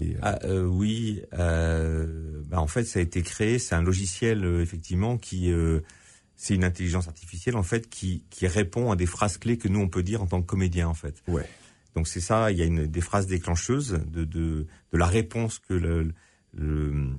euh, 0.01 0.13
Ah, 0.21 0.39
euh, 0.43 0.63
oui, 0.63 1.21
euh, 1.33 2.41
bah, 2.45 2.59
en 2.59 2.67
fait, 2.67 2.83
ça 2.85 2.99
a 2.99 3.01
été 3.01 3.21
créé. 3.21 3.59
C'est 3.59 3.75
un 3.75 3.81
logiciel 3.81 4.43
euh, 4.45 4.61
effectivement 4.61 5.17
qui, 5.17 5.51
euh, 5.51 5.81
c'est 6.35 6.53
une 6.55 6.63
intelligence 6.63 7.07
artificielle 7.07 7.55
en 7.55 7.63
fait 7.63 7.89
qui 7.89 8.23
qui 8.29 8.45
répond 8.47 8.91
à 8.91 8.95
des 8.95 9.07
phrases 9.07 9.37
clés 9.37 9.57
que 9.57 9.67
nous 9.67 9.79
on 9.79 9.89
peut 9.89 10.03
dire 10.03 10.21
en 10.21 10.27
tant 10.27 10.41
que 10.41 10.45
comédien 10.45 10.87
en 10.87 10.93
fait. 10.93 11.23
ouais. 11.27 11.45
Donc 11.95 12.07
c'est 12.07 12.21
ça. 12.21 12.51
Il 12.51 12.57
y 12.59 12.61
a 12.61 12.65
une 12.65 12.85
des 12.85 13.01
phrases 13.01 13.25
déclencheuses 13.25 13.99
de 14.07 14.23
de, 14.23 14.67
de 14.91 14.97
la 14.97 15.07
réponse 15.07 15.57
que 15.57 15.73
le, 15.73 16.13
le 16.53 17.09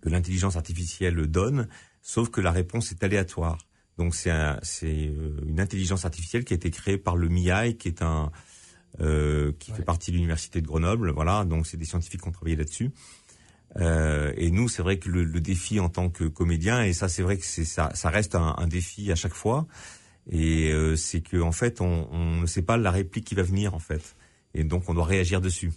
que 0.00 0.08
l'intelligence 0.08 0.56
artificielle 0.56 1.26
donne, 1.26 1.68
sauf 2.00 2.30
que 2.30 2.40
la 2.40 2.50
réponse 2.50 2.92
est 2.92 3.04
aléatoire. 3.04 3.58
Donc 3.98 4.14
c'est 4.14 4.30
un, 4.30 4.58
c'est 4.62 5.12
une 5.46 5.60
intelligence 5.60 6.06
artificielle 6.06 6.44
qui 6.44 6.54
a 6.54 6.56
été 6.56 6.70
créée 6.70 6.96
par 6.96 7.16
le 7.16 7.28
MIAI, 7.28 7.74
qui 7.76 7.88
est 7.88 8.00
un 8.00 8.32
euh, 9.00 9.52
qui 9.58 9.70
Ouais. 9.70 9.78
fait 9.78 9.84
partie 9.84 10.10
de 10.10 10.16
l'université 10.16 10.60
de 10.60 10.66
Grenoble. 10.66 11.10
Voilà, 11.10 11.44
donc 11.44 11.66
c'est 11.66 11.76
des 11.76 11.84
scientifiques 11.84 12.22
qui 12.22 12.28
ont 12.28 12.32
travaillé 12.32 12.56
là-dessus. 12.56 12.90
Euh, 13.76 14.32
et 14.36 14.50
nous, 14.50 14.68
c'est 14.68 14.82
vrai 14.82 14.98
que 14.98 15.08
le, 15.08 15.22
le 15.24 15.40
défi 15.40 15.78
en 15.80 15.88
tant 15.88 16.10
que 16.10 16.24
comédien, 16.24 16.82
et 16.82 16.92
ça, 16.92 17.08
c'est 17.08 17.22
vrai 17.22 17.36
que 17.38 17.44
c'est 17.44 17.64
ça, 17.64 17.90
ça 17.94 18.10
reste 18.10 18.34
un, 18.34 18.54
un 18.58 18.66
défi 18.66 19.12
à 19.12 19.14
chaque 19.14 19.34
fois. 19.34 19.66
Et 20.30 20.70
euh, 20.72 20.96
c'est 20.96 21.20
que 21.20 21.40
en 21.40 21.52
fait, 21.52 21.80
on, 21.80 22.08
on 22.10 22.40
ne 22.42 22.46
sait 22.46 22.62
pas 22.62 22.76
la 22.76 22.90
réplique 22.90 23.24
qui 23.26 23.34
va 23.34 23.42
venir 23.42 23.74
en 23.74 23.78
fait, 23.78 24.16
et 24.54 24.64
donc 24.64 24.88
on 24.88 24.94
doit 24.94 25.04
réagir 25.06 25.40
dessus. 25.40 25.72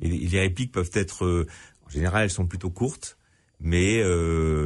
Et 0.00 0.08
les, 0.08 0.18
les 0.18 0.40
répliques 0.40 0.72
peuvent 0.72 0.90
être, 0.94 1.46
en 1.86 1.88
général, 1.90 2.24
elles 2.24 2.30
sont 2.30 2.46
plutôt 2.46 2.70
courtes, 2.70 3.18
mais 3.60 4.02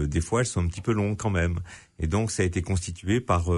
des 0.06 0.20
fois, 0.20 0.40
elles 0.40 0.46
sont 0.46 0.62
un 0.64 0.68
petit 0.68 0.80
peu 0.80 0.92
longues 0.92 1.16
quand 1.18 1.30
même. 1.30 1.60
Et 1.98 2.06
donc, 2.06 2.30
ça 2.30 2.42
a 2.42 2.46
été 2.46 2.62
constitué 2.62 3.20
par 3.20 3.50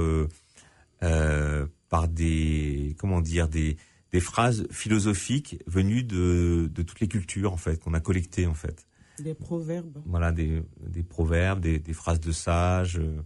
par 1.88 2.08
des 2.08 2.94
comment 2.98 3.20
dire 3.20 3.48
des 3.48 3.76
des 4.12 4.20
phrases 4.20 4.66
philosophiques 4.70 5.62
venues 5.66 6.02
de 6.02 6.68
de 6.72 6.82
toutes 6.82 7.00
les 7.00 7.08
cultures 7.08 7.52
en 7.52 7.56
fait 7.56 7.78
qu'on 7.78 7.94
a 7.94 8.00
collectées 8.00 8.46
en 8.46 8.54
fait 8.54 8.86
Des 9.18 9.34
proverbes. 9.34 9.98
voilà 10.06 10.32
des, 10.32 10.62
des 10.86 11.02
proverbes, 11.02 11.60
des, 11.60 11.78
des 11.78 11.92
phrases 11.92 12.20
de 12.20 12.32
sages, 12.32 12.98
euh, 12.98 13.20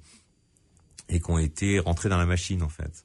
et 1.08 1.20
qui 1.20 1.30
ont 1.30 1.38
été 1.38 1.78
rentrées 1.78 2.08
dans 2.08 2.18
la 2.18 2.26
machine 2.26 2.62
en 2.62 2.68
fait. 2.68 3.04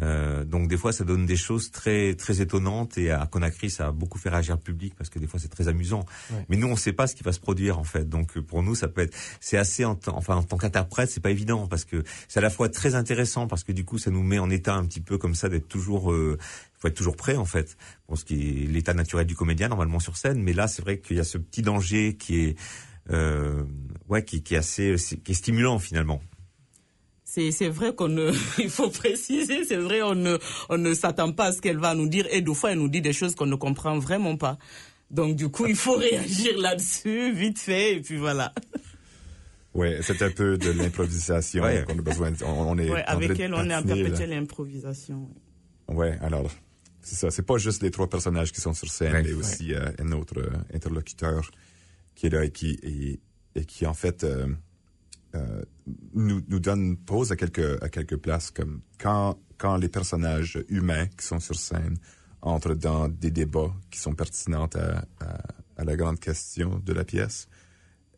Euh, 0.00 0.44
donc 0.44 0.68
des 0.68 0.76
fois 0.76 0.92
ça 0.92 1.02
donne 1.02 1.26
des 1.26 1.36
choses 1.36 1.72
très 1.72 2.14
très 2.14 2.40
étonnantes 2.40 2.96
et 2.96 3.10
à 3.10 3.26
Conakry 3.26 3.70
ça 3.70 3.88
a 3.88 3.90
beaucoup 3.90 4.18
fait 4.18 4.28
réagir 4.28 4.54
le 4.54 4.60
public 4.60 4.94
parce 4.96 5.10
que 5.10 5.18
des 5.18 5.26
fois 5.26 5.40
c'est 5.40 5.48
très 5.48 5.66
amusant. 5.66 6.04
Ouais. 6.30 6.46
Mais 6.48 6.56
nous 6.56 6.68
on 6.68 6.76
sait 6.76 6.92
pas 6.92 7.08
ce 7.08 7.16
qui 7.16 7.24
va 7.24 7.32
se 7.32 7.40
produire 7.40 7.76
en 7.76 7.82
fait. 7.82 8.08
Donc 8.08 8.38
pour 8.38 8.62
nous 8.62 8.76
ça 8.76 8.86
peut 8.86 9.00
être 9.00 9.16
c'est 9.40 9.56
assez 9.56 9.84
en, 9.84 9.96
tant- 9.96 10.16
enfin 10.16 10.36
en 10.36 10.44
tant 10.44 10.58
qu'interprète 10.58 11.10
c'est 11.10 11.18
pas 11.20 11.32
évident 11.32 11.66
parce 11.66 11.84
que 11.84 12.04
c'est 12.28 12.38
à 12.38 12.40
la 12.40 12.50
fois 12.50 12.68
très 12.68 12.94
intéressant 12.94 13.48
parce 13.48 13.64
que 13.64 13.72
du 13.72 13.84
coup 13.84 13.98
ça 13.98 14.12
nous 14.12 14.22
met 14.22 14.38
en 14.38 14.48
état 14.48 14.76
un 14.76 14.84
petit 14.86 15.00
peu 15.00 15.18
comme 15.18 15.34
ça 15.34 15.48
d'être 15.48 15.66
toujours 15.66 16.12
euh, 16.12 16.38
faut 16.80 16.88
être 16.88 16.96
toujours 16.96 17.16
prêt 17.16 17.36
en 17.36 17.44
fait 17.44 17.76
pour 18.06 18.18
ce 18.18 18.24
qui 18.24 18.34
est 18.64 18.66
l'état 18.66 18.94
naturel 18.94 19.26
du 19.26 19.36
comédien 19.36 19.68
normalement 19.68 20.00
sur 20.00 20.16
scène. 20.16 20.42
Mais 20.42 20.52
là 20.52 20.66
c'est 20.66 20.82
vrai 20.82 20.98
qu'il 20.98 21.16
y 21.16 21.20
a 21.20 21.24
ce 21.24 21.38
petit 21.38 21.62
danger 21.62 22.16
qui 22.16 22.40
est 22.40 22.56
euh, 23.10 23.62
ouais 24.08 24.24
qui, 24.24 24.42
qui 24.42 24.54
est 24.54 24.58
assez 24.58 24.96
qui 25.24 25.32
est 25.32 25.34
stimulant 25.34 25.78
finalement. 25.78 26.20
C'est 27.24 27.52
c'est 27.52 27.68
vrai 27.68 27.94
qu'on 27.94 28.08
ne, 28.08 28.32
il 28.58 28.70
faut 28.70 28.90
préciser, 28.90 29.64
c'est 29.64 29.76
vrai, 29.76 30.02
on 30.02 30.14
ne, 30.16 30.36
on 30.68 30.78
ne 30.78 30.94
s'attend 30.94 31.30
pas 31.32 31.46
à 31.46 31.52
ce 31.52 31.60
qu'elle 31.60 31.78
va 31.78 31.94
nous 31.94 32.08
dire 32.08 32.26
et 32.32 32.40
des 32.40 32.54
fois 32.54 32.72
elle 32.72 32.78
nous 32.78 32.88
dit 32.88 33.00
des 33.02 33.12
choses 33.12 33.34
qu'on 33.36 33.46
ne 33.46 33.54
comprend 33.56 33.98
vraiment 33.98 34.36
pas. 34.36 34.58
Donc 35.10 35.36
du 35.36 35.48
coup, 35.48 35.66
il 35.66 35.76
faut 35.76 35.94
réagir 35.96 36.56
là-dessus, 36.58 37.32
vite 37.32 37.58
fait, 37.58 37.96
et 37.96 38.00
puis 38.00 38.16
voilà. 38.16 38.52
Ouais, 39.74 39.98
c'est 40.02 40.20
un 40.22 40.30
peu 40.30 40.56
de 40.58 40.70
l'improvisation 40.78 41.62
Ouais. 41.62 41.84
qu'on 41.86 41.98
a 41.98 42.02
besoin. 42.02 42.32
On, 42.44 42.46
on 42.72 42.78
est 42.78 42.90
Ouais, 42.90 43.04
avec 43.06 43.38
elle, 43.38 43.54
on 43.54 43.68
est 43.70 43.74
en 43.74 43.82
perpétuelle 43.82 44.32
improvisation. 44.32 45.28
Ouais, 45.88 46.16
alors, 46.20 46.50
c'est 47.02 47.16
ça. 47.16 47.30
C'est 47.30 47.42
pas 47.42 47.58
juste 47.58 47.82
les 47.82 47.90
trois 47.90 48.08
personnages 48.08 48.52
qui 48.52 48.60
sont 48.60 48.74
sur 48.74 48.90
scène, 48.90 49.12
Ouais, 49.12 49.22
mais 49.22 49.32
aussi 49.32 49.74
euh, 49.74 49.90
un 49.98 50.12
autre 50.12 50.38
euh, 50.38 50.50
interlocuteur 50.74 51.50
qui 52.14 52.26
est 52.26 52.30
là 52.30 52.44
et 52.44 52.50
qui, 52.50 52.78
et, 52.82 53.20
et 53.54 53.64
qui 53.64 53.86
en 53.86 53.94
fait, 53.94 54.24
euh, 54.24 54.46
euh, 55.34 55.62
nous, 56.14 56.42
nous 56.48 56.60
donne 56.60 56.96
pause 56.96 57.32
à 57.32 57.36
quelques, 57.36 57.82
à 57.82 57.88
quelques 57.88 58.16
places, 58.16 58.50
comme 58.50 58.82
quand, 58.98 59.38
quand 59.58 59.76
les 59.76 59.88
personnages 59.88 60.62
humains 60.68 61.06
qui 61.16 61.26
sont 61.26 61.40
sur 61.40 61.56
scène 61.56 61.96
entrent 62.42 62.74
dans 62.74 63.08
des 63.08 63.30
débats 63.30 63.74
qui 63.90 63.98
sont 63.98 64.14
pertinents 64.14 64.68
à, 64.74 65.04
à, 65.24 65.42
à 65.76 65.84
la 65.84 65.96
grande 65.96 66.18
question 66.18 66.78
de 66.84 66.92
la 66.92 67.04
pièce, 67.04 67.48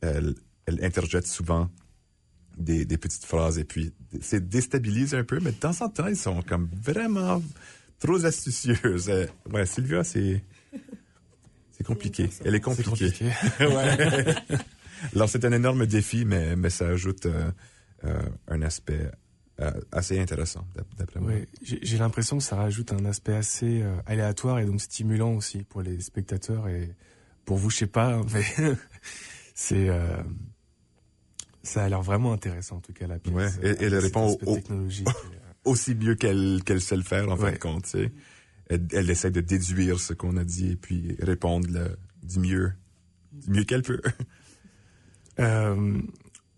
elle, 0.01 0.35
elle 0.67 0.85
interjette 0.85 1.27
souvent 1.27 1.71
des, 2.57 2.85
des 2.85 2.99
petites 2.99 3.25
phrases 3.25 3.59
et 3.59 3.65
puis 3.65 3.93
c'est 4.21 4.49
déstabilise 4.49 5.15
un 5.15 5.25
peu, 5.25 5.41
mais 5.41 5.53
de 5.53 5.57
temps 5.57 5.81
en 5.81 5.89
temps, 5.89 6.07
ils 6.07 6.17
sont 6.17 6.43
comme 6.43 6.69
vraiment 6.83 7.43
trop 8.03 8.25
astucieuses. 8.25 9.09
Euh, 9.11 9.27
Ouais, 9.51 9.67
Sylvia, 9.67 10.05
c'est 10.05 10.43
c'est 11.71 11.85
compliqué. 11.85 12.29
Elle 12.45 12.55
est 12.55 12.59
C'est 12.59 12.83
compliquée. 12.85 13.13
compliqué. 13.59 13.67
ouais. 13.67 14.35
Alors 15.15 15.29
c'est 15.29 15.45
un 15.45 15.53
énorme 15.53 15.87
défi, 15.87 16.25
mais 16.25 16.55
mais 16.57 16.71
ça 16.71 16.89
ajoute 16.89 17.27
euh, 17.27 17.51
euh, 18.05 18.23
un 18.49 18.63
aspect 18.63 19.11
assez 19.93 20.19
intéressant 20.19 20.67
d'ap- 20.75 20.87
d'après 20.99 21.21
moi. 21.21 21.31
Ouais, 21.31 21.47
j'ai 21.63 21.97
l'impression 21.99 22.39
que 22.39 22.43
ça 22.43 22.57
rajoute 22.57 22.93
un 22.93 23.05
aspect 23.05 23.35
assez 23.35 23.83
euh, 23.83 23.95
aléatoire 24.07 24.59
et 24.59 24.65
donc 24.67 24.81
stimulant 24.81 25.35
aussi 25.35 25.63
pour 25.63 25.83
les 25.83 26.01
spectateurs 26.01 26.67
et 26.69 26.91
pour 27.45 27.59
vous, 27.59 27.71
je 27.71 27.77
sais 27.77 27.87
pas, 27.87 28.15
hein, 28.15 28.23
mais 28.35 28.45
c'est 29.55 29.89
euh, 29.89 30.17
ça 31.63 31.85
a 31.85 31.89
l'air 31.89 32.03
vraiment 32.03 32.33
intéressant 32.33 32.77
en 32.77 32.81
tout 32.81 32.93
cas 32.93 33.07
la 33.07 33.21
pièce. 33.21 33.35
Ouais, 33.35 33.51
et- 33.63 33.85
elle 33.85 33.95
répond 33.97 34.31
aspect 34.31 34.47
au- 34.47 34.55
technologique. 34.57 35.09
Aussi 35.65 35.95
mieux 35.95 36.15
qu'elle 36.17 36.63
qu'elle 36.65 36.81
sait 36.81 36.97
le 36.97 37.03
faire 37.03 37.29
en 37.31 37.37
fin 37.37 37.45
Ouais. 37.45 37.53
de 37.53 37.59
compte. 37.59 37.85
tu 37.85 37.91
sais. 37.91 38.13
Elle, 38.69 38.87
elle 38.93 39.11
essaie 39.11 39.31
de 39.31 39.41
déduire 39.41 40.01
ce 40.01 40.13
qu'on 40.13 40.37
a 40.37 40.45
dit 40.45 40.71
et 40.73 40.77
puis 40.77 41.15
répondre 41.21 41.69
le- 41.71 41.97
du 42.23 42.39
mieux, 42.41 42.73
du 43.33 43.51
mieux 43.51 43.65
qu'elle 43.65 43.83
peut. 43.83 44.01
Euh, 45.39 45.99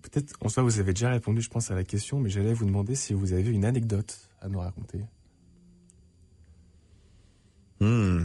Peut-être, 0.02 0.34
en 0.40 0.48
soi, 0.48 0.62
vous 0.64 0.80
avez 0.80 0.92
déjà 0.92 1.10
répondu, 1.10 1.40
je 1.40 1.48
pense, 1.48 1.70
à 1.70 1.74
la 1.76 1.84
question, 1.84 2.18
mais 2.20 2.28
j'allais 2.28 2.52
vous 2.52 2.66
demander 2.66 2.94
si 2.96 3.14
vous 3.14 3.32
avez 3.32 3.48
une 3.50 3.64
anecdote 3.64 4.28
à 4.40 4.48
nous 4.48 4.58
raconter. 4.58 5.00
Hmm. 7.80 8.24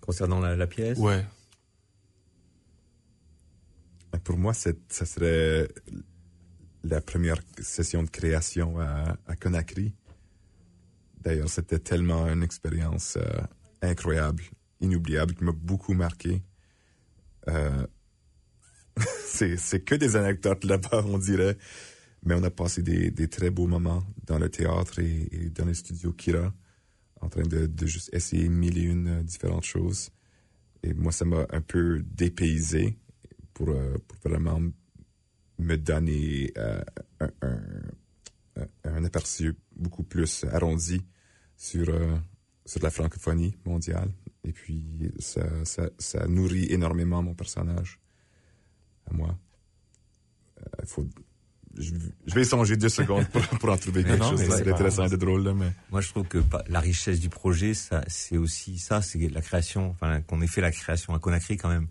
Concernant 0.00 0.40
la, 0.40 0.56
la 0.56 0.66
pièce? 0.66 0.98
Ouais. 0.98 1.24
Pour 4.24 4.36
moi, 4.38 4.54
c'est- 4.54 4.78
ça 4.92 5.04
serait 5.04 5.68
la 6.84 7.00
première 7.00 7.40
session 7.60 8.02
de 8.02 8.10
création 8.10 8.80
à, 8.80 9.16
à 9.26 9.36
Conakry. 9.36 9.94
D'ailleurs, 11.20 11.50
c'était 11.50 11.78
tellement 11.78 12.26
une 12.28 12.42
expérience 12.42 13.16
euh, 13.16 13.40
incroyable, 13.82 14.42
inoubliable, 14.80 15.34
qui 15.34 15.44
m'a 15.44 15.52
beaucoup 15.52 15.92
marqué. 15.92 16.42
Euh, 17.48 17.86
c'est 19.26 19.84
que 19.84 19.94
des 19.94 20.16
anecdotes 20.16 20.64
là-bas, 20.64 21.04
on 21.06 21.18
dirait. 21.18 21.58
Mais 22.22 22.34
on 22.34 22.42
a 22.42 22.50
passé 22.50 22.82
des, 22.82 23.28
très 23.28 23.50
beaux 23.50 23.66
moments 23.66 24.02
dans 24.26 24.38
le 24.38 24.50
théâtre 24.50 24.98
et, 24.98 25.50
dans 25.54 25.64
le 25.64 25.72
studio 25.72 26.12
Kira, 26.12 26.52
en 27.20 27.28
train 27.28 27.42
de, 27.42 27.66
de 27.66 27.86
juste 27.86 28.10
essayer 28.12 28.48
mille 28.48 28.78
et 28.78 28.82
une 28.82 29.08
euh, 29.08 29.22
différentes 29.22 29.64
choses. 29.64 30.10
Et 30.82 30.94
moi, 30.94 31.12
ça 31.12 31.26
m'a 31.26 31.46
un 31.50 31.60
peu 31.60 32.02
dépaysé 32.02 32.98
pour, 33.52 33.66
pour 33.66 34.30
vraiment 34.30 34.60
me 35.60 35.76
donner 35.76 36.52
euh, 36.58 36.82
un, 37.20 37.30
un, 37.42 37.60
un- 38.56 38.68
un 38.84 39.04
aperçu 39.04 39.54
beaucoup 39.76 40.02
plus 40.02 40.44
arrondi 40.52 41.02
sur, 41.56 41.88
euh, 41.88 42.16
sur 42.66 42.82
la 42.82 42.90
francophonie 42.90 43.54
mondiale. 43.64 44.10
Et 44.44 44.52
puis, 44.52 45.12
ça, 45.18 45.42
ça, 45.64 45.88
ça 45.98 46.26
nourrit 46.26 46.66
énormément 46.72 47.22
mon 47.22 47.34
personnage 47.34 47.98
à 49.10 49.14
moi. 49.14 49.38
Euh, 50.60 50.84
faut, 50.86 51.06
je, 51.78 51.92
je 52.26 52.34
vais 52.34 52.42
y 52.42 52.44
songer 52.44 52.76
deux 52.76 52.88
secondes 52.88 53.26
pour, 53.28 53.42
pour 53.58 53.68
en 53.70 53.76
trouver 53.76 54.02
quelque 54.04 54.18
non, 54.18 54.30
chose 54.30 54.48
d'intéressant 54.64 55.06
et 55.06 55.10
de 55.10 55.16
drôle. 55.16 55.44
Là, 55.44 55.54
mais... 55.54 55.70
Moi, 55.90 56.00
je 56.00 56.08
trouve 56.08 56.26
que 56.26 56.38
la 56.68 56.80
richesse 56.80 57.20
du 57.20 57.28
projet, 57.28 57.74
ça, 57.74 58.02
c'est 58.08 58.36
aussi 58.36 58.78
ça, 58.78 59.00
c'est 59.02 59.28
la 59.28 59.40
création, 59.42 59.90
enfin, 59.90 60.20
qu'on 60.22 60.40
ait 60.42 60.46
fait 60.46 60.60
la 60.60 60.72
création 60.72 61.14
à 61.14 61.18
Conakry 61.18 61.56
quand 61.56 61.68
même. 61.68 61.86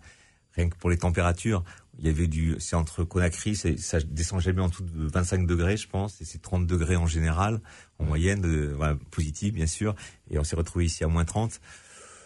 Rien 0.54 0.68
que 0.68 0.76
pour 0.76 0.90
les 0.90 0.98
températures, 0.98 1.62
il 2.00 2.06
y 2.06 2.08
avait 2.10 2.26
du, 2.26 2.56
c'est 2.58 2.76
entre 2.76 3.04
Conakry, 3.04 3.54
ça 3.54 4.00
descend 4.00 4.40
jamais 4.40 4.60
en 4.62 4.68
dessous 4.68 4.82
de 4.84 5.06
25 5.12 5.46
degrés, 5.46 5.76
je 5.76 5.86
pense, 5.86 6.20
et 6.20 6.24
c'est 6.24 6.40
30 6.40 6.66
degrés 6.66 6.96
en 6.96 7.06
général, 7.06 7.60
en 7.98 8.04
moyenne, 8.04 8.44
euh, 8.46 8.72
voilà, 8.74 8.96
positive, 9.10 9.52
bien 9.54 9.66
sûr, 9.66 9.94
et 10.30 10.38
on 10.38 10.44
s'est 10.44 10.56
retrouvé 10.56 10.86
ici 10.86 11.04
à 11.04 11.08
moins 11.08 11.24
30. 11.26 11.60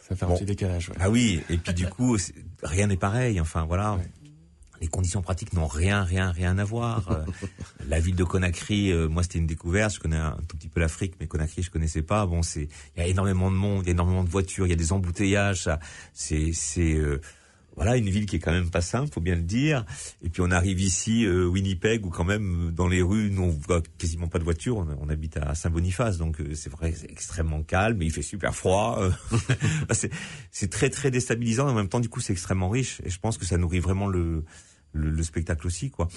Ça 0.09 0.15
fait 0.15 0.25
un 0.25 0.35
petit 0.35 0.45
décalage. 0.45 0.91
ouais. 0.91 0.97
Ah 1.01 1.11
oui, 1.11 1.43
et 1.51 1.59
puis 1.59 1.75
du 1.75 1.87
coup, 1.89 2.17
rien 2.63 2.87
n'est 2.87 2.97
pareil. 2.97 3.41
Enfin 3.41 3.65
voilà, 3.65 3.95
Ouais. 3.95 4.07
les 4.81 4.87
conditions 4.87 5.23
pratiques 5.23 5.55
n'ont 5.55 5.67
rien, 5.67 6.03
rien, 6.05 6.31
rien 6.31 6.59
à 6.59 6.65
voir. 6.65 7.11
Euh, 7.11 7.25
la 7.89 8.01
ville 8.01 8.15
de 8.15 8.23
Conakry, 8.25 8.93
euh, 8.93 9.09
moi 9.09 9.23
c'était 9.23 9.39
une 9.39 9.47
découverte. 9.47 9.95
Je 9.95 10.01
connais 10.01 10.17
un 10.19 10.37
tout 10.47 10.57
petit 10.59 10.69
peu 10.69 10.79
l'Afrique, 10.79 11.15
mais 11.21 11.27
Conakry 11.27 11.63
je 11.63 11.71
connaissais 11.71 12.03
pas. 12.03 12.27
Bon, 12.27 12.43
c'est 12.43 12.69
il 12.97 13.01
y 13.01 13.03
a 13.03 13.07
énormément 13.07 13.51
de 13.51 13.57
monde, 13.57 13.83
il 13.85 13.87
y 13.87 13.91
a 13.91 13.93
énormément 13.93 14.23
de 14.25 14.29
voitures, 14.31 14.67
il 14.67 14.71
y 14.71 14.75
a 14.75 14.77
des 14.77 14.93
embouteillages. 14.93 15.63
Ça, 15.63 15.81
c'est 16.13 16.51
c'est 16.53 16.95
euh, 16.95 17.21
voilà 17.77 17.97
une 17.97 18.09
ville 18.09 18.27
qui 18.27 18.37
est 18.37 18.39
quand 18.39 18.53
même 18.53 18.71
pas 18.71 18.81
simple, 18.81 19.13
faut 19.13 19.21
bien 19.21 19.35
le 19.35 19.43
dire. 19.43 19.85
Et 20.23 20.29
puis 20.29 20.43
on 20.43 20.51
arrive 20.51 20.81
ici, 20.81 21.25
euh, 21.25 21.45
Winnipeg, 21.47 22.07
où 22.07 22.11
quand 22.11 22.25
même 22.25 22.69
euh, 22.69 22.71
dans 22.71 22.89
les 22.89 23.03
rues, 23.03 23.31
nous 23.31 23.43
on 23.43 23.49
voit 23.49 23.83
quasiment 23.99 24.29
pas 24.29 24.39
de 24.39 24.45
voitures. 24.45 24.77
On, 24.79 25.09
habite 25.09 25.37
à 25.37 25.55
Saint-Boniface, 25.55 26.19
donc 26.19 26.41
euh, 26.41 26.55
c'est 26.55 26.71
vrai, 26.71 26.93
c'est 26.97 27.11
extrêmement 27.11 27.63
calme, 27.63 28.01
il 28.03 28.13
fait 28.13 28.23
super 28.23 28.55
froid. 28.55 28.99
euh. 29.01 29.11
c'est 29.93 30.11
c'est 30.51 30.71
très 30.71 30.91
très 30.91 31.11
déstabilisant 31.11 31.69
en 31.69 31.75
même 31.75 31.89
temps 31.89 32.01
du 32.01 32.09
coup 32.09 32.21
c'est 32.21 32.33
extrêmement 32.33 32.69
riche 32.69 33.01
et 33.05 33.11
je 33.11 33.19
pense 33.19 33.39
que 33.39 33.45
ça 33.45 33.57
nourrit 33.59 33.81
vraiment 33.81 34.07
le 34.07 34.45
le, 34.93 35.11
le 35.11 35.23
spectacle 35.23 35.67
aussi 35.67 35.91
quoi. 35.91 36.09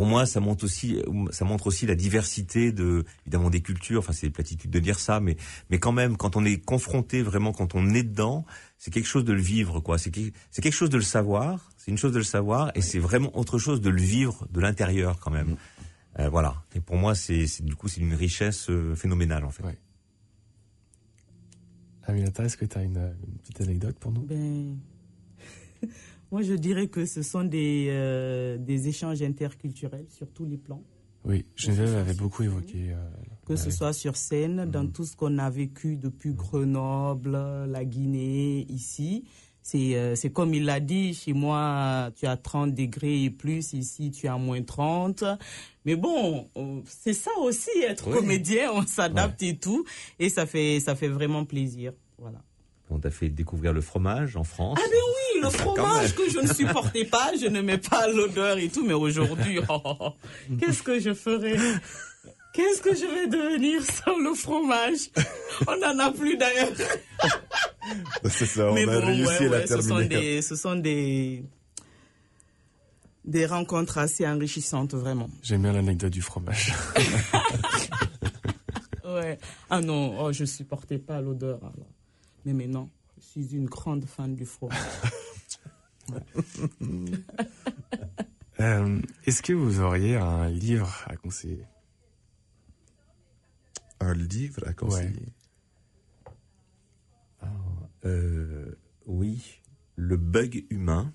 Pour 0.00 0.08
moi, 0.08 0.24
ça 0.24 0.40
montre 0.40 0.64
aussi, 0.64 1.02
ça 1.30 1.44
montre 1.44 1.66
aussi 1.66 1.84
la 1.84 1.94
diversité 1.94 2.72
de, 2.72 3.04
évidemment, 3.26 3.50
des 3.50 3.60
cultures. 3.60 3.98
Enfin, 3.98 4.14
c'est 4.14 4.30
platitude 4.30 4.70
de 4.70 4.78
dire 4.78 4.98
ça, 4.98 5.20
mais, 5.20 5.36
mais 5.68 5.78
quand 5.78 5.92
même, 5.92 6.16
quand 6.16 6.36
on 6.36 6.44
est 6.46 6.56
confronté 6.56 7.20
vraiment, 7.20 7.52
quand 7.52 7.74
on 7.74 7.92
est 7.92 8.02
dedans, 8.02 8.46
c'est 8.78 8.90
quelque 8.90 9.04
chose 9.04 9.26
de 9.26 9.34
le 9.34 9.42
vivre, 9.42 9.80
quoi. 9.80 9.98
C'est 9.98 10.10
quelque, 10.10 10.34
c'est 10.50 10.62
quelque 10.62 10.72
chose 10.72 10.88
de 10.88 10.96
le 10.96 11.02
savoir. 11.02 11.70
C'est 11.76 11.90
une 11.90 11.98
chose 11.98 12.12
de 12.12 12.16
le 12.16 12.24
savoir, 12.24 12.72
et 12.74 12.80
c'est 12.80 12.98
vraiment 12.98 13.36
autre 13.36 13.58
chose 13.58 13.82
de 13.82 13.90
le 13.90 14.00
vivre 14.00 14.48
de 14.50 14.60
l'intérieur, 14.60 15.20
quand 15.20 15.30
même. 15.30 15.56
Euh, 16.18 16.30
voilà. 16.30 16.64
Et 16.74 16.80
pour 16.80 16.96
moi, 16.96 17.14
c'est, 17.14 17.46
c'est 17.46 17.62
du 17.62 17.76
coup, 17.76 17.88
c'est 17.88 18.00
une 18.00 18.14
richesse 18.14 18.70
euh, 18.70 18.94
phénoménale, 18.94 19.44
en 19.44 19.50
fait. 19.50 19.64
Ouais. 19.64 19.76
Aminata, 22.06 22.44
est-ce 22.44 22.56
que 22.56 22.64
tu 22.64 22.78
as 22.78 22.84
une, 22.84 22.96
une 22.96 23.38
petite 23.40 23.60
anecdote 23.60 23.96
pour 24.00 24.12
nous? 24.12 24.22
Ben, 24.22 24.78
moi, 26.32 26.42
je 26.42 26.54
dirais 26.54 26.88
que 26.88 27.04
ce 27.06 27.22
sont 27.22 27.44
des, 27.44 27.86
euh, 27.90 28.56
des 28.58 28.88
échanges 28.88 29.22
interculturels 29.22 30.06
sur 30.08 30.28
tous 30.30 30.44
les 30.46 30.56
plans. 30.58 30.82
Oui, 31.24 31.44
Geneviève 31.56 31.96
avait 31.96 32.14
beaucoup 32.14 32.42
évoqué. 32.44 32.92
euh, 32.92 32.96
Que 33.46 33.56
ce 33.56 33.70
soit 33.70 33.92
sur 33.92 34.16
scène, 34.16 34.64
dans 34.70 34.86
tout 34.86 35.04
ce 35.04 35.14
qu'on 35.16 35.36
a 35.38 35.50
vécu 35.50 35.96
depuis 35.96 36.32
Grenoble, 36.32 37.32
la 37.68 37.84
Guinée, 37.84 38.64
ici. 38.70 39.24
C'est 39.62 39.94
euh, 39.96 40.14
c'est 40.16 40.30
comme 40.30 40.54
il 40.54 40.64
l'a 40.64 40.80
dit, 40.80 41.12
chez 41.12 41.34
moi, 41.34 42.10
tu 42.16 42.26
as 42.26 42.38
30 42.38 42.72
degrés 42.74 43.24
et 43.24 43.30
plus, 43.30 43.74
ici, 43.74 44.10
tu 44.10 44.26
as 44.26 44.38
moins 44.38 44.62
30. 44.62 45.22
Mais 45.84 45.96
bon, 45.96 46.48
c'est 46.86 47.12
ça 47.12 47.30
aussi, 47.42 47.68
être 47.86 48.08
Oui. 48.08 48.14
comédien, 48.14 48.70
on 48.72 48.86
s'adapte 48.86 49.42
et 49.42 49.58
tout. 49.58 49.84
Et 50.18 50.30
ça 50.30 50.46
fait, 50.46 50.80
ça 50.80 50.94
fait 50.94 51.08
vraiment 51.08 51.44
plaisir. 51.44 51.92
Voilà. 52.18 52.38
On 52.88 52.98
t'a 52.98 53.10
fait 53.10 53.28
découvrir 53.28 53.72
le 53.74 53.82
fromage 53.82 54.36
en 54.36 54.42
France. 54.44 54.78
Ah 54.80 54.86
ben 54.90 54.96
oui, 54.96 55.19
le 55.40 55.50
fromage 55.50 56.14
que 56.14 56.30
je 56.30 56.38
ne 56.38 56.46
supportais 56.54 57.04
pas, 57.04 57.32
je 57.40 57.46
n'aimais 57.46 57.78
pas 57.78 58.06
l'odeur 58.08 58.58
et 58.58 58.68
tout, 58.68 58.84
mais 58.84 58.94
aujourd'hui, 58.94 59.58
oh, 59.68 59.80
oh, 59.84 59.96
oh, 60.00 60.12
qu'est-ce 60.58 60.82
que 60.82 60.98
je 61.00 61.14
ferais? 61.14 61.56
Qu'est-ce 62.52 62.82
que 62.82 62.94
je 62.94 63.06
vais 63.06 63.26
devenir 63.28 63.82
sans 63.84 64.18
le 64.18 64.34
fromage? 64.34 65.10
On 65.68 65.76
n'en 65.78 65.98
a 66.00 66.10
plus 66.10 66.36
d'ailleurs. 66.36 66.68
C'est 68.28 68.46
ça, 68.46 68.70
on 68.70 68.74
mais 68.74 68.82
a 68.82 68.86
bon, 69.00 69.06
réussi 69.06 69.42
ouais, 69.42 69.46
à 69.46 69.48
la 69.50 69.58
ouais, 69.58 69.66
ce 69.66 69.80
sont 69.80 69.88
terminer. 69.98 70.08
des, 70.20 70.42
ce 70.42 70.56
sont 70.56 70.74
des, 70.76 71.44
des 73.24 73.46
rencontres 73.46 73.98
assez 73.98 74.26
enrichissantes, 74.26 74.94
vraiment. 74.94 75.30
J'aime 75.42 75.62
bien 75.62 75.72
l'anecdote 75.72 76.12
du 76.12 76.22
fromage. 76.22 76.72
Ouais. 79.04 79.38
Ah 79.68 79.80
non, 79.80 80.16
oh, 80.20 80.32
je 80.32 80.44
supportais 80.44 80.98
pas 80.98 81.20
l'odeur. 81.20 81.58
Mais 82.44 82.52
maintenant, 82.52 82.88
je 83.18 83.26
suis 83.42 83.56
une 83.56 83.66
grande 83.66 84.04
fan 84.04 84.34
du 84.36 84.46
fromage. 84.46 84.78
Euh, 88.60 89.00
est-ce 89.24 89.42
que 89.42 89.54
vous 89.54 89.80
auriez 89.80 90.16
un 90.16 90.48
livre 90.50 91.02
à 91.06 91.16
conseiller 91.16 91.64
Un 94.00 94.12
livre 94.12 94.62
à 94.66 94.74
conseiller. 94.74 95.32
Euh, 98.04 98.74
oui, 99.06 99.62
le 99.96 100.16
bug 100.18 100.66
humain. 100.70 101.12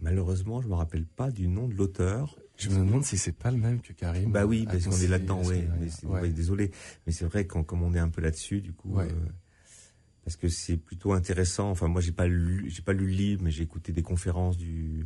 Malheureusement, 0.00 0.60
je 0.60 0.68
me 0.68 0.74
rappelle 0.74 1.06
pas 1.06 1.30
du 1.30 1.48
nom 1.48 1.68
de 1.68 1.74
l'auteur. 1.74 2.38
Je 2.58 2.68
me 2.68 2.84
demande 2.84 3.04
si 3.04 3.16
c'est 3.16 3.32
pas 3.32 3.50
le 3.50 3.56
même 3.56 3.80
que 3.80 3.92
Karim. 3.94 4.30
Bah 4.30 4.44
oui, 4.44 4.66
parce 4.66 4.84
qu'on 4.86 4.96
est 4.96 5.08
là-dedans, 5.08 5.42
ouais. 5.44 6.28
désolé, 6.30 6.70
mais 7.06 7.12
c'est 7.12 7.24
vrai 7.24 7.46
qu'on 7.46 7.64
comme 7.64 7.82
on 7.82 7.94
est 7.94 7.98
un 7.98 8.10
peu 8.10 8.20
là-dessus, 8.20 8.60
du 8.60 8.72
coup, 8.74 8.94
Ouais. 8.96 9.08
euh, 9.10 9.26
parce 10.24 10.36
que 10.36 10.48
c'est 10.48 10.76
plutôt 10.76 11.12
intéressant. 11.12 11.70
Enfin, 11.70 11.86
moi, 11.88 12.00
j'ai 12.00 12.12
pas 12.12 12.26
lu, 12.26 12.64
j'ai 12.68 12.82
pas 12.82 12.92
lu 12.94 13.06
le 13.06 13.12
livre, 13.12 13.42
mais 13.44 13.50
j'ai 13.50 13.62
écouté 13.62 13.92
des 13.92 14.02
conférences 14.02 14.56
du, 14.56 15.04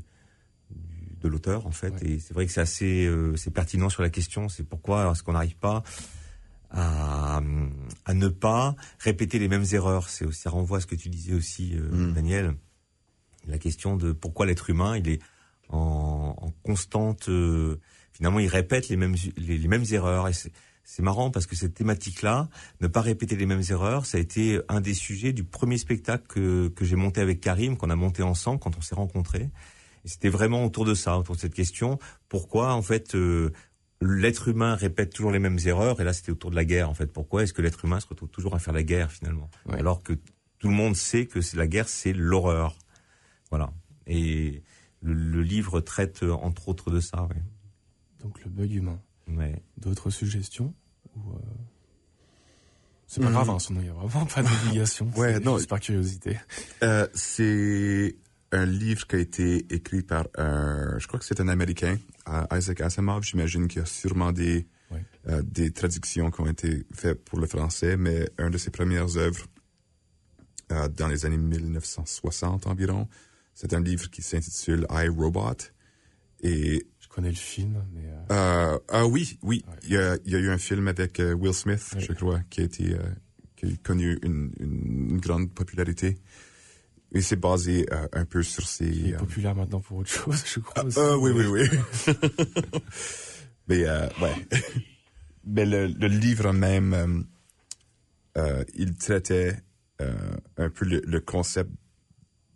du- 0.70 1.16
de 1.20 1.28
l'auteur, 1.28 1.66
en 1.66 1.72
fait, 1.72 1.90
Ouais. 1.94 2.06
et 2.10 2.18
c'est 2.20 2.32
vrai 2.34 2.46
que 2.46 2.52
c'est 2.52 2.60
assez, 2.60 3.04
euh, 3.06 3.34
c'est 3.36 3.50
pertinent 3.52 3.88
sur 3.88 4.02
la 4.02 4.10
question. 4.10 4.48
C'est 4.48 4.62
pourquoi 4.62 5.10
est-ce 5.10 5.22
qu'on 5.24 5.32
n'arrive 5.32 5.56
pas 5.56 5.82
à, 6.70 7.40
à 8.04 8.14
ne 8.14 8.28
pas 8.28 8.76
répéter 8.98 9.38
les 9.38 9.48
mêmes 9.48 9.64
erreurs? 9.72 10.08
C'est 10.08 10.30
ça 10.32 10.50
renvoie 10.50 10.78
à 10.78 10.80
ce 10.80 10.86
que 10.86 10.94
tu 10.94 11.08
disais 11.08 11.34
aussi, 11.34 11.72
euh, 11.76 11.90
Mm. 11.90 12.12
Daniel. 12.14 12.54
La 13.46 13.58
question 13.58 13.96
de 13.96 14.12
pourquoi 14.12 14.46
l'être 14.46 14.68
humain, 14.70 14.96
il 14.96 15.08
est 15.08 15.22
en, 15.70 16.34
en 16.38 16.50
constante. 16.62 17.28
euh, 17.28 17.80
finalement, 18.12 18.38
il 18.40 18.48
répète 18.48 18.88
les 18.88 18.96
mêmes 18.96 19.14
les, 19.36 19.58
les 19.58 19.68
mêmes 19.68 19.84
erreurs. 19.90 20.28
Et 20.28 20.32
c'est 20.90 21.02
marrant 21.02 21.30
parce 21.30 21.46
que 21.46 21.54
cette 21.54 21.74
thématique-là, 21.74 22.48
ne 22.80 22.86
pas 22.86 23.02
répéter 23.02 23.36
les 23.36 23.44
mêmes 23.44 23.62
erreurs, 23.68 24.06
ça 24.06 24.16
a 24.16 24.20
été 24.22 24.58
un 24.68 24.80
des 24.80 24.94
sujets 24.94 25.34
du 25.34 25.44
premier 25.44 25.76
spectacle 25.76 26.24
que, 26.26 26.68
que 26.68 26.86
j'ai 26.86 26.96
monté 26.96 27.20
avec 27.20 27.40
Karim, 27.40 27.76
qu'on 27.76 27.90
a 27.90 27.94
monté 27.94 28.22
ensemble 28.22 28.58
quand 28.58 28.74
on 28.74 28.80
s'est 28.80 28.94
rencontrés. 28.94 29.50
Et 30.06 30.08
c'était 30.08 30.30
vraiment 30.30 30.64
autour 30.64 30.86
de 30.86 30.94
ça, 30.94 31.18
autour 31.18 31.34
de 31.34 31.40
cette 31.40 31.52
question. 31.52 31.98
Pourquoi, 32.30 32.72
en 32.72 32.80
fait, 32.80 33.14
euh, 33.14 33.52
l'être 34.00 34.48
humain 34.48 34.74
répète 34.76 35.12
toujours 35.12 35.30
les 35.30 35.38
mêmes 35.38 35.58
erreurs? 35.66 36.00
Et 36.00 36.04
là, 36.04 36.14
c'était 36.14 36.32
autour 36.32 36.50
de 36.50 36.56
la 36.56 36.64
guerre, 36.64 36.88
en 36.88 36.94
fait. 36.94 37.12
Pourquoi 37.12 37.42
est-ce 37.42 37.52
que 37.52 37.60
l'être 37.60 37.84
humain 37.84 38.00
se 38.00 38.06
retrouve 38.06 38.30
toujours 38.30 38.54
à 38.54 38.58
faire 38.58 38.72
la 38.72 38.82
guerre, 38.82 39.12
finalement? 39.12 39.50
Ouais. 39.66 39.78
Alors 39.78 40.02
que 40.02 40.14
tout 40.58 40.68
le 40.68 40.74
monde 40.74 40.96
sait 40.96 41.26
que 41.26 41.38
la 41.54 41.66
guerre, 41.66 41.90
c'est 41.90 42.14
l'horreur. 42.14 42.78
Voilà. 43.50 43.74
Et 44.06 44.62
le, 45.02 45.12
le 45.12 45.42
livre 45.42 45.80
traite, 45.82 46.22
entre 46.22 46.70
autres, 46.70 46.90
de 46.90 47.00
ça, 47.00 47.24
ouais. 47.24 47.42
Donc 48.20 48.42
le 48.42 48.50
bug 48.50 48.72
humain. 48.72 48.98
Ouais. 49.28 49.62
D'autres 49.76 50.10
suggestions 50.10 50.74
ou 51.16 51.32
euh, 51.32 51.38
C'est 53.06 53.20
pas 53.20 53.26
Mhm. 53.28 53.32
grave, 53.34 53.50
hein, 53.50 53.58
sinon 53.58 53.80
il 53.80 53.84
n'y 53.84 53.90
a 53.90 53.94
vraiment 53.94 54.26
pas 54.26 54.42
d'obligation. 54.42 55.10
Ouais, 55.16 55.34
C'est 55.34 55.44
non. 55.44 55.56
juste 55.56 55.68
par 55.70 55.80
curiosité. 55.80 56.38
Euh, 56.82 57.06
c'est 57.14 58.16
un 58.52 58.66
livre 58.66 59.06
qui 59.06 59.16
a 59.16 59.18
été 59.18 59.66
écrit 59.74 60.02
par 60.02 60.26
un, 60.36 60.98
je 60.98 61.06
crois 61.06 61.18
que 61.18 61.24
c'est 61.26 61.40
un 61.40 61.48
Américain, 61.48 61.98
euh, 62.28 62.46
Isaac 62.56 62.80
Asimov. 62.82 63.22
J'imagine 63.24 63.66
qu'il 63.68 63.80
y 63.80 63.82
a 63.82 63.86
sûrement 63.86 64.32
des, 64.32 64.66
Ouais. 64.90 65.02
euh, 65.28 65.42
des 65.42 65.70
traductions 65.70 66.30
qui 66.30 66.40
ont 66.40 66.46
été 66.46 66.84
faites 66.94 67.22
pour 67.24 67.38
le 67.38 67.46
français, 67.46 67.96
mais 67.98 68.28
un 68.38 68.48
de 68.50 68.56
ses 68.58 68.70
premières 68.70 69.16
œuvres 69.18 69.46
euh, 70.72 70.88
dans 70.88 71.08
les 71.08 71.24
années 71.26 71.36
1960 71.38 72.66
environ. 72.66 73.08
C'est 73.54 73.72
un 73.74 73.80
livre 73.80 74.10
qui 74.10 74.22
s'intitule 74.22 74.86
I, 74.90 75.08
Robot. 75.08 75.56
Et 76.42 76.86
connais 77.18 77.30
le 77.30 77.34
film, 77.34 77.84
mais 77.92 78.04
euh, 78.06 78.74
euh, 78.74 78.78
ah 78.90 79.04
oui, 79.08 79.40
oui, 79.42 79.64
il 79.82 79.90
y, 79.90 79.96
a, 79.96 80.16
il 80.24 80.30
y 80.32 80.36
a 80.36 80.38
eu 80.38 80.50
un 80.50 80.58
film 80.58 80.86
avec 80.86 81.18
euh, 81.18 81.32
Will 81.32 81.52
Smith, 81.52 81.96
je 81.98 82.12
crois, 82.12 82.38
qui 82.48 82.60
a 82.60 82.62
été 82.64 82.96
qui 83.56 83.66
a 83.66 83.68
connu 83.82 84.20
une, 84.22 84.52
une, 84.60 85.10
une 85.10 85.18
grande 85.20 85.52
popularité. 85.52 86.16
Et 87.10 87.20
c'est 87.20 87.34
basé 87.34 87.86
euh, 87.92 88.06
un 88.12 88.24
peu 88.24 88.44
sur 88.44 88.62
il 88.62 88.66
ces. 88.68 89.08
est 89.10 89.14
euh, 89.14 89.18
populaire 89.18 89.56
maintenant 89.56 89.80
pour 89.80 89.96
autre 89.96 90.10
chose, 90.10 90.44
je 90.46 90.60
crois. 90.60 90.84
euh, 90.96 91.16
oui, 91.16 91.32
oui, 91.34 91.46
oui. 91.46 91.68
Mais 93.68 93.84
ouais. 93.84 94.46
Mais 95.44 95.66
le, 95.66 95.88
le 95.88 96.06
livre 96.06 96.52
même, 96.52 97.24
il 98.74 98.94
traitait 98.96 99.56
un 99.98 100.70
peu 100.70 100.84
le, 100.84 101.02
le 101.04 101.20
concept 101.20 101.70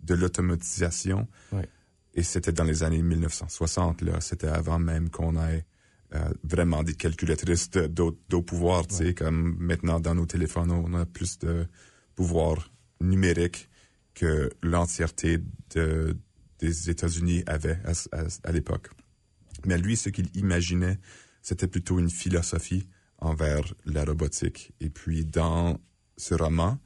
de 0.05 0.15
l'automatisation. 0.15 1.27
Ouais. 1.51 1.69
Et 2.15 2.23
c'était 2.23 2.53
dans 2.53 2.65
les 2.65 2.83
années 2.83 3.03
1960, 3.03 4.03
là. 4.03 4.21
C'était 4.21 4.49
avant 4.49 4.79
même 4.79 5.09
qu'on 5.11 5.37
ait 5.43 5.65
euh, 6.15 6.31
vraiment 6.45 6.83
des 6.83 6.95
calculatrices 6.95 7.71
de- 7.71 7.87
d'au 7.87 8.19
d'au 8.29 8.43
pouvoir, 8.43 8.87
tu 8.87 8.97
sais, 8.97 9.15
comme 9.15 9.57
maintenant 9.59 9.99
dans 9.99 10.15
nos 10.15 10.27
téléphones, 10.27 10.71
on 10.71 10.93
a 10.95 11.07
plus 11.07 11.39
de 11.39 11.67
pouvoir 12.15 12.71
numérique 13.01 13.71
que 14.15 14.51
l'entièreté 14.63 15.39
de, 15.75 16.15
des 16.59 16.91
États-Unis 16.91 17.45
avait 17.47 17.79
à, 17.87 17.93
à- 18.19 18.27
à 18.45 18.53
l'époque. 18.53 18.91
Mais 19.65 19.79
lui, 19.79 19.97
ce 19.97 20.11
qu'il 20.11 20.29
imaginait, 20.37 20.99
c'était 21.41 21.67
plutôt 21.69 21.99
une 21.99 22.11
philosophie 22.11 22.87
envers 23.19 23.63
la 23.87 24.05
robotique. 24.05 24.73
Et 24.81 24.91
puis, 24.91 25.25
dans 25.25 25.81
ce 26.19 26.35
roman, 26.35 26.79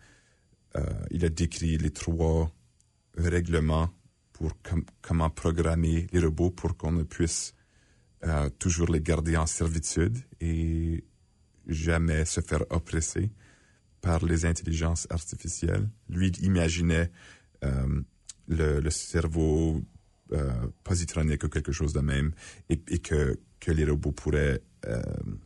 euh, 0.77 0.83
il 1.11 1.25
a 1.25 1.31
décrit 1.31 1.79
les 1.79 1.91
trois 1.91 2.51
règlements 3.17 3.91
pour 4.39 4.53
com- 4.63 4.85
comment 5.01 5.31
programmer 5.31 6.07
les 6.13 6.21
robots 6.21 6.51
pour 6.51 6.77
qu'on 6.77 6.93
ne 6.93 7.05
puisse 7.05 7.55
euh, 8.25 8.51
toujours 8.59 8.89
les 8.89 9.01
garder 9.01 9.37
en 9.37 9.47
servitude 9.47 10.19
et 10.41 11.05
jamais 11.67 12.25
se 12.27 12.41
faire 12.43 12.65
oppresser 12.71 13.31
par 14.03 14.25
les 14.25 14.45
intelligences 14.45 15.07
artificielles. 15.11 15.89
Lui, 16.11 16.29
imaginait 16.43 17.11
euh, 17.65 18.03
le, 18.47 18.81
le 18.81 18.91
cerveau 18.91 19.83
euh, 20.33 20.69
positronique 20.85 21.45
ou 21.45 21.49
quelque 21.49 21.73
chose 21.73 21.93
de 21.95 22.01
même 22.01 22.33
et, 22.69 22.79
que, 23.01 23.39
que 23.59 23.71
les 23.73 23.85
robots 23.85 24.13
pourraient 24.13 24.61
euh, 24.87 25.03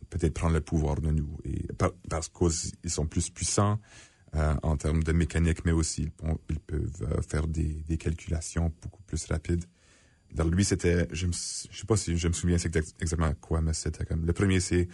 peut-être 0.09 0.33
prendre 0.33 0.53
le 0.55 0.61
pouvoir 0.61 0.99
de 0.99 1.11
nous 1.11 1.37
et 1.45 1.71
par- 1.73 1.93
parce 2.09 2.27
qu'ils 2.29 2.89
sont 2.91 3.07
plus 3.07 3.29
puissants 3.29 3.79
euh, 4.35 4.55
en 4.63 4.77
termes 4.77 5.03
de 5.03 5.11
mécanique, 5.11 5.65
mais 5.65 5.71
aussi 5.71 6.09
ils, 6.49 6.59
peuvent 6.59 7.03
euh, 7.03 7.21
faire 7.21 7.47
des, 7.47 7.83
des 7.87 7.97
calculations 7.97 8.71
beaucoup 8.81 9.01
plus 9.03 9.25
rapides. 9.25 9.65
Alors 10.33 10.47
lui, 10.47 10.63
c'était, 10.63 11.07
je 11.11 11.27
ne 11.27 11.33
sais 11.33 11.85
pas 11.85 11.97
si 11.97 12.17
je 12.17 12.27
me 12.29 12.33
souviens 12.33 12.57
c'est 12.57 12.69
exact- 12.75 12.95
exactement 13.01 13.33
quoi, 13.41 13.61
mais 13.61 13.73
c'était 13.73 14.05
comme 14.05 14.25
le 14.25 14.33
premier, 14.33 14.61
c'est 14.61 14.87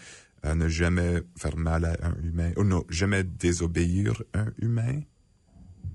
euh, 0.45 0.55
ne 0.55 0.67
jamais 0.67 1.21
faire 1.37 1.57
mal 1.57 1.85
à 1.85 1.95
un 2.01 2.15
humain, 2.23 2.51
ou 2.57 2.63
non, 2.63 2.83
jamais 2.89 3.23
désobéir 3.23 4.21
un 4.33 4.47
humain. 4.59 5.01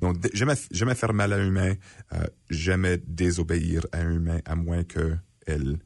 Donc, 0.00 0.16
jamais, 0.34 0.54
jamais 0.72 0.94
faire 0.96 1.12
mal 1.12 1.32
à 1.32 1.36
un 1.36 1.46
humain, 1.46 1.74
euh, 2.12 2.26
jamais 2.50 2.98
désobéir 2.98 3.86
à 3.92 3.98
un 4.00 4.12
humain, 4.12 4.40
à 4.44 4.56
moins 4.56 4.82
que 4.82 5.16
elle, 5.46 5.78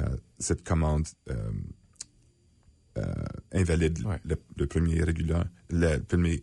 euh, 0.00 0.16
cette 0.38 0.64
commande 0.64 1.06
euh, 1.30 1.50
euh, 2.98 3.14
invalide 3.52 4.04
Ouais. 4.04 4.20
le, 4.24 4.36
le 4.56 4.66
premier 4.66 5.02
régulateur, 5.04 5.46
le 5.70 5.98
premier 5.98 6.42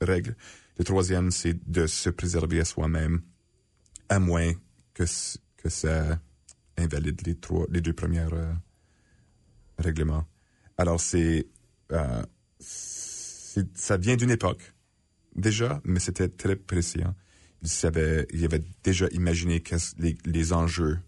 règle. 0.00 0.36
Le 0.78 0.84
troisième, 0.84 1.30
c'est 1.30 1.58
de 1.70 1.86
se 1.86 2.10
préserver 2.10 2.60
à 2.60 2.64
soi-même, 2.64 3.20
à 4.08 4.18
moins 4.18 4.52
que, 4.94 5.04
que 5.56 5.68
ça 5.68 6.18
invalide 6.76 7.20
les, 7.26 7.34
trois, 7.36 7.66
les 7.70 7.80
deux 7.80 7.92
premiers 7.92 8.20
euh, 8.32 8.52
règlements. 9.78 10.26
Alors, 10.78 11.00
c'est, 11.00 11.46
euh, 11.92 12.22
c'est- 12.58 13.76
ça 13.76 13.96
vient 13.96 14.16
d'une 14.16 14.30
époque, 14.30 14.74
déjà, 15.36 15.80
mais 15.84 16.00
c'était 16.00 16.28
très 16.28 16.56
précis. 16.56 17.02
hein. 17.02 17.14
Il, 17.62 17.68
savait, 17.68 18.26
il 18.32 18.42
avait 18.44 18.64
déjà 18.82 19.06
imaginé 19.12 19.62
les, 19.98 20.16
les 20.24 20.52
enjeux 20.54 20.98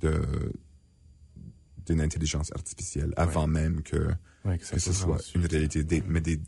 de, 0.00 0.20
d'une 1.86 2.02
intelligence 2.02 2.52
artificielle 2.52 3.14
avant 3.16 3.46
même 3.46 3.82
que, 3.82 4.10
Ouais, 4.44 4.58
que 4.58 4.78
ce 4.78 4.92
soit 4.92 5.18
une 5.36 5.46
réalité, 5.46 5.84
des, 5.84 6.02
mais 6.02 6.20
des, 6.20 6.38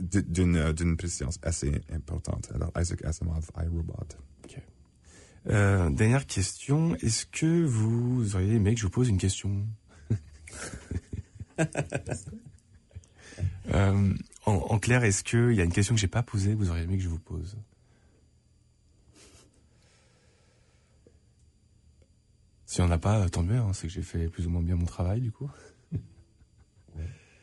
d'une, 0.00 0.56
euh, 0.56 0.96
précision 0.96 1.28
assez 1.42 1.80
importante. 1.92 2.50
Alors, 2.54 2.72
Isaac 2.78 3.04
Asimov, 3.04 3.50
iRobot. 3.56 3.94
Euh, 5.48 5.90
dernière 5.90 6.26
question, 6.26 6.94
est-ce 6.96 7.26
que 7.26 7.64
vous 7.64 8.36
auriez 8.36 8.54
aimé 8.54 8.74
que 8.74 8.80
je 8.80 8.84
vous 8.84 8.90
pose 8.90 9.08
une 9.08 9.18
question? 9.18 9.66
Euh, 13.72 14.12
en, 14.44 14.52
en 14.52 14.78
clair, 14.78 15.04
est-ce 15.04 15.22
qu'il 15.22 15.52
y 15.54 15.60
a 15.60 15.64
une 15.64 15.72
question 15.72 15.94
que 15.94 16.00
j'ai 16.00 16.08
pas 16.08 16.22
posée 16.22 16.50
que 16.50 16.56
vous 16.56 16.68
auriez 16.70 16.82
aimé 16.82 16.96
que 16.96 17.02
je 17.02 17.08
vous 17.08 17.18
pose? 17.18 17.56
Si 22.66 22.80
on 22.80 22.88
n'a 22.88 22.98
pas, 22.98 23.28
tant 23.28 23.42
mieux, 23.42 23.58
hein, 23.58 23.72
c'est 23.72 23.86
que 23.86 23.92
j'ai 23.92 24.02
fait 24.02 24.28
plus 24.28 24.46
ou 24.46 24.50
moins 24.50 24.62
bien 24.62 24.76
mon 24.76 24.84
travail 24.84 25.20
du 25.20 25.30
coup. 25.30 25.50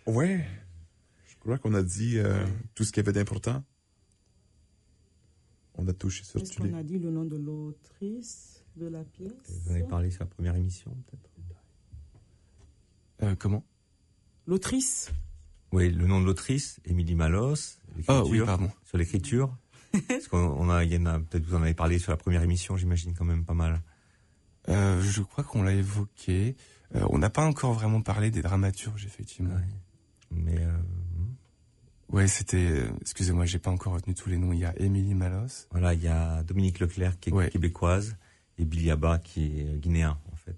Ouais. 0.05 0.45
Je 1.49 1.55
crois 1.55 1.71
qu'on 1.71 1.75
a 1.75 1.81
dit 1.81 2.19
euh, 2.19 2.45
tout 2.75 2.83
ce 2.83 2.91
qu'il 2.91 3.01
y 3.01 3.05
avait 3.07 3.11
d'important. 3.11 3.63
On 5.73 5.87
a 5.87 5.93
touché 5.93 6.23
sur 6.23 6.39
Est-ce 6.39 6.55
qu'on 6.55 6.75
a 6.75 6.83
dit 6.83 6.99
le 6.99 7.09
nom 7.09 7.25
de 7.25 7.37
l'autrice 7.37 8.63
de 8.75 8.85
la 8.85 9.03
pièce? 9.03 9.31
Vous 9.47 9.71
en 9.71 9.73
avez 9.73 9.83
parlé 9.83 10.11
sur 10.11 10.25
la 10.25 10.27
première 10.27 10.55
émission, 10.55 10.95
peut-être? 11.07 11.63
Euh, 13.23 13.35
comment? 13.35 13.65
L'autrice 14.45 15.11
Oui, 15.71 15.89
le 15.89 16.05
nom 16.05 16.21
de 16.21 16.25
l'autrice, 16.27 16.79
Émilie 16.85 17.15
Malos. 17.15 17.55
Oh 18.07 18.21
oui, 18.25 18.37
l'écriture, 18.37 18.45
pardon. 18.45 18.71
Sur 18.83 18.97
l'écriture. 18.99 19.57
Parce 20.07 20.27
qu'on 20.27 20.69
a, 20.69 20.83
il 20.83 20.93
y 20.93 20.97
en 20.97 21.07
a, 21.07 21.19
peut-être 21.19 21.45
vous 21.45 21.55
en 21.55 21.63
avez 21.63 21.73
parlé 21.73 21.97
sur 21.97 22.11
la 22.11 22.17
première 22.17 22.43
émission, 22.43 22.77
j'imagine 22.77 23.15
quand 23.15 23.25
même 23.25 23.43
pas 23.43 23.55
mal. 23.55 23.81
Euh, 24.67 25.01
je 25.01 25.23
crois 25.23 25.43
qu'on 25.43 25.63
l'a 25.63 25.73
évoqué. 25.73 26.55
Euh, 26.93 27.07
on 27.09 27.17
n'a 27.17 27.31
pas 27.31 27.43
encore 27.43 27.73
vraiment 27.73 28.03
parlé 28.03 28.29
des 28.29 28.43
dramaturges, 28.43 29.03
effectivement. 29.07 29.55
Ouais. 29.55 29.67
Mais 30.31 30.59
euh, 30.59 30.71
Ouais, 32.09 32.27
c'était. 32.27 32.57
euh, 32.57 32.89
Excusez-moi, 33.01 33.45
j'ai 33.45 33.59
pas 33.59 33.69
encore 33.71 33.93
retenu 33.93 34.13
tous 34.15 34.29
les 34.29 34.37
noms. 34.37 34.51
Il 34.53 34.59
y 34.59 34.65
a 34.65 34.73
Émilie 34.79 35.13
Malos. 35.13 35.67
voilà, 35.71 35.93
il 35.93 36.01
y 36.01 36.07
a 36.07 36.41
Dominique 36.43 36.79
Leclerc 36.79 37.19
qui 37.19 37.29
est 37.29 37.33
Ouais. 37.33 37.49
québécoise 37.49 38.15
et 38.57 38.65
Billy 38.65 38.89
Abba 38.91 39.19
qui 39.19 39.59
est 39.61 39.79
guinéen 39.79 40.17
en 40.31 40.35
fait. 40.35 40.57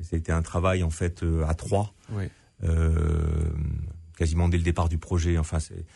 Et 0.00 0.02
ça 0.02 0.16
a 0.16 0.18
été 0.18 0.32
un 0.32 0.42
travail 0.42 0.82
en 0.82 0.90
fait 0.90 1.22
euh, 1.22 1.44
à 1.46 1.54
trois, 1.54 1.94
Ouais. 2.12 2.30
euh, 2.64 3.48
quasiment 4.16 4.48
dès 4.48 4.58
le 4.58 4.64
départ 4.64 4.88
du 4.88 4.98
projet. 4.98 5.38
Enfin, 5.38 5.60
c'est 5.60 5.86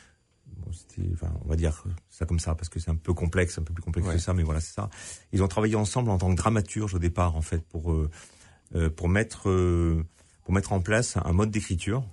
bon, 0.47 0.71
c'était, 0.73 1.09
enfin, 1.15 1.33
on 1.45 1.49
va 1.49 1.57
dire 1.57 1.85
ça 2.09 2.25
comme 2.25 2.39
ça 2.39 2.55
parce 2.55 2.69
que 2.69 2.79
c'est 2.81 2.91
un 2.91 2.95
peu 2.97 3.13
complexe, 3.13 3.59
un 3.59 3.63
peu 3.63 3.75
plus 3.75 3.83
complexe 3.83 4.07
Ouais. 4.09 4.15
que 4.15 4.21
ça, 4.21 4.35
mais 4.35 4.43
voilà, 4.45 4.61
c'est 4.61 4.73
ça. 4.75 4.89
Ils 5.33 5.43
ont 5.43 5.49
travaillé 5.49 5.75
ensemble 5.75 6.11
en 6.11 6.19
tant 6.19 6.31
que 6.31 6.37
dramaturge 6.37 6.95
au 6.95 6.99
départ 6.99 7.35
en 7.37 7.43
fait 7.43 7.63
pour 7.67 7.93
euh, 7.93 8.09
euh, 8.77 8.89
pour 8.89 9.09
mettre 9.09 9.49
euh, 9.51 10.07
pour 10.45 10.55
mettre 10.55 10.73
en 10.73 10.81
place 10.81 11.17
un 11.17 11.33
mode 11.33 11.51
d'écriture. 11.51 12.05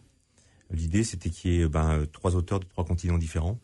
L'idée, 0.72 1.03
c'était 1.03 1.30
qu'il 1.30 1.51
y 1.51 1.61
ait 1.61 1.68
ben, 1.68 2.05
trois 2.11 2.36
auteurs 2.36 2.59
de 2.59 2.65
trois 2.65 2.86
continents 2.86 3.18
différents 3.18 3.59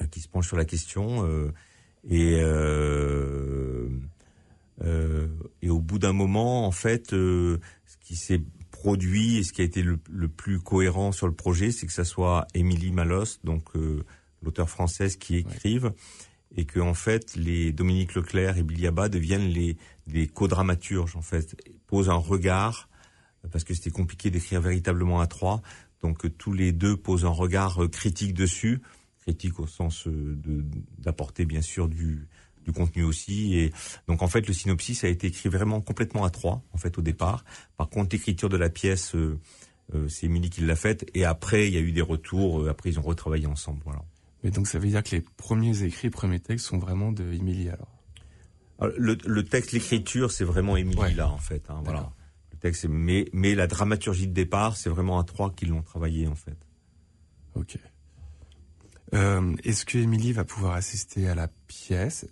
euh, 0.00 0.06
qui 0.06 0.20
se 0.20 0.28
penchent 0.28 0.48
sur 0.48 0.56
la 0.56 0.64
question 0.64 1.24
euh, 1.24 1.52
et 2.08 2.40
euh, 2.40 3.88
euh, 4.82 5.28
et 5.62 5.70
au 5.70 5.78
bout 5.78 5.98
d'un 5.98 6.12
moment, 6.12 6.66
en 6.66 6.72
fait, 6.72 7.12
euh, 7.12 7.58
ce 7.86 7.96
qui 7.98 8.16
s'est 8.16 8.42
produit 8.70 9.36
et 9.38 9.44
ce 9.44 9.52
qui 9.52 9.60
a 9.60 9.64
été 9.64 9.82
le, 9.82 9.98
le 10.10 10.28
plus 10.28 10.58
cohérent 10.58 11.12
sur 11.12 11.26
le 11.26 11.34
projet, 11.34 11.70
c'est 11.70 11.86
que 11.86 11.92
ça 11.92 12.04
soit 12.04 12.46
Émilie 12.54 12.92
Malos, 12.92 13.38
donc 13.44 13.76
euh, 13.76 14.04
l'auteur 14.42 14.70
française, 14.70 15.16
qui 15.16 15.36
écrive, 15.36 15.92
et 16.56 16.64
que 16.64 16.80
en 16.80 16.94
fait 16.94 17.36
les 17.36 17.72
Dominique 17.72 18.14
Leclerc 18.14 18.56
et 18.56 18.62
Billy 18.62 18.86
Abba 18.86 19.08
deviennent 19.08 19.48
les, 19.48 19.76
les 20.06 20.26
co-dramaturges, 20.26 21.14
en 21.14 21.22
fait, 21.22 21.54
posent 21.86 22.08
un 22.08 22.14
regard 22.14 22.88
parce 23.52 23.64
que 23.64 23.74
c'était 23.74 23.90
compliqué 23.90 24.30
d'écrire 24.30 24.60
véritablement 24.60 25.20
à 25.20 25.26
trois. 25.26 25.62
Donc 26.02 26.24
euh, 26.24 26.30
tous 26.30 26.52
les 26.52 26.72
deux 26.72 26.96
posent 26.96 27.24
un 27.24 27.28
regard 27.28 27.82
euh, 27.84 27.88
critique 27.88 28.34
dessus, 28.34 28.80
critique 29.22 29.60
au 29.60 29.66
sens 29.66 30.06
euh, 30.06 30.36
d'apporter 30.98 31.44
bien 31.44 31.62
sûr 31.62 31.88
du 31.88 32.26
du 32.64 32.72
contenu 32.72 33.04
aussi. 33.04 33.54
Et 33.58 33.72
donc 34.06 34.20
en 34.22 34.28
fait 34.28 34.46
le 34.46 34.52
synopsis 34.52 35.02
a 35.04 35.08
été 35.08 35.28
écrit 35.28 35.48
vraiment 35.48 35.80
complètement 35.80 36.24
à 36.24 36.30
trois 36.30 36.62
en 36.72 36.78
fait 36.78 36.98
au 36.98 37.02
départ. 37.02 37.44
Par 37.76 37.88
contre 37.88 38.14
l'écriture 38.14 38.48
de 38.48 38.56
la 38.58 38.68
pièce 38.68 39.14
euh, 39.14 39.38
euh, 39.94 40.08
c'est 40.08 40.26
Émilie 40.26 40.50
qui 40.50 40.60
l'a 40.60 40.76
faite 40.76 41.08
et 41.14 41.24
après 41.24 41.68
il 41.68 41.74
y 41.74 41.78
a 41.78 41.80
eu 41.80 41.92
des 41.92 42.02
retours. 42.02 42.60
euh, 42.62 42.68
après 42.70 42.90
ils 42.90 42.98
ont 42.98 43.02
retravaillé 43.02 43.46
ensemble. 43.46 43.80
Voilà. 43.84 44.02
Mais 44.44 44.50
donc 44.50 44.66
ça 44.68 44.78
veut 44.78 44.88
dire 44.88 45.02
que 45.02 45.16
les 45.16 45.20
premiers 45.36 45.82
écrits, 45.82 46.10
premiers 46.10 46.40
textes 46.40 46.66
sont 46.66 46.78
vraiment 46.78 47.12
de 47.12 47.24
Émilie 47.32 47.68
alors? 47.68 47.88
Alors, 48.78 48.94
le, 48.96 49.18
le 49.26 49.42
texte, 49.44 49.72
l'écriture, 49.72 50.32
c'est 50.32 50.44
vraiment 50.44 50.76
Émilie 50.76 50.98
Ouais. 50.98 51.14
là 51.14 51.28
en 51.28 51.36
fait. 51.38 51.68
Hein, 51.68 51.82
voilà. 51.84 52.10
Texte, 52.60 52.86
mais 52.88 53.26
mais 53.32 53.54
la 53.54 53.66
dramaturgie 53.66 54.26
de 54.28 54.32
départ, 54.34 54.76
c'est 54.76 54.90
vraiment 54.90 55.18
à 55.18 55.24
trois 55.24 55.50
qui 55.50 55.66
l'ont 55.66 55.82
travaillé 55.82 56.26
en 56.28 56.34
fait. 56.34 56.56
Ok. 57.54 57.78
Euh, 59.14 59.56
Est-ce 59.64 59.84
que 59.84 59.98
Émilie 59.98 60.32
va 60.32 60.44
pouvoir 60.44 60.74
assister 60.74 61.28
à 61.28 61.34
la 61.34 61.48
pièce? 61.66 62.26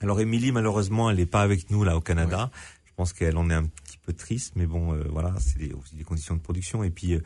Alors 0.00 0.20
Émilie, 0.20 0.52
malheureusement, 0.52 1.10
elle 1.10 1.16
n'est 1.16 1.26
pas 1.26 1.42
avec 1.42 1.70
nous 1.70 1.82
là 1.84 1.96
au 1.96 2.00
Canada. 2.00 2.50
Je 2.84 2.92
pense 2.94 3.12
qu'elle 3.12 3.36
en 3.36 3.48
est 3.50 3.54
un 3.54 3.64
petit 3.64 3.98
peu 3.98 4.12
triste, 4.12 4.52
mais 4.56 4.66
bon, 4.66 4.94
euh, 4.94 5.04
voilà, 5.10 5.34
c'est 5.40 5.58
des, 5.58 5.72
aussi 5.72 5.96
des 5.96 6.04
conditions 6.04 6.34
de 6.36 6.40
production. 6.40 6.84
Et 6.84 6.90
puis, 6.90 7.14
euh, 7.14 7.20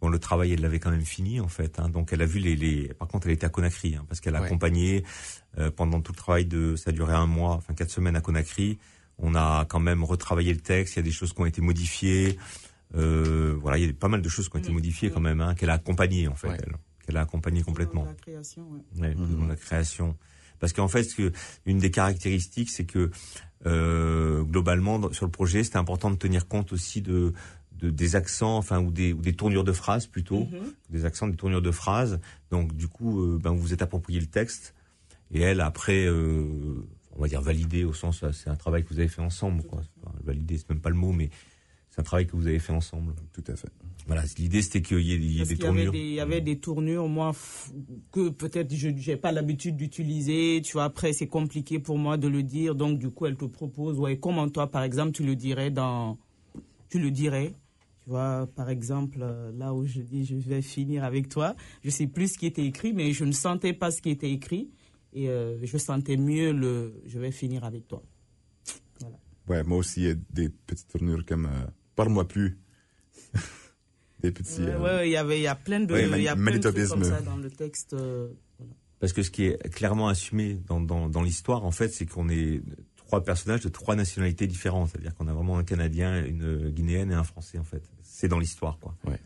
bon, 0.00 0.08
le 0.08 0.18
travail, 0.18 0.52
elle 0.52 0.60
l'avait 0.60 0.80
quand 0.80 0.90
même 0.90 1.04
fini 1.04 1.40
en 1.40 1.48
fait. 1.48 1.78
Hein, 1.80 1.88
donc, 1.88 2.12
elle 2.12 2.22
a 2.22 2.26
vu 2.26 2.38
les, 2.40 2.56
les. 2.56 2.88
Par 2.94 3.08
contre, 3.08 3.28
elle 3.28 3.32
était 3.34 3.46
à 3.46 3.50
Conakry 3.50 3.94
hein, 3.96 4.04
parce 4.08 4.20
qu'elle 4.20 4.36
a 4.36 4.40
Ouais. 4.40 4.46
accompagné 4.46 5.04
pendant 5.76 6.00
tout 6.00 6.12
le 6.12 6.16
travail 6.18 6.44
de. 6.44 6.76
Ça 6.76 6.90
a 6.90 6.92
duré 6.92 7.14
un 7.14 7.26
mois, 7.26 7.54
enfin 7.54 7.74
quatre 7.74 7.90
semaines 7.90 8.16
à 8.16 8.20
Conakry. 8.20 8.78
On 9.20 9.34
a 9.34 9.64
quand 9.66 9.80
même 9.80 10.02
retravaillé 10.04 10.52
le 10.52 10.60
texte. 10.60 10.94
Il 10.96 10.98
y 10.98 11.00
a 11.00 11.02
des 11.04 11.12
choses 11.12 11.32
qui 11.32 11.40
ont 11.40 11.46
été 11.46 11.60
modifiées. 11.60 12.38
Euh, 12.96 13.54
voilà, 13.60 13.78
il 13.78 13.86
y 13.86 13.88
a 13.88 13.92
pas 13.92 14.08
mal 14.08 14.22
de 14.22 14.28
choses 14.28 14.48
qui 14.48 14.56
ont 14.56 14.60
été 14.60 14.72
modifiées 14.72 15.10
quand 15.10 15.20
même, 15.20 15.40
hein, 15.40 15.54
qu'elle 15.54 15.70
a 15.70 15.74
accompagné 15.74 16.26
en 16.26 16.34
fait, 16.34 16.48
Ouais. 16.48 16.58
elle, 16.62 16.74
qu'elle 17.06 17.16
a 17.16 17.20
accompagné 17.20 17.62
complètement. 17.62 18.04
La 18.04 18.14
création, 18.14 18.62
ouais. 18.70 19.00
Ouais, 19.02 19.14
Mhm. 19.14 19.40
dans 19.40 19.46
la 19.46 19.56
création. 19.56 20.16
Parce 20.58 20.72
qu'en 20.72 20.88
fait, 20.88 21.14
que, 21.14 21.32
une 21.66 21.78
des 21.78 21.90
caractéristiques, 21.90 22.70
c'est 22.70 22.84
que 22.84 23.10
euh, 23.66 24.42
globalement, 24.42 25.12
sur 25.12 25.26
le 25.26 25.30
projet, 25.30 25.62
c'était 25.64 25.76
important 25.76 26.10
de 26.10 26.16
tenir 26.16 26.48
compte 26.48 26.72
aussi 26.72 27.00
de, 27.02 27.32
de 27.78 27.90
des 27.90 28.16
accents, 28.16 28.56
enfin 28.56 28.80
ou 28.80 28.90
des, 28.90 29.12
ou 29.12 29.20
des 29.20 29.34
tournures 29.34 29.64
de 29.64 29.72
phrases 29.72 30.06
plutôt, 30.06 30.48
Mhm. 30.50 30.72
des 30.90 31.04
accents, 31.04 31.28
des 31.28 31.36
tournures 31.36 31.62
de 31.62 31.70
phrases. 31.70 32.20
Donc 32.50 32.74
du 32.74 32.88
coup, 32.88 33.20
euh, 33.22 33.38
ben 33.40 33.50
vous 33.52 33.60
vous 33.60 33.72
êtes 33.72 33.82
approprié 33.82 34.18
le 34.18 34.26
texte 34.26 34.74
et 35.32 35.40
elle 35.42 35.60
après, 35.60 36.06
euh, 36.06 36.44
on 37.20 37.22
va 37.24 37.28
dire 37.28 37.42
validé 37.42 37.84
au 37.84 37.92
sens, 37.92 38.22
euh, 38.22 38.32
c'est 38.32 38.48
un 38.48 38.56
travail 38.56 38.82
que 38.82 38.88
vous 38.88 38.98
avez 38.98 39.08
fait 39.08 39.20
ensemble, 39.20 39.62
quoi. 39.64 39.82
C'est 39.82 40.02
pas- 40.02 40.14
Validé, 40.24 40.56
c'est 40.56 40.70
même 40.70 40.80
pas 40.80 40.88
le 40.88 40.96
mot, 40.96 41.12
mais 41.12 41.28
c'est 41.90 42.00
un 42.00 42.02
travail 42.02 42.26
que 42.26 42.34
vous 42.34 42.46
avez 42.46 42.58
fait 42.58 42.72
ensemble. 42.72 43.14
Tout 43.34 43.44
à 43.46 43.56
fait. 43.56 43.68
Voilà, 44.06 44.22
l'idée 44.38 44.62
c'était 44.62 44.80
qu'il 44.80 45.00
y 45.00 45.12
ait, 45.12 45.16
il 45.16 45.30
y 45.32 45.34
ait 45.34 45.38
Parce 45.40 45.48
des 45.50 45.54
qu'il 45.56 45.64
y 45.64 45.68
avait 45.68 45.74
tournures. 45.84 45.92
des, 45.92 45.98
il 45.98 46.14
y 46.14 46.20
avait 46.20 46.40
des 46.40 46.58
tournures, 46.58 47.08
moi, 47.08 47.32
que 48.10 48.30
peut-être 48.30 48.74
je 48.74 48.88
n'ai 48.88 49.16
pas 49.18 49.32
l'habitude 49.32 49.76
d'utiliser. 49.76 50.62
Tu 50.64 50.72
vois, 50.72 50.84
après, 50.84 51.12
c'est 51.12 51.26
compliqué 51.26 51.78
pour 51.78 51.98
moi 51.98 52.16
de 52.16 52.26
le 52.26 52.42
dire. 52.42 52.74
Donc, 52.74 52.98
du 52.98 53.10
coup, 53.10 53.26
elle 53.26 53.36
te 53.36 53.44
propose, 53.44 53.98
ouais, 53.98 54.16
comment 54.18 54.48
toi, 54.48 54.70
par 54.70 54.82
exemple, 54.82 55.12
tu 55.12 55.22
le 55.24 55.36
dirais 55.36 55.70
dans. 55.70 56.16
Tu 56.88 56.98
le 56.98 57.10
dirais. 57.10 57.52
Tu 58.04 58.08
vois, 58.10 58.48
par 58.56 58.70
exemple, 58.70 59.18
euh, 59.20 59.52
là 59.58 59.74
où 59.74 59.84
je 59.86 60.00
dis 60.00 60.24
je 60.24 60.34
vais 60.36 60.62
finir 60.62 61.04
avec 61.04 61.28
toi, 61.28 61.54
je 61.84 61.90
sais 61.90 62.06
plus 62.06 62.32
ce 62.32 62.38
qui 62.38 62.46
était 62.46 62.64
écrit, 62.64 62.94
mais 62.94 63.12
je 63.12 63.24
ne 63.26 63.32
sentais 63.32 63.74
pas 63.74 63.90
ce 63.90 64.00
qui 64.00 64.08
était 64.08 64.30
écrit. 64.32 64.70
Et 65.12 65.28
euh, 65.28 65.58
je 65.62 65.76
sentais 65.78 66.16
mieux 66.16 66.52
le 66.52 67.02
je 67.06 67.18
vais 67.18 67.32
finir 67.32 67.64
avec 67.64 67.88
toi. 67.88 68.02
Ouais, 69.48 69.64
moi 69.64 69.78
aussi, 69.78 70.02
il 70.02 70.06
y 70.06 70.10
a 70.10 70.14
des 70.30 70.48
petites 70.48 70.88
tournures 70.88 71.24
comme 71.26 71.46
euh, 71.46 71.66
Parle-moi 71.96 72.28
plus. 72.28 72.58
des 74.22 74.30
petits. 74.30 74.60
Ouais, 74.60 74.68
euh, 74.70 74.80
ouais, 74.82 75.08
il 75.08 75.12
y 75.12 75.16
avait, 75.16 75.38
il 75.38 75.42
y 75.42 75.46
a 75.48 75.54
plein 75.56 75.80
de, 75.80 75.92
ouais, 75.92 76.08
il 76.08 76.22
y 76.22 76.28
a 76.28 76.36
plein 76.36 76.58
de 76.58 76.70
trucs 76.70 76.88
comme 76.88 77.04
ça 77.04 77.20
dans 77.22 77.36
le 77.36 77.50
texte. 77.50 77.94
euh, 77.94 78.28
Parce 79.00 79.12
que 79.12 79.22
ce 79.22 79.30
qui 79.30 79.44
est 79.46 79.68
clairement 79.74 80.08
assumé 80.08 80.54
dans, 80.66 80.80
dans, 80.80 81.08
dans 81.08 81.22
l'histoire, 81.22 81.64
en 81.64 81.72
fait, 81.72 81.88
c'est 81.88 82.06
qu'on 82.06 82.28
est 82.28 82.62
trois 82.96 83.24
personnages 83.24 83.62
de 83.62 83.68
trois 83.68 83.96
nationalités 83.96 84.46
différentes. 84.46 84.90
C'est-à-dire 84.90 85.14
qu'on 85.14 85.26
a 85.26 85.32
vraiment 85.32 85.58
un 85.58 85.64
Canadien, 85.64 86.24
une 86.24 86.70
Guinéenne 86.70 87.10
et 87.10 87.14
un 87.14 87.24
Français, 87.24 87.58
en 87.58 87.64
fait. 87.64 87.82
C'est 88.02 88.28
dans 88.28 88.38
l'histoire, 88.38 88.78
quoi. 88.78 88.96
Ouais. 89.04 89.18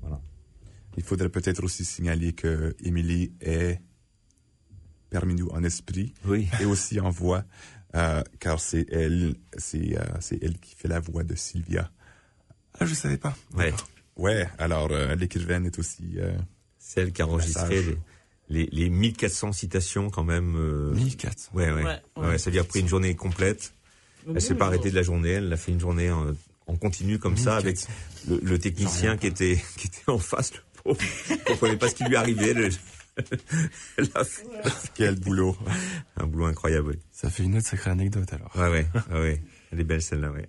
Voilà. 0.00 0.22
Il 0.96 1.02
faudrait 1.02 1.28
peut-être 1.28 1.62
aussi 1.62 1.84
signaler 1.84 2.32
que 2.32 2.74
Émilie 2.80 3.32
est 3.40 3.80
parmi 5.10 5.34
nous 5.34 5.48
en 5.48 5.62
esprit 5.64 6.12
Oui. 6.24 6.48
et 6.60 6.64
aussi 6.64 7.00
en 7.00 7.10
voix, 7.10 7.44
euh, 7.94 8.22
car 8.38 8.60
c'est 8.60 8.86
elle, 8.92 9.34
c'est 9.58 9.98
euh, 9.98 10.04
c'est 10.20 10.38
elle 10.42 10.58
qui 10.58 10.74
fait 10.76 10.88
la 10.88 11.00
voix 11.00 11.24
de 11.24 11.34
Sylvia. 11.34 11.90
Ah, 12.78 12.86
je 12.86 12.94
savais 12.94 13.18
pas. 13.18 13.36
Ouais. 13.54 13.72
Ouais, 14.16 14.48
alors 14.58 14.88
euh, 14.90 15.14
l'écrivaine 15.16 15.66
est 15.66 15.78
aussi. 15.78 16.14
euh, 16.18 16.36
C'est 16.78 17.00
elle 17.02 17.12
qui 17.12 17.22
a 17.22 17.26
enregistré 17.26 17.82
les, 17.82 17.96
les, 18.48 18.68
les 18.72 18.90
1400 18.90 19.52
citations, 19.52 20.10
quand 20.10 20.24
même. 20.24 20.54
euh, 20.56 20.92
1004. 20.94 21.50
Ouais, 21.54 21.70
ouais. 21.70 21.82
Ouais, 21.84 22.00
ouais. 22.16 22.26
ouais. 22.28 22.38
ça 22.38 22.50
lui 22.50 22.58
a 22.58 22.64
pris 22.64 22.80
une 22.80 22.88
journée 22.88 23.14
complète. 23.16 23.74
Elle 24.28 24.40
s'est 24.42 24.54
pas 24.54 24.66
arrêtée 24.66 24.90
de 24.90 24.94
la 24.96 25.02
journée. 25.02 25.30
Elle 25.30 25.52
a 25.52 25.56
fait 25.56 25.72
une 25.72 25.80
journée 25.80 26.10
en, 26.10 26.26
en 26.66 26.76
continu 26.76 27.18
comme 27.18 27.36
ça 27.38 27.56
avec 27.56 27.76
1400. 27.76 27.92
le, 28.28 28.40
le 28.50 28.58
technicien 28.58 29.16
qui 29.16 29.26
était 29.28 29.58
qui 29.78 29.86
était 29.86 30.02
en 30.08 30.18
face, 30.18 30.52
le 30.52 30.60
pauvre. 30.82 31.00
Il 31.30 31.38
comprenait 31.44 31.76
pas 31.76 31.88
ce 31.88 31.94
qui 31.94 32.04
lui 32.04 32.16
arrivait. 32.16 32.52
Le- 32.54 32.68
Quel 34.94 35.18
boulot. 35.18 35.56
un 36.16 36.26
boulot 36.26 36.46
incroyable. 36.46 36.88
oui. 36.90 36.98
Ça 37.10 37.30
fait 37.30 37.44
une 37.44 37.56
autre 37.56 37.66
sacrée 37.66 37.90
anecdote 37.90 38.32
alors. 38.32 38.54
Ouais, 38.56 38.68
ouais, 38.68 38.86
ouais, 39.10 39.20
ouais. 39.20 39.42
Elle 39.72 39.80
est 39.80 39.84
belle 39.84 40.02
celle-là, 40.02 40.30
ouais. 40.30 40.48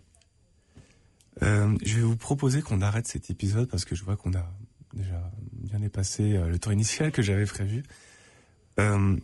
Euh, 1.44 1.78
je 1.84 1.96
vais 1.96 2.02
vous 2.02 2.18
proposer 2.18 2.62
qu'on 2.62 2.82
arrête 2.82 3.08
cet 3.08 3.30
épisode 3.30 3.70
parce 3.70 3.86
que 3.86 3.96
je 3.96 4.04
vois 4.04 4.16
qu'on 4.18 4.34
a 4.34 4.46
déjà 4.94 5.32
bien 5.54 5.80
dépassé 5.80 6.36
euh, 6.36 6.48
le 6.50 6.60
temps 6.60 6.72
initial 6.72 7.12
que 7.12 7.22
j'avais 7.22 7.46
prévu. 7.46 7.84
Euh, 8.80 9.18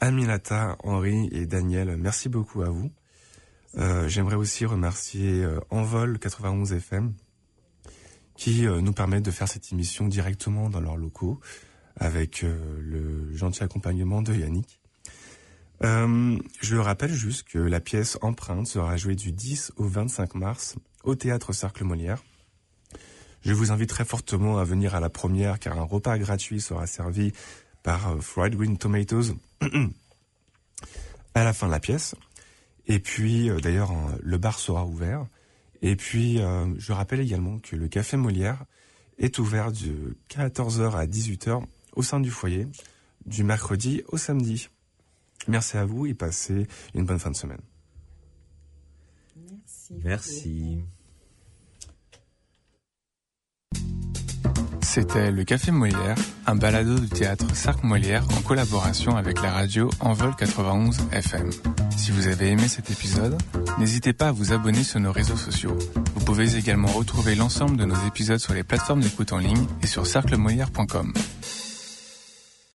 Aminata, 0.00 0.76
Henri 0.82 1.28
et 1.32 1.46
Daniel, 1.46 1.96
merci 1.96 2.28
beaucoup 2.28 2.62
à 2.62 2.68
vous. 2.70 2.90
Euh, 3.78 4.08
J'aimerais 4.08 4.36
aussi 4.36 4.64
remercier 4.66 5.44
euh, 5.44 5.60
Envol 5.70 6.18
91 6.18 6.72
FM 6.72 7.14
qui 8.34 8.66
euh, 8.66 8.80
nous 8.80 8.92
permettent 8.92 9.24
de 9.24 9.30
faire 9.30 9.48
cette 9.48 9.70
émission 9.72 10.08
directement 10.08 10.70
dans 10.70 10.80
leurs 10.80 10.96
locaux 10.96 11.40
avec 12.00 12.42
euh, 12.42 12.56
le 12.80 13.36
gentil 13.36 13.62
accompagnement 13.62 14.22
de 14.22 14.34
Yannick. 14.34 14.80
Euh, 15.84 16.38
je 16.60 16.76
rappelle 16.76 17.12
juste 17.12 17.46
que 17.46 17.58
la 17.58 17.80
pièce 17.80 18.18
Empreinte 18.22 18.66
sera 18.66 18.96
jouée 18.96 19.14
du 19.14 19.32
10 19.32 19.72
au 19.76 19.84
25 19.84 20.34
mars 20.34 20.76
au 21.04 21.14
théâtre 21.14 21.52
Cercle 21.52 21.84
Molière. 21.84 22.24
Je 23.42 23.52
vous 23.52 23.70
invite 23.70 23.88
très 23.88 24.04
fortement 24.04 24.58
à 24.58 24.64
venir 24.64 24.94
à 24.94 25.00
la 25.00 25.08
première 25.08 25.58
car 25.58 25.78
un 25.78 25.84
repas 25.84 26.18
gratuit 26.18 26.60
sera 26.60 26.86
servi 26.86 27.32
par 27.82 28.08
euh, 28.08 28.20
Fried 28.20 28.56
Green 28.56 28.76
Tomatoes 28.78 29.36
à 31.34 31.44
la 31.44 31.52
fin 31.52 31.66
de 31.66 31.72
la 31.72 31.80
pièce. 31.80 32.14
Et 32.86 32.98
puis 32.98 33.50
d'ailleurs 33.62 33.92
le 34.20 34.36
bar 34.38 34.58
sera 34.58 34.84
ouvert. 34.84 35.26
Et 35.80 35.94
puis 35.94 36.40
je 36.78 36.92
rappelle 36.92 37.20
également 37.20 37.60
que 37.60 37.76
le 37.76 37.86
café 37.86 38.16
Molière 38.16 38.64
est 39.18 39.38
ouvert 39.38 39.70
de 39.70 40.16
14h 40.28 40.96
à 40.96 41.06
18h 41.06 41.62
au 41.94 42.02
sein 42.02 42.20
du 42.20 42.30
foyer 42.30 42.66
du 43.26 43.44
mercredi 43.44 44.02
au 44.08 44.16
samedi. 44.16 44.68
Merci 45.48 45.76
à 45.76 45.84
vous 45.84 46.06
et 46.06 46.14
passez 46.14 46.66
une 46.94 47.04
bonne 47.04 47.18
fin 47.18 47.30
de 47.30 47.36
semaine. 47.36 47.60
Merci. 49.36 49.94
Merci. 50.04 50.78
C'était 54.82 55.30
le 55.30 55.44
Café 55.44 55.70
Molière, 55.70 56.16
un 56.46 56.56
balado 56.56 56.98
du 56.98 57.08
théâtre 57.08 57.54
Cercle 57.54 57.86
Molière 57.86 58.24
en 58.36 58.42
collaboration 58.42 59.16
avec 59.16 59.40
la 59.40 59.52
radio 59.52 59.88
Envol 60.00 60.34
91 60.34 60.98
FM. 61.12 61.48
Si 61.96 62.10
vous 62.10 62.26
avez 62.26 62.48
aimé 62.48 62.66
cet 62.66 62.90
épisode, 62.90 63.40
n'hésitez 63.78 64.12
pas 64.12 64.28
à 64.28 64.32
vous 64.32 64.52
abonner 64.52 64.82
sur 64.82 64.98
nos 64.98 65.12
réseaux 65.12 65.36
sociaux. 65.36 65.78
Vous 66.16 66.24
pouvez 66.24 66.56
également 66.56 66.88
retrouver 66.88 67.36
l'ensemble 67.36 67.76
de 67.76 67.84
nos 67.84 68.04
épisodes 68.04 68.40
sur 68.40 68.52
les 68.52 68.64
plateformes 68.64 69.00
d'écoute 69.00 69.32
en 69.32 69.38
ligne 69.38 69.64
et 69.80 69.86
sur 69.86 70.08
cerclemolière.com. 70.08 71.12